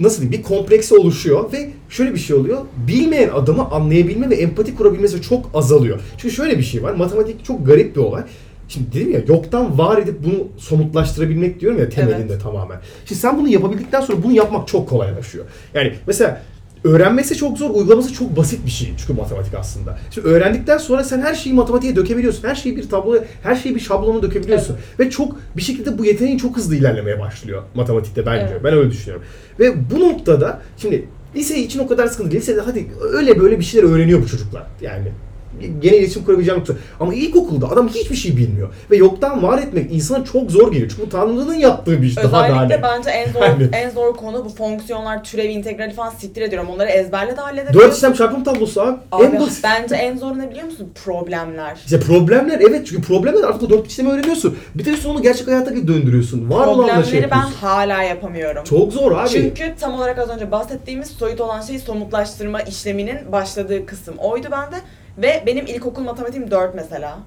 nasıl 0.00 0.22
diyeyim 0.22 0.38
bir 0.38 0.48
kompleksi 0.48 0.94
oluşuyor 0.94 1.52
ve 1.52 1.70
şöyle 1.88 2.14
bir 2.14 2.18
şey 2.18 2.36
oluyor. 2.36 2.58
Bilmeyen 2.88 3.28
adamı 3.28 3.70
anlayabilme 3.70 4.30
ve 4.30 4.34
empati 4.34 4.74
kurabilmesi 4.74 5.22
çok 5.22 5.50
azalıyor. 5.54 6.00
Çünkü 6.18 6.34
şöyle 6.34 6.58
bir 6.58 6.62
şey 6.62 6.82
var. 6.82 6.94
Matematik 6.94 7.44
çok 7.44 7.66
garip 7.66 7.96
bir 7.96 8.00
olay. 8.00 8.22
Şimdi 8.68 8.92
dedim 8.92 9.12
ya 9.12 9.20
yoktan 9.28 9.78
var 9.78 9.98
edip 9.98 10.24
bunu 10.24 10.48
somutlaştırabilmek 10.58 11.60
diyorum 11.60 11.78
ya 11.78 11.88
temelinde 11.88 12.38
tamamen. 12.38 12.80
Şimdi 13.04 13.20
sen 13.20 13.38
bunu 13.38 13.48
yapabildikten 13.48 14.00
sonra 14.00 14.22
bunu 14.22 14.32
yapmak 14.32 14.68
çok 14.68 14.88
kolaylaşıyor. 14.88 15.44
Yani 15.74 15.94
mesela 16.06 16.42
öğrenmesi 16.86 17.36
çok 17.36 17.58
zor, 17.58 17.70
uygulaması 17.70 18.12
çok 18.12 18.36
basit 18.36 18.66
bir 18.66 18.70
şey 18.70 18.94
çünkü 18.98 19.12
matematik 19.12 19.54
aslında. 19.54 19.98
Şimdi 20.10 20.28
öğrendikten 20.28 20.78
sonra 20.78 21.04
sen 21.04 21.20
her 21.20 21.34
şeyi 21.34 21.54
matematiğe 21.54 21.96
dökebiliyorsun. 21.96 22.48
Her 22.48 22.54
şeyi 22.54 22.76
bir 22.76 22.88
tabloya, 22.88 23.24
her 23.42 23.56
şeyi 23.56 23.74
bir 23.74 23.80
şablona 23.80 24.22
dökebiliyorsun. 24.22 24.76
Ve 24.98 25.10
çok 25.10 25.36
bir 25.56 25.62
şekilde 25.62 25.98
bu 25.98 26.04
yeteneğin 26.04 26.38
çok 26.38 26.56
hızlı 26.56 26.76
ilerlemeye 26.76 27.20
başlıyor 27.20 27.62
matematikte 27.74 28.26
bence. 28.26 28.52
Evet. 28.52 28.64
Ben 28.64 28.74
öyle 28.74 28.90
düşünüyorum. 28.90 29.26
Ve 29.58 29.90
bu 29.90 30.00
noktada 30.00 30.60
şimdi 30.76 31.08
lise 31.36 31.58
için 31.58 31.78
o 31.78 31.86
kadar 31.86 32.06
sıkıntı 32.06 32.30
değil. 32.30 32.42
Lisede 32.42 32.60
hadi 32.60 32.86
öyle 33.12 33.40
böyle 33.40 33.58
bir 33.58 33.64
şeyler 33.64 33.88
öğreniyor 33.88 34.22
bu 34.22 34.26
çocuklar. 34.26 34.66
Yani 34.80 35.12
genel 35.80 35.98
iletişim 35.98 36.24
kurabileceğim 36.24 36.58
nokta. 36.60 36.74
Ama 37.00 37.14
ilkokulda 37.14 37.68
adam 37.70 37.88
hiçbir 37.88 38.16
şey 38.16 38.36
bilmiyor. 38.36 38.68
Ve 38.90 38.96
yoktan 38.96 39.42
var 39.42 39.58
etmek 39.58 39.92
insana 39.92 40.24
çok 40.24 40.50
zor 40.50 40.72
geliyor. 40.72 40.90
Çünkü 40.90 41.02
bu 41.02 41.08
Tanrı'nın 41.10 41.54
yaptığı 41.54 42.02
bir 42.02 42.06
iş. 42.06 42.16
daha 42.16 42.32
da 42.32 42.44
Özellikle 42.52 42.74
hani. 42.76 42.82
bence 42.98 43.10
en 43.10 43.32
zor 43.32 43.42
Yani. 43.42 43.68
en 43.72 43.90
zor 43.90 44.14
konu 44.16 44.44
bu 44.44 44.48
fonksiyonlar, 44.48 45.24
türevi, 45.24 45.52
integrali 45.52 45.92
falan 45.94 46.10
siktir 46.10 46.42
ediyorum. 46.42 46.68
Onları 46.74 46.88
ezberle 46.88 47.32
de 47.32 47.36
Dört 47.36 47.44
halledebiliyorsun. 47.44 47.96
işlem 47.96 48.12
çarpım 48.12 48.44
tablosu 48.44 48.82
abi. 48.82 48.96
Abi, 49.12 49.24
en 49.24 49.40
basit. 49.40 49.64
bence 49.64 49.94
en 49.94 50.16
zoru 50.16 50.38
ne 50.38 50.50
biliyor 50.50 50.64
musun? 50.66 50.92
Problemler. 51.04 51.76
İşte 51.84 52.00
problemler 52.00 52.60
evet 52.70 52.86
çünkü 52.86 53.02
problemler 53.02 53.42
artık 53.44 53.62
o 53.62 53.70
dört 53.70 53.86
işlemi 53.86 54.10
öğreniyorsun. 54.10 54.56
Bir 54.74 54.84
de 54.84 54.94
onu 55.08 55.22
gerçek 55.22 55.46
hayata 55.48 55.74
döndürüyorsun. 55.76 56.50
Var 56.50 56.66
olanla 56.66 56.86
şey 56.86 57.02
Problemleri 57.02 57.30
ben 57.30 57.36
yapıyorsun. 57.36 57.66
hala 57.66 58.02
yapamıyorum. 58.02 58.64
Çok 58.64 58.92
zor 58.92 59.12
abi. 59.12 59.28
Çünkü 59.28 59.74
tam 59.80 59.94
olarak 59.94 60.18
az 60.18 60.28
önce 60.28 60.50
bahsettiğimiz 60.50 61.08
soyut 61.08 61.40
olan 61.40 61.60
şey 61.60 61.78
somutlaştırma 61.78 62.60
işleminin 62.62 63.32
başladığı 63.32 63.86
kısım 63.86 64.14
oydu 64.18 64.46
bende. 64.50 64.76
Ve 65.18 65.42
benim 65.46 65.66
ilkokul 65.66 66.02
matematiğim 66.02 66.50
4 66.50 66.74
mesela. 66.74 67.18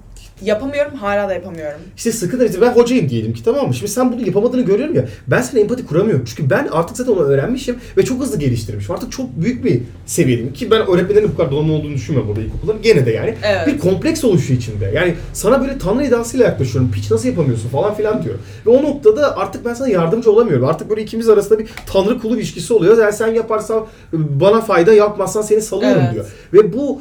Yapamıyorum, 0.42 0.94
hala 0.94 1.28
da 1.28 1.34
yapamıyorum. 1.34 1.80
İşte 1.96 2.12
sıkıntı 2.12 2.46
işte 2.46 2.60
ben 2.60 2.72
hocayım 2.72 3.08
diyelim 3.08 3.32
ki 3.32 3.44
tamam 3.44 3.66
mı? 3.68 3.74
Şimdi 3.74 3.92
sen 3.92 4.12
bunu 4.12 4.26
yapamadığını 4.26 4.62
görüyorum 4.62 4.94
ya. 4.94 5.04
Ben 5.28 5.42
sana 5.42 5.60
empati 5.60 5.86
kuramıyorum. 5.86 6.24
Çünkü 6.24 6.50
ben 6.50 6.68
artık 6.72 6.96
zaten 6.96 7.12
onu 7.12 7.20
öğrenmişim 7.20 7.76
ve 7.96 8.04
çok 8.04 8.20
hızlı 8.22 8.38
geliştirmişim. 8.38 8.94
Artık 8.94 9.12
çok 9.12 9.36
büyük 9.36 9.64
bir 9.64 9.82
seviyedeyim. 10.06 10.52
Ki 10.52 10.70
ben 10.70 10.86
öğretmenlerin 10.86 11.28
bu 11.32 11.36
kadar 11.36 11.50
donanımlı 11.50 11.72
olduğunu 11.72 11.94
düşünmüyorum 11.94 12.28
burada 12.28 12.46
ilkokulların. 12.46 12.82
Gene 12.82 13.06
de 13.06 13.10
yani. 13.10 13.34
Evet. 13.44 13.66
Bir 13.66 13.78
kompleks 13.78 14.24
oluşu 14.24 14.52
içinde. 14.52 14.92
Yani 14.94 15.14
sana 15.32 15.60
böyle 15.60 15.78
tanrı 15.78 16.04
edasıyla 16.04 16.46
yaklaşıyorum. 16.46 16.90
Piç 16.92 17.10
nasıl 17.10 17.28
yapamıyorsun 17.28 17.68
falan 17.68 17.94
filan 17.94 18.22
diyor. 18.22 18.34
Ve 18.66 18.70
o 18.70 18.82
noktada 18.82 19.36
artık 19.36 19.64
ben 19.64 19.74
sana 19.74 19.88
yardımcı 19.88 20.30
olamıyorum. 20.32 20.66
Artık 20.66 20.90
böyle 20.90 21.02
ikimiz 21.02 21.28
arasında 21.28 21.58
bir 21.58 21.68
tanrı 21.92 22.20
kulu 22.20 22.36
ilişkisi 22.36 22.74
oluyor. 22.74 22.98
Yani 22.98 23.12
sen 23.12 23.34
yaparsan 23.34 23.86
bana 24.12 24.60
fayda 24.60 24.92
yapmazsan 24.94 25.42
seni 25.42 25.60
salıyorum 25.62 26.02
Evet. 26.04 26.14
diyor. 26.14 26.26
Ve 26.52 26.72
bu 26.72 27.00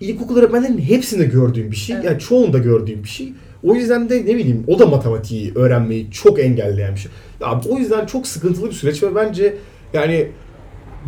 ilkokul 0.00 0.36
öğretmenlerinin 0.36 0.82
hepsinde 0.82 1.24
gördüğüm 1.24 1.70
bir 1.70 1.76
şey. 1.76 1.96
Evet. 1.96 2.04
Yani 2.04 2.18
çoğunda 2.18 2.58
gördüğüm 2.58 3.02
bir 3.02 3.08
şey. 3.08 3.32
O 3.62 3.74
yüzden 3.74 4.08
de 4.08 4.16
ne 4.20 4.36
bileyim 4.36 4.64
o 4.66 4.78
da 4.78 4.86
matematiği 4.86 5.52
öğrenmeyi 5.54 6.10
çok 6.10 6.40
engelleyen 6.40 6.94
bir 6.94 7.00
şey. 7.00 7.12
Ya 7.40 7.60
o 7.68 7.78
yüzden 7.78 8.06
çok 8.06 8.26
sıkıntılı 8.26 8.66
bir 8.66 8.74
süreç 8.74 9.02
ve 9.02 9.14
bence 9.14 9.56
yani 9.92 10.28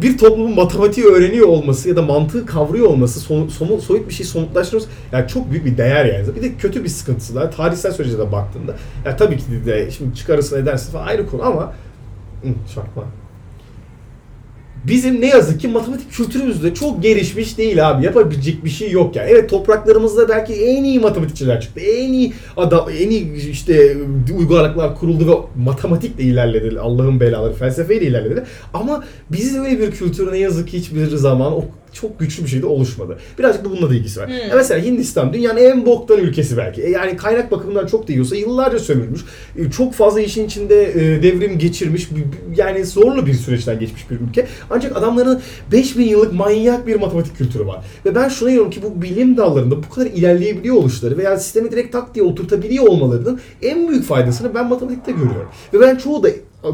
bir 0.02 0.18
toplumun 0.18 0.54
matematiği 0.54 1.06
öğreniyor 1.06 1.48
olması 1.48 1.88
ya 1.88 1.96
da 1.96 2.02
mantığı 2.02 2.46
kavruyor 2.46 2.86
olması, 2.86 3.20
son, 3.20 3.48
somu- 3.48 3.80
soyut 3.80 4.08
bir 4.08 4.14
şey 4.14 4.26
somutlaştırması 4.26 4.88
yani 5.12 5.28
çok 5.28 5.50
büyük 5.50 5.64
bir 5.64 5.76
değer 5.76 6.04
yani. 6.04 6.36
Bir 6.36 6.42
de 6.42 6.54
kötü 6.54 6.84
bir 6.84 6.88
sıkıntısı 6.88 7.34
da 7.34 7.50
tarihsel 7.50 7.92
sürece 7.92 8.18
de 8.18 8.32
baktığında. 8.32 8.74
Ya 9.04 9.16
tabii 9.16 9.36
ki 9.36 9.44
de 9.66 9.90
şimdi 9.90 10.14
çıkarırsın 10.16 10.62
edersin 10.62 10.92
falan 10.92 11.06
ayrı 11.06 11.26
konu 11.26 11.42
ama 11.42 11.74
Hı. 12.42 12.48
Bizim 14.88 15.20
ne 15.20 15.26
yazık 15.26 15.60
ki 15.60 15.68
matematik 15.68 16.12
kültürümüzde 16.12 16.74
çok 16.74 17.02
gelişmiş 17.02 17.58
değil 17.58 17.90
abi. 17.90 18.04
Yapabilecek 18.04 18.64
bir 18.64 18.70
şey 18.70 18.90
yok 18.90 19.16
yani. 19.16 19.30
Evet 19.30 19.50
topraklarımızda 19.50 20.28
belki 20.28 20.54
en 20.54 20.84
iyi 20.84 21.00
matematikçiler 21.00 21.60
çıktı. 21.60 21.80
En 21.80 22.12
iyi 22.12 22.32
adam, 22.56 22.88
en 23.00 23.10
iyi 23.10 23.50
işte 23.50 23.96
uygarlıklar 24.38 24.94
kuruldu 24.94 25.28
ve 25.28 25.62
matematikle 25.64 26.24
ilerledi. 26.24 26.80
Allah'ın 26.80 27.20
belaları, 27.20 27.54
felsefeyle 27.54 28.06
ilerledi. 28.06 28.44
Ama 28.74 29.04
bizde 29.32 29.60
öyle 29.60 29.80
bir 29.80 29.90
kültür 29.90 30.32
ne 30.32 30.38
yazık 30.38 30.68
ki 30.68 30.78
hiçbir 30.78 31.06
zaman 31.06 31.52
o 31.52 31.64
çok 31.92 32.20
güçlü 32.20 32.44
bir 32.44 32.48
şekilde 32.48 32.66
oluşmadı. 32.66 33.18
Birazcık 33.38 33.64
da 33.64 33.70
bununla 33.70 33.90
da 33.90 33.94
ilgisi 33.94 34.20
var. 34.20 34.28
Hmm. 34.28 34.34
Ya 34.34 34.56
mesela 34.56 34.84
Hindistan 34.84 35.32
dünyanın 35.32 35.60
en 35.60 35.86
boktan 35.86 36.18
ülkesi 36.18 36.56
belki. 36.56 36.82
E 36.82 36.90
yani 36.90 37.16
kaynak 37.16 37.50
bakımından 37.50 37.86
çok 37.86 38.08
da 38.08 38.12
iyi 38.12 38.20
olsa 38.20 38.36
yıllarca 38.36 38.78
sömürmüş. 38.78 39.20
E 39.58 39.70
çok 39.70 39.94
fazla 39.94 40.20
işin 40.20 40.46
içinde 40.46 40.90
e, 40.90 41.22
devrim 41.22 41.58
geçirmiş. 41.58 42.08
Yani 42.56 42.84
zorlu 42.84 43.26
bir 43.26 43.34
süreçten 43.34 43.78
geçmiş 43.80 44.10
bir 44.10 44.20
ülke. 44.20 44.46
Ancak 44.70 44.96
adamların 44.96 45.40
5000 45.72 46.04
yıllık 46.04 46.32
manyak 46.32 46.86
bir 46.86 46.96
matematik 46.96 47.36
kültürü 47.36 47.66
var. 47.66 47.84
Ve 48.04 48.14
ben 48.14 48.28
şuna 48.28 48.50
inanıyorum 48.56 48.70
ki 48.70 48.82
bu 48.82 49.02
bilim 49.02 49.36
dallarında 49.36 49.82
bu 49.82 49.88
kadar 49.90 50.06
ilerleyebiliyor 50.06 50.76
oluşları 50.76 51.18
veya 51.18 51.38
sistemi 51.38 51.72
direkt 51.72 51.92
tak 51.92 52.14
diye 52.14 52.24
oturtabiliyor 52.24 52.86
olmalarının 52.86 53.40
en 53.62 53.88
büyük 53.88 54.04
faydasını 54.04 54.54
ben 54.54 54.68
matematikte 54.68 55.12
görüyorum. 55.12 55.48
Ve 55.74 55.80
ben 55.80 55.96
çoğu 55.96 56.22
da 56.22 56.28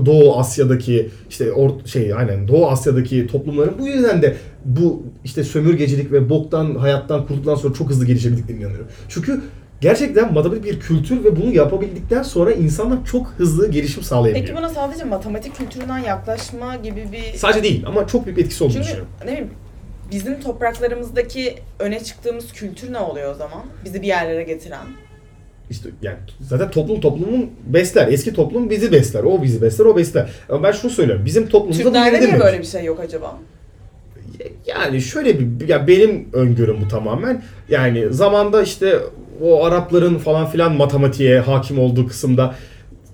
Doğu 0.06 0.38
Asya'daki 0.38 1.10
işte 1.30 1.52
or, 1.52 1.70
şey 1.86 2.14
aynen 2.14 2.48
Doğu 2.48 2.66
Asya'daki 2.66 3.26
toplumların 3.26 3.74
bu 3.78 3.88
yüzden 3.88 4.22
de 4.22 4.36
bu 4.64 5.02
işte 5.24 5.44
sömürgecilik 5.44 6.12
ve 6.12 6.30
boktan 6.30 6.74
hayattan 6.74 7.20
kurtulduktan 7.20 7.54
sonra 7.54 7.74
çok 7.74 7.90
hızlı 7.90 8.06
gelişebildiklerine 8.06 8.62
inanıyorum. 8.62 8.86
Çünkü 9.08 9.42
gerçekten 9.80 10.34
matematik 10.34 10.64
bir 10.64 10.80
kültür 10.80 11.24
ve 11.24 11.36
bunu 11.36 11.52
yapabildikten 11.52 12.22
sonra 12.22 12.52
insanlar 12.52 13.04
çok 13.04 13.26
hızlı 13.38 13.70
gelişim 13.70 14.02
sağlayabiliyor. 14.02 14.46
Peki 14.46 14.58
buna 14.58 14.68
sadece 14.68 15.04
matematik 15.04 15.56
kültüründen 15.56 15.98
yaklaşma 15.98 16.76
gibi 16.76 17.08
bir... 17.12 17.38
Sadece 17.38 17.62
değil 17.62 17.84
ama 17.86 18.06
çok 18.06 18.26
büyük 18.26 18.38
bir 18.38 18.44
etkisi 18.44 18.64
olduğunu 18.64 18.74
Çünkü 18.74 18.84
düşünüyorum. 18.84 19.12
ne 19.24 19.32
bileyim 19.32 19.50
bizim 20.12 20.40
topraklarımızdaki 20.40 21.54
öne 21.78 22.04
çıktığımız 22.04 22.52
kültür 22.52 22.92
ne 22.92 22.98
oluyor 22.98 23.34
o 23.34 23.34
zaman? 23.34 23.62
Bizi 23.84 24.02
bir 24.02 24.06
yerlere 24.06 24.42
getiren. 24.42 24.86
İşte 25.72 25.88
yani 26.02 26.16
zaten 26.40 26.70
toplum 26.70 27.00
toplumun 27.00 27.50
besler. 27.66 28.08
Eski 28.08 28.34
toplum 28.34 28.70
bizi 28.70 28.92
besler. 28.92 29.22
O 29.22 29.42
bizi 29.42 29.62
besler, 29.62 29.84
o 29.84 29.96
besler. 29.96 30.30
Ama 30.48 30.62
ben 30.62 30.72
şunu 30.72 30.90
söylüyorum. 30.90 31.24
Bizim 31.24 31.48
toplumumuzda 31.48 31.84
bu 31.84 31.88
Türklerde 31.88 32.20
niye 32.20 32.40
böyle 32.40 32.58
bir 32.58 32.64
şey 32.64 32.84
yok 32.84 33.00
acaba? 33.00 33.38
Yani 34.66 35.02
şöyle 35.02 35.40
bir 35.40 35.68
ya 35.68 35.86
benim 35.86 36.28
öngörüm 36.32 36.76
bu 36.84 36.88
tamamen. 36.88 37.42
Yani 37.68 38.12
zamanda 38.12 38.62
işte 38.62 38.98
o 39.42 39.64
Arapların 39.64 40.18
falan 40.18 40.46
filan 40.46 40.76
matematiğe 40.76 41.40
hakim 41.40 41.78
olduğu 41.78 42.06
kısımda 42.06 42.54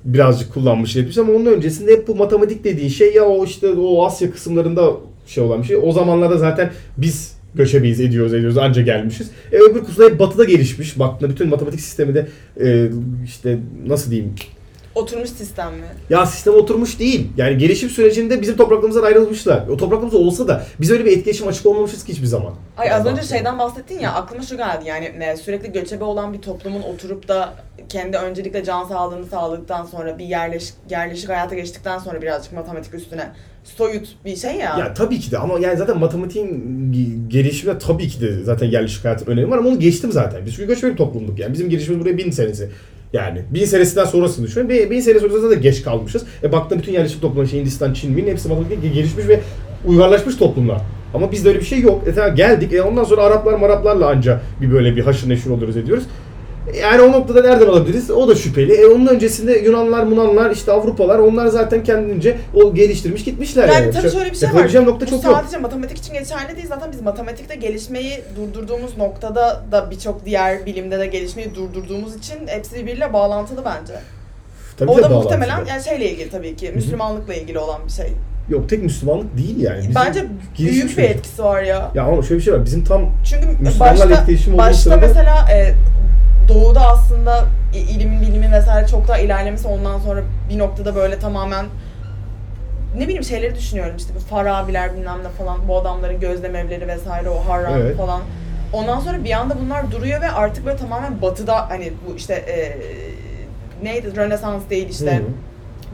birazcık 0.05 0.55
kullanmış 0.55 0.97
etmiş 0.97 1.19
ama 1.19 1.33
onun 1.33 1.47
öncesinde 1.47 1.93
hep 1.93 2.09
bu 2.09 2.15
matematik 2.15 2.65
dediğin 2.65 2.89
şey 2.89 3.15
ya 3.15 3.25
o 3.25 3.45
işte 3.45 3.69
o 3.69 4.07
Asya 4.07 4.31
kısımlarında 4.31 4.91
şey 5.27 5.45
olan 5.45 5.63
bir 5.63 5.67
şey. 5.67 5.77
O 5.83 5.93
zamanlarda 5.93 6.37
zaten 6.37 6.71
biz 6.97 7.38
göçebeyiz, 7.55 8.01
ediyoruz, 8.01 8.35
ediyoruz, 8.35 8.59
anca 8.59 8.83
gelmişiz. 8.83 9.31
E 9.53 9.57
öbür 9.57 9.85
kısımda 9.85 10.09
hep 10.11 10.19
batıda 10.19 10.45
gelişmiş. 10.45 10.99
Baktığında 10.99 11.31
bütün 11.31 11.49
matematik 11.49 11.81
sistemi 11.81 12.15
de 12.15 12.29
e, 12.61 12.91
işte 13.25 13.59
nasıl 13.87 14.11
diyeyim 14.11 14.35
Oturmuş 14.99 15.31
sistem 15.31 15.73
mi? 15.75 15.87
ya 16.11 16.27
sistem 16.27 16.55
oturmuş 16.55 16.99
değil. 16.99 17.27
Yani 17.37 17.59
gelişim 17.59 17.91
sürecinde 17.91 18.43
bizim 18.43 18.57
topraklarımızdan 18.57 19.03
ayrılmışlar. 19.03 19.69
O 19.69 19.77
topraklarımız 19.77 20.15
olsa 20.15 20.49
da 20.49 20.65
biz 20.81 20.91
öyle 20.91 21.05
bir 21.05 21.17
etkileşim 21.19 21.49
açık 21.49 21.67
olmamışız 21.67 22.05
ki 22.05 22.13
hiçbir 22.13 22.27
zaman. 22.27 22.55
Ay 22.77 22.93
az 22.93 23.07
önce 23.07 23.23
şeyden 23.23 23.59
bahsettin 23.59 23.99
ya 23.99 24.13
aklıma 24.13 24.43
şu 24.43 24.57
geldi 24.57 24.85
yani 24.87 25.05
e, 25.05 25.37
sürekli 25.37 25.73
göçebe 25.73 26.05
olan 26.05 26.33
bir 26.33 26.39
toplumun 26.39 26.83
oturup 26.83 27.29
da 27.29 27.55
kendi 27.89 28.17
öncelikle 28.17 28.65
can 28.65 28.85
sağlığını 28.85 29.27
sağladıktan 29.27 29.85
sonra 29.85 30.19
bir 30.19 30.25
yerleş, 30.25 30.71
yerleşik 30.91 31.29
hayata 31.29 31.55
geçtikten 31.55 31.99
sonra 31.99 32.23
birazcık 32.23 32.53
matematik 32.53 32.95
üstüne 32.95 33.29
soyut 33.65 34.09
bir 34.25 34.37
şey 34.37 34.51
ya. 34.55 34.79
Ya 34.79 34.95
tabii 34.95 35.21
ki 35.21 35.31
de 35.31 35.39
ama 35.39 35.59
yani 35.59 35.77
zaten 35.77 35.99
matematiğin 35.99 36.49
ge- 36.93 37.29
gelişimine 37.29 37.79
tabii 37.79 38.09
ki 38.09 38.21
de 38.21 38.43
zaten 38.45 38.67
yerleşik 38.67 39.05
hayatın 39.05 39.27
önemi 39.27 39.51
var 39.51 39.59
ama 39.59 39.69
onu 39.69 39.79
geçtim 39.79 40.13
zaten. 40.13 40.47
Biz 40.47 40.55
çünkü 40.55 40.67
göçebe 40.67 40.93
bir 40.93 40.97
toplumduk 40.97 41.39
yani. 41.39 41.53
Bizim 41.53 41.71
gelişimimiz 41.71 42.05
buraya 42.07 42.19
bin 42.19 42.31
senesi. 42.31 42.71
Yani 43.13 43.43
bin 43.51 43.65
senesinden 43.65 44.05
sonrasını 44.05 44.47
düşünün. 44.47 44.69
Bin, 44.69 44.91
bin 44.91 45.01
sene 45.01 45.21
sonrasında 45.21 45.51
da 45.51 45.55
geç 45.55 45.83
kalmışız. 45.83 46.25
E 46.43 46.53
baktığında 46.53 46.81
bütün 46.81 46.93
yerleşik 46.93 47.23
toplumlar, 47.23 47.45
işte 47.45 47.59
Hindistan, 47.59 47.93
Çin, 47.93 48.13
Min 48.13 48.27
hepsi 48.27 48.49
matematikte 48.49 48.89
gelişmiş 48.89 49.29
ve 49.29 49.41
uygarlaşmış 49.87 50.37
toplumlar. 50.37 50.81
Ama 51.15 51.33
bizde 51.33 51.49
öyle 51.49 51.61
bir 51.61 51.65
şey 51.65 51.81
yok. 51.81 52.09
E 52.09 52.15
tamam 52.15 52.35
geldik. 52.35 52.73
E 52.73 52.83
ondan 52.83 53.05
sonra 53.05 53.23
Araplar 53.23 53.55
Maraplarla 53.55 54.09
anca 54.09 54.41
bir 54.61 54.73
böyle 54.73 54.97
bir 54.97 55.03
haşır 55.03 55.29
neşir 55.29 55.51
oluyoruz 55.51 55.77
ediyoruz. 55.77 56.05
Yani 56.83 57.03
o 57.03 57.13
noktada 57.13 57.43
nereden 57.43 57.67
alabiliriz? 57.67 58.11
O 58.11 58.29
da 58.29 58.35
şüpheli. 58.35 58.73
E 58.75 58.87
onun 58.87 59.07
öncesinde 59.07 59.53
Yunanlar, 59.59 60.03
Munanlar, 60.03 60.51
işte 60.51 60.73
Avrupalar 60.73 61.19
onlar 61.19 61.47
zaten 61.47 61.85
kendince 61.85 62.37
o 62.55 62.75
geliştirmiş 62.75 63.25
gitmişler. 63.25 63.69
Yani 63.69 63.91
tabii 63.91 64.11
şöyle 64.11 64.31
bir 64.31 64.37
şey 64.37 64.49
var. 64.55 64.87
Nokta 64.87 65.07
Bu 65.07 65.11
çok 65.11 65.25
yok. 65.25 65.37
sadece 65.41 65.57
matematik 65.59 65.99
için 65.99 66.13
geçerli 66.15 66.57
değil. 66.57 66.67
Zaten 66.69 66.93
biz 66.93 67.01
matematikte 67.03 67.55
gelişmeyi 67.55 68.21
durdurduğumuz 68.37 68.97
noktada 68.99 69.63
da 69.73 69.91
birçok 69.91 70.25
diğer 70.27 70.67
bilimde 70.67 70.99
de 70.99 71.07
gelişmeyi 71.07 71.55
durdurduğumuz 71.55 72.17
için 72.17 72.37
hepsi 72.47 72.75
birbiriyle 72.77 73.13
bağlantılı 73.13 73.63
bence. 73.65 73.93
Tabii 74.79 74.91
o 74.91 75.03
da 75.03 75.09
muhtemelen 75.09 75.65
yani 75.65 75.85
şeyle 75.85 76.11
ilgili 76.11 76.31
tabii 76.31 76.57
ki. 76.57 76.73
Müslümanlıkla 76.75 77.35
ilgili 77.35 77.59
olan 77.59 77.81
bir 77.87 77.93
şey. 77.93 78.07
Yok 78.49 78.69
tek 78.69 78.83
Müslümanlık 78.83 79.37
değil 79.39 79.61
yani. 79.61 79.79
Bizim 79.79 79.95
Bence 79.95 80.25
büyük 80.59 80.91
bir 80.91 81.03
bir- 81.03 81.09
etkisi 81.09 81.43
var 81.45 81.63
ya. 81.63 81.91
Ya 81.95 82.03
ama 82.05 82.23
şöyle 82.23 82.39
bir 82.39 82.45
şey 82.45 82.55
var. 82.55 82.65
Bizim 82.65 82.85
tam 82.85 83.03
Çünkü 83.31 83.47
Müslümanlarla 83.63 84.11
başta, 84.11 84.21
etkileşim 84.21 84.53
olduğu 84.55 84.63
başta 84.63 84.83
sırada- 84.83 84.97
mesela 85.07 85.47
e, 85.53 85.75
doğuda 86.49 86.81
aslında 86.81 87.45
ilimin 87.75 88.21
bilimin 88.23 88.53
vesaire 88.53 88.87
çok 88.87 89.09
daha 89.09 89.19
ilerlemesi 89.19 89.69
ondan 89.69 89.99
sonra 89.99 90.21
bir 90.51 90.59
noktada 90.59 90.95
böyle 90.95 91.19
tamamen 91.19 91.67
ne 92.97 93.05
bileyim 93.05 93.25
şeyleri 93.25 93.55
düşünüyorum 93.55 93.97
işte 93.97 94.13
bu 94.17 94.21
Farabiler 94.21 94.97
bilmem 94.97 95.19
ne 95.25 95.29
falan 95.29 95.69
bu 95.69 95.79
adamların 95.79 96.21
gözlem 96.21 96.57
evleri 96.57 96.89
vesaire 96.89 97.29
o 97.29 97.49
Harran 97.49 97.81
Evet. 97.81 97.97
falan. 97.97 98.21
Ondan 98.73 99.01
sonra 99.01 99.25
bir 99.25 99.31
anda 99.33 99.55
bunlar 99.61 99.91
duruyor 99.93 100.21
ve 100.21 100.31
artık 100.31 100.67
böyle 100.67 100.77
tamamen 100.77 101.23
batıda 101.23 101.71
hani 101.71 101.93
bu 102.09 102.17
işte 102.17 102.35
e, 102.35 102.77
neydi 103.85 104.17
Rönesans 104.17 104.63
değil 104.71 104.89
işte 104.89 105.17
Hı. 105.17 105.23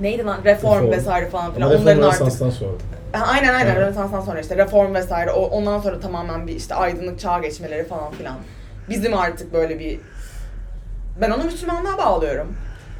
neydi 0.02 0.24
lan 0.24 0.38
reform, 0.44 0.74
Reform. 0.74 0.92
vesaire 0.92 1.28
falan 1.28 1.55
filan 1.55 1.70
Ama 1.70 1.80
onların 1.80 2.02
artık 2.02 2.32
sonra. 2.32 2.70
Aynen 3.32 3.55
aynen 3.55 3.66
Evet. 3.66 3.76
Rönesans'tan 3.76 4.20
sonra 4.20 4.40
işte 4.40 4.57
reform 4.57 4.94
vesaire 4.94 5.30
o, 5.30 5.40
ondan 5.42 5.80
sonra 5.80 6.00
tamamen 6.00 6.46
bir 6.46 6.57
işte 6.57 6.74
aydınlık 6.74 7.20
çağa 7.20 7.38
geçmeleri 7.38 7.84
falan 7.84 8.12
filan. 8.12 8.36
Bizim 8.88 9.14
artık 9.14 9.52
böyle 9.52 9.78
bir 9.78 10.00
ben 11.21 11.31
onu 11.31 11.45
Müslümanlığa 11.45 11.99
bağlıyorum. 11.99 12.47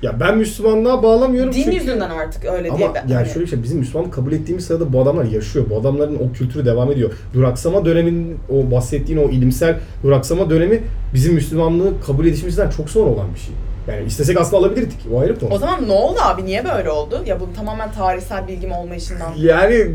Ya 0.03 0.21
ben 0.21 0.39
Müslümanlığa 0.39 1.03
bağlamıyorum 1.03 1.53
Din 1.53 1.63
çünkü... 1.63 1.77
yüzünden 1.77 2.11
artık 2.11 2.45
öyle 2.45 2.69
Ama 2.69 2.79
diye. 2.79 2.89
yani 2.95 3.15
hani- 3.15 3.29
şöyle 3.29 3.41
bir 3.41 3.51
şey, 3.51 3.63
bizim 3.63 3.79
Müslüman 3.79 4.11
kabul 4.11 4.33
ettiğimiz 4.33 4.65
sırada 4.67 4.93
bu 4.93 5.03
adamlar 5.03 5.25
yaşıyor. 5.25 5.65
Bu 5.71 5.77
adamların 5.81 6.17
o 6.17 6.33
kültürü 6.33 6.65
devam 6.67 6.93
ediyor. 6.93 7.11
Duraksama 7.35 7.85
dönemin, 7.85 8.39
o 8.49 8.71
bahsettiğin 8.71 9.19
o 9.19 9.31
ilimsel 9.31 9.79
duraksama 10.03 10.51
dönemi 10.51 10.83
bizim 11.15 11.35
Müslümanlığı 11.35 12.01
kabul 12.07 12.27
edişimizden 12.27 12.71
çok 12.71 12.91
sonra 12.91 13.11
olan 13.11 13.27
bir 13.35 13.41
şey. 13.41 13.55
Yani 13.89 14.07
istesek 14.07 14.41
aslında 14.41 14.57
alabilirdik. 14.67 14.99
O 15.13 15.21
ayrı 15.21 15.39
konu. 15.39 15.51
O 15.55 15.59
zaman 15.59 15.89
ne 15.89 15.93
oldu 15.93 16.19
abi? 16.23 16.45
Niye 16.45 16.65
böyle 16.65 16.91
oldu? 16.91 17.23
Ya 17.27 17.41
bu 17.41 17.49
tamamen 17.57 17.93
tarihsel 17.93 18.49
bilgim 18.49 18.73
olmayışından. 18.73 19.33
Yani 19.37 19.87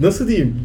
nasıl 0.00 0.28
diyeyim? 0.28 0.56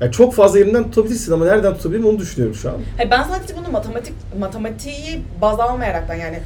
Ya 0.00 0.10
çok 0.10 0.34
fazla 0.34 0.58
yerinden 0.58 0.84
tutabilirsin 0.84 1.32
ama 1.32 1.44
nereden 1.44 1.74
tutabilirim 1.74 2.06
onu 2.06 2.18
düşünüyorum 2.18 2.56
şu 2.56 2.68
an. 2.68 2.76
Hayır, 2.96 3.10
ben 3.10 3.22
sadece 3.22 3.56
bunu 3.56 3.72
matematik 3.72 4.14
matematiği 4.38 5.22
baz 5.42 5.60
almayaraktan 5.60 6.14
yani 6.14 6.38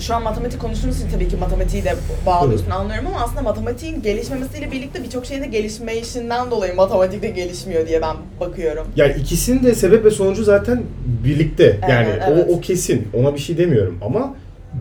şu 0.00 0.14
an 0.14 0.22
matematik 0.22 0.60
konuştuğumuz 0.60 1.00
için 1.00 1.10
tabii 1.10 1.28
ki 1.28 1.36
matematiği 1.36 1.84
de 1.84 1.94
bağlıyorsun 2.26 2.70
anlıyorum 2.70 3.06
ama 3.06 3.24
aslında 3.24 3.42
matematiğin 3.42 4.02
gelişmemesiyle 4.02 4.72
birlikte 4.72 5.04
birçok 5.04 5.26
şeyin 5.26 5.42
de 5.42 5.46
gelişmeyişinden 5.46 6.50
dolayı 6.50 6.74
matematik 6.74 7.22
de 7.22 7.28
gelişmiyor 7.28 7.88
diye 7.88 8.02
ben 8.02 8.16
bakıyorum. 8.40 8.86
Yani 8.96 9.14
ikisinin 9.20 9.62
de 9.62 9.74
sebep 9.74 10.04
ve 10.04 10.10
sonucu 10.10 10.44
zaten 10.44 10.82
birlikte. 11.24 11.80
Yani 11.90 12.08
Evet, 12.28 12.48
o, 12.48 12.52
o 12.52 12.60
kesin. 12.60 13.08
Ona 13.14 13.34
bir 13.34 13.40
şey 13.40 13.58
demiyorum 13.58 13.98
ama 14.02 14.34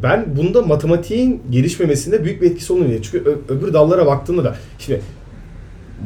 ben 0.03 0.25
bunda 0.37 0.61
matematiğin 0.61 1.41
gelişmemesinde 1.49 2.23
büyük 2.23 2.41
bir 2.41 2.51
etkisi 2.51 2.73
olduğunu 2.73 3.01
Çünkü 3.01 3.37
öbür 3.49 3.73
dallara 3.73 4.05
baktığında 4.05 4.43
da 4.43 4.55
şimdi 4.79 5.01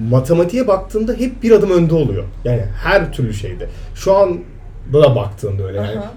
matematiğe 0.10 0.68
baktığında 0.68 1.14
hep 1.14 1.44
bir 1.44 1.52
adım 1.52 1.72
önde 1.72 1.96
oluyor. 1.96 2.24
Yani 2.44 2.62
her 2.84 3.14
türlü 3.14 3.34
şeyde. 3.34 3.68
Şu 3.96 4.16
anda 4.16 4.40
da 4.94 5.16
baktığında 5.16 5.64
öyle 5.64 5.78
yani. 5.78 6.00
Aha. 6.00 6.14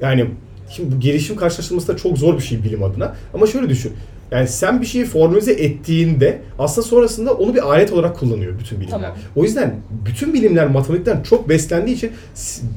Yani 0.00 0.26
şimdi 0.70 0.96
bu 0.96 1.00
gelişim 1.00 1.36
karşılaştırması 1.36 1.88
da 1.88 1.96
çok 1.96 2.18
zor 2.18 2.34
bir 2.34 2.42
şey 2.42 2.64
bilim 2.64 2.82
adına. 2.82 3.14
Ama 3.34 3.46
şöyle 3.46 3.68
düşün. 3.68 3.92
Yani 4.30 4.48
sen 4.48 4.80
bir 4.80 4.86
şeyi 4.86 5.04
formülize 5.04 5.52
ettiğinde 5.52 6.42
aslında 6.58 6.86
sonrasında 6.86 7.34
onu 7.34 7.54
bir 7.54 7.70
alet 7.72 7.92
olarak 7.92 8.16
kullanıyor 8.18 8.58
bütün 8.58 8.80
bilimler. 8.80 9.00
Tamam. 9.00 9.16
O 9.36 9.44
yüzden 9.44 9.74
bütün 10.06 10.34
bilimler 10.34 10.66
matematikten 10.66 11.22
çok 11.22 11.48
beslendiği 11.48 11.96
için 11.96 12.10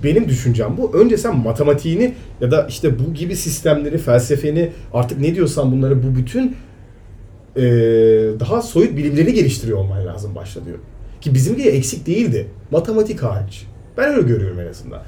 benim 0.03 0.30
düşüncem 0.30 0.77
bu. 0.77 0.93
Önce 0.93 1.17
sen 1.17 1.38
matematiğini 1.38 2.13
ya 2.41 2.51
da 2.51 2.67
işte 2.69 2.99
bu 2.99 3.13
gibi 3.13 3.36
sistemleri, 3.36 3.97
felsefeni 3.97 4.69
artık 4.93 5.19
ne 5.19 5.36
diyorsan 5.36 5.71
bunları 5.71 6.03
bu 6.03 6.15
bütün 6.15 6.55
eee, 7.60 8.39
daha 8.39 8.62
soyut 8.62 8.97
bilimleri 8.97 9.34
geliştiriyor 9.34 9.78
olman 9.78 10.05
lazım 10.05 10.36
başta 10.36 10.66
diyor. 10.66 10.78
Ki 11.22 11.34
bizimki 11.34 11.70
eksik 11.70 12.07
değildi. 12.07 12.47
Matematik 12.72 13.24
hariç. 13.24 13.66
Ben 13.97 14.10
öyle 14.14 14.22
görüyorum 14.28 14.60
en 14.60 14.68
azından. 14.68 15.01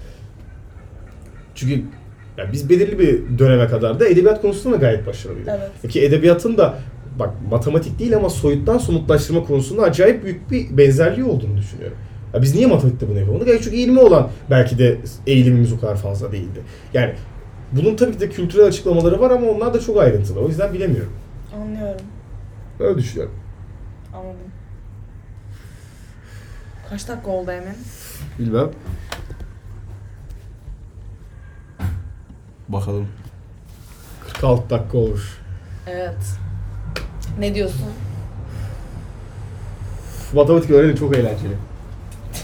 Çünkü 1.56 1.74
ya 2.38 2.52
biz 2.54 2.70
belirli 2.70 3.00
bir 3.00 3.40
döneme 3.40 3.68
kadar 3.68 4.00
da 4.00 4.08
edebiyat 4.08 4.42
konusunda 4.42 4.76
da 4.76 4.80
gayet 4.80 5.08
başarılıydık. 5.08 5.50
Evet. 5.84 5.92
Ki 5.94 6.02
edebiyatın 6.06 6.58
da 6.58 6.78
bak 7.20 7.30
matematik 7.52 8.00
değil 8.00 8.16
ama 8.16 8.30
soyuttan 8.30 8.78
somutlaştırma 8.78 9.44
konusunda 9.44 9.82
acayip 9.82 10.24
büyük 10.24 10.52
bir 10.52 10.78
benzerliği 10.78 11.26
olduğunu 11.26 11.58
düşünüyorum. 11.58 11.98
Ya 12.34 12.42
biz 12.42 12.56
niye 12.56 12.68
matematikte 12.68 13.10
bunu 13.10 13.20
yapamadık? 13.20 13.48
Yani 13.48 13.60
çünkü 13.64 13.76
ilmi 13.78 14.00
olan 14.00 14.30
belki 14.50 14.78
de 14.78 14.98
eğilimimiz 15.28 15.74
o 15.74 15.80
kadar 15.80 15.96
fazla 15.96 16.32
değildi. 16.32 16.60
Yani 16.94 17.14
bunun 17.72 17.96
tabii 17.96 18.12
ki 18.12 18.20
de 18.20 18.30
kültürel 18.30 18.66
açıklamaları 18.66 19.20
var 19.22 19.32
ama 19.32 19.48
onlar 19.48 19.74
da 19.74 19.80
çok 19.80 19.98
ayrıntılı. 19.98 20.40
O 20.40 20.48
yüzden 20.48 20.74
bilemiyorum. 20.74 21.12
Anlıyorum. 21.56 22.02
Öyle 22.82 22.98
düşünüyorum. 22.98 23.36
Anladım. 24.14 24.52
Kaç 26.90 27.08
dakika 27.08 27.32
oldu 27.32 27.52
Emin? 27.52 27.78
Bilmem. 28.40 28.70
Bakalım. 32.70 33.08
46 34.28 34.70
dakika 34.70 34.98
olmuş. 34.98 35.38
Evet. 35.88 36.18
Ne 37.40 37.56
diyorsun? 37.56 37.86
Matematik 40.34 40.72
öğrenin 40.72 40.96
çok 40.96 41.16
eğlenceli. 41.18 41.58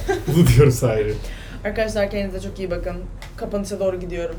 Bunu 0.28 0.48
diyoruz 0.48 0.84
ayrı. 0.84 1.14
Arkadaşlar 1.66 2.10
kendinize 2.10 2.42
çok 2.42 2.60
iyi 2.60 2.72
bakın. 2.72 2.96
Kapanışa 3.38 3.80
doğru 3.80 4.00
gidiyorum. 4.00 4.36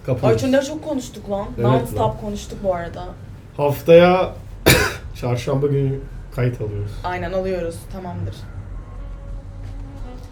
Ay 0.00 0.06
Kapanış. 0.06 0.40
çok, 0.42 0.50
ne 0.50 0.62
çok 0.62 0.84
konuştuk 0.84 1.30
lan. 1.30 1.46
Evet 1.56 1.66
Non-stop 1.66 1.98
lan. 1.98 2.16
konuştuk 2.20 2.58
bu 2.64 2.74
arada. 2.74 3.04
Haftaya 3.56 4.34
Çarşamba 5.20 5.66
günü 5.66 5.98
kayıt 6.34 6.60
alıyoruz. 6.60 6.92
Aynen 7.04 7.32
alıyoruz. 7.32 7.76
Tamamdır. 7.92 8.34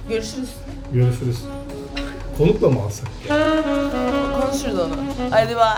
Görüşürüz. 0.09 0.51
Görüşürüz. 0.93 1.45
Konukla 2.39 2.70
mı 2.70 2.81
alsak? 2.83 3.09
Konuşuruz 4.41 4.78
onu. 4.78 4.95
Hadi 5.31 5.57
bye. 5.57 5.76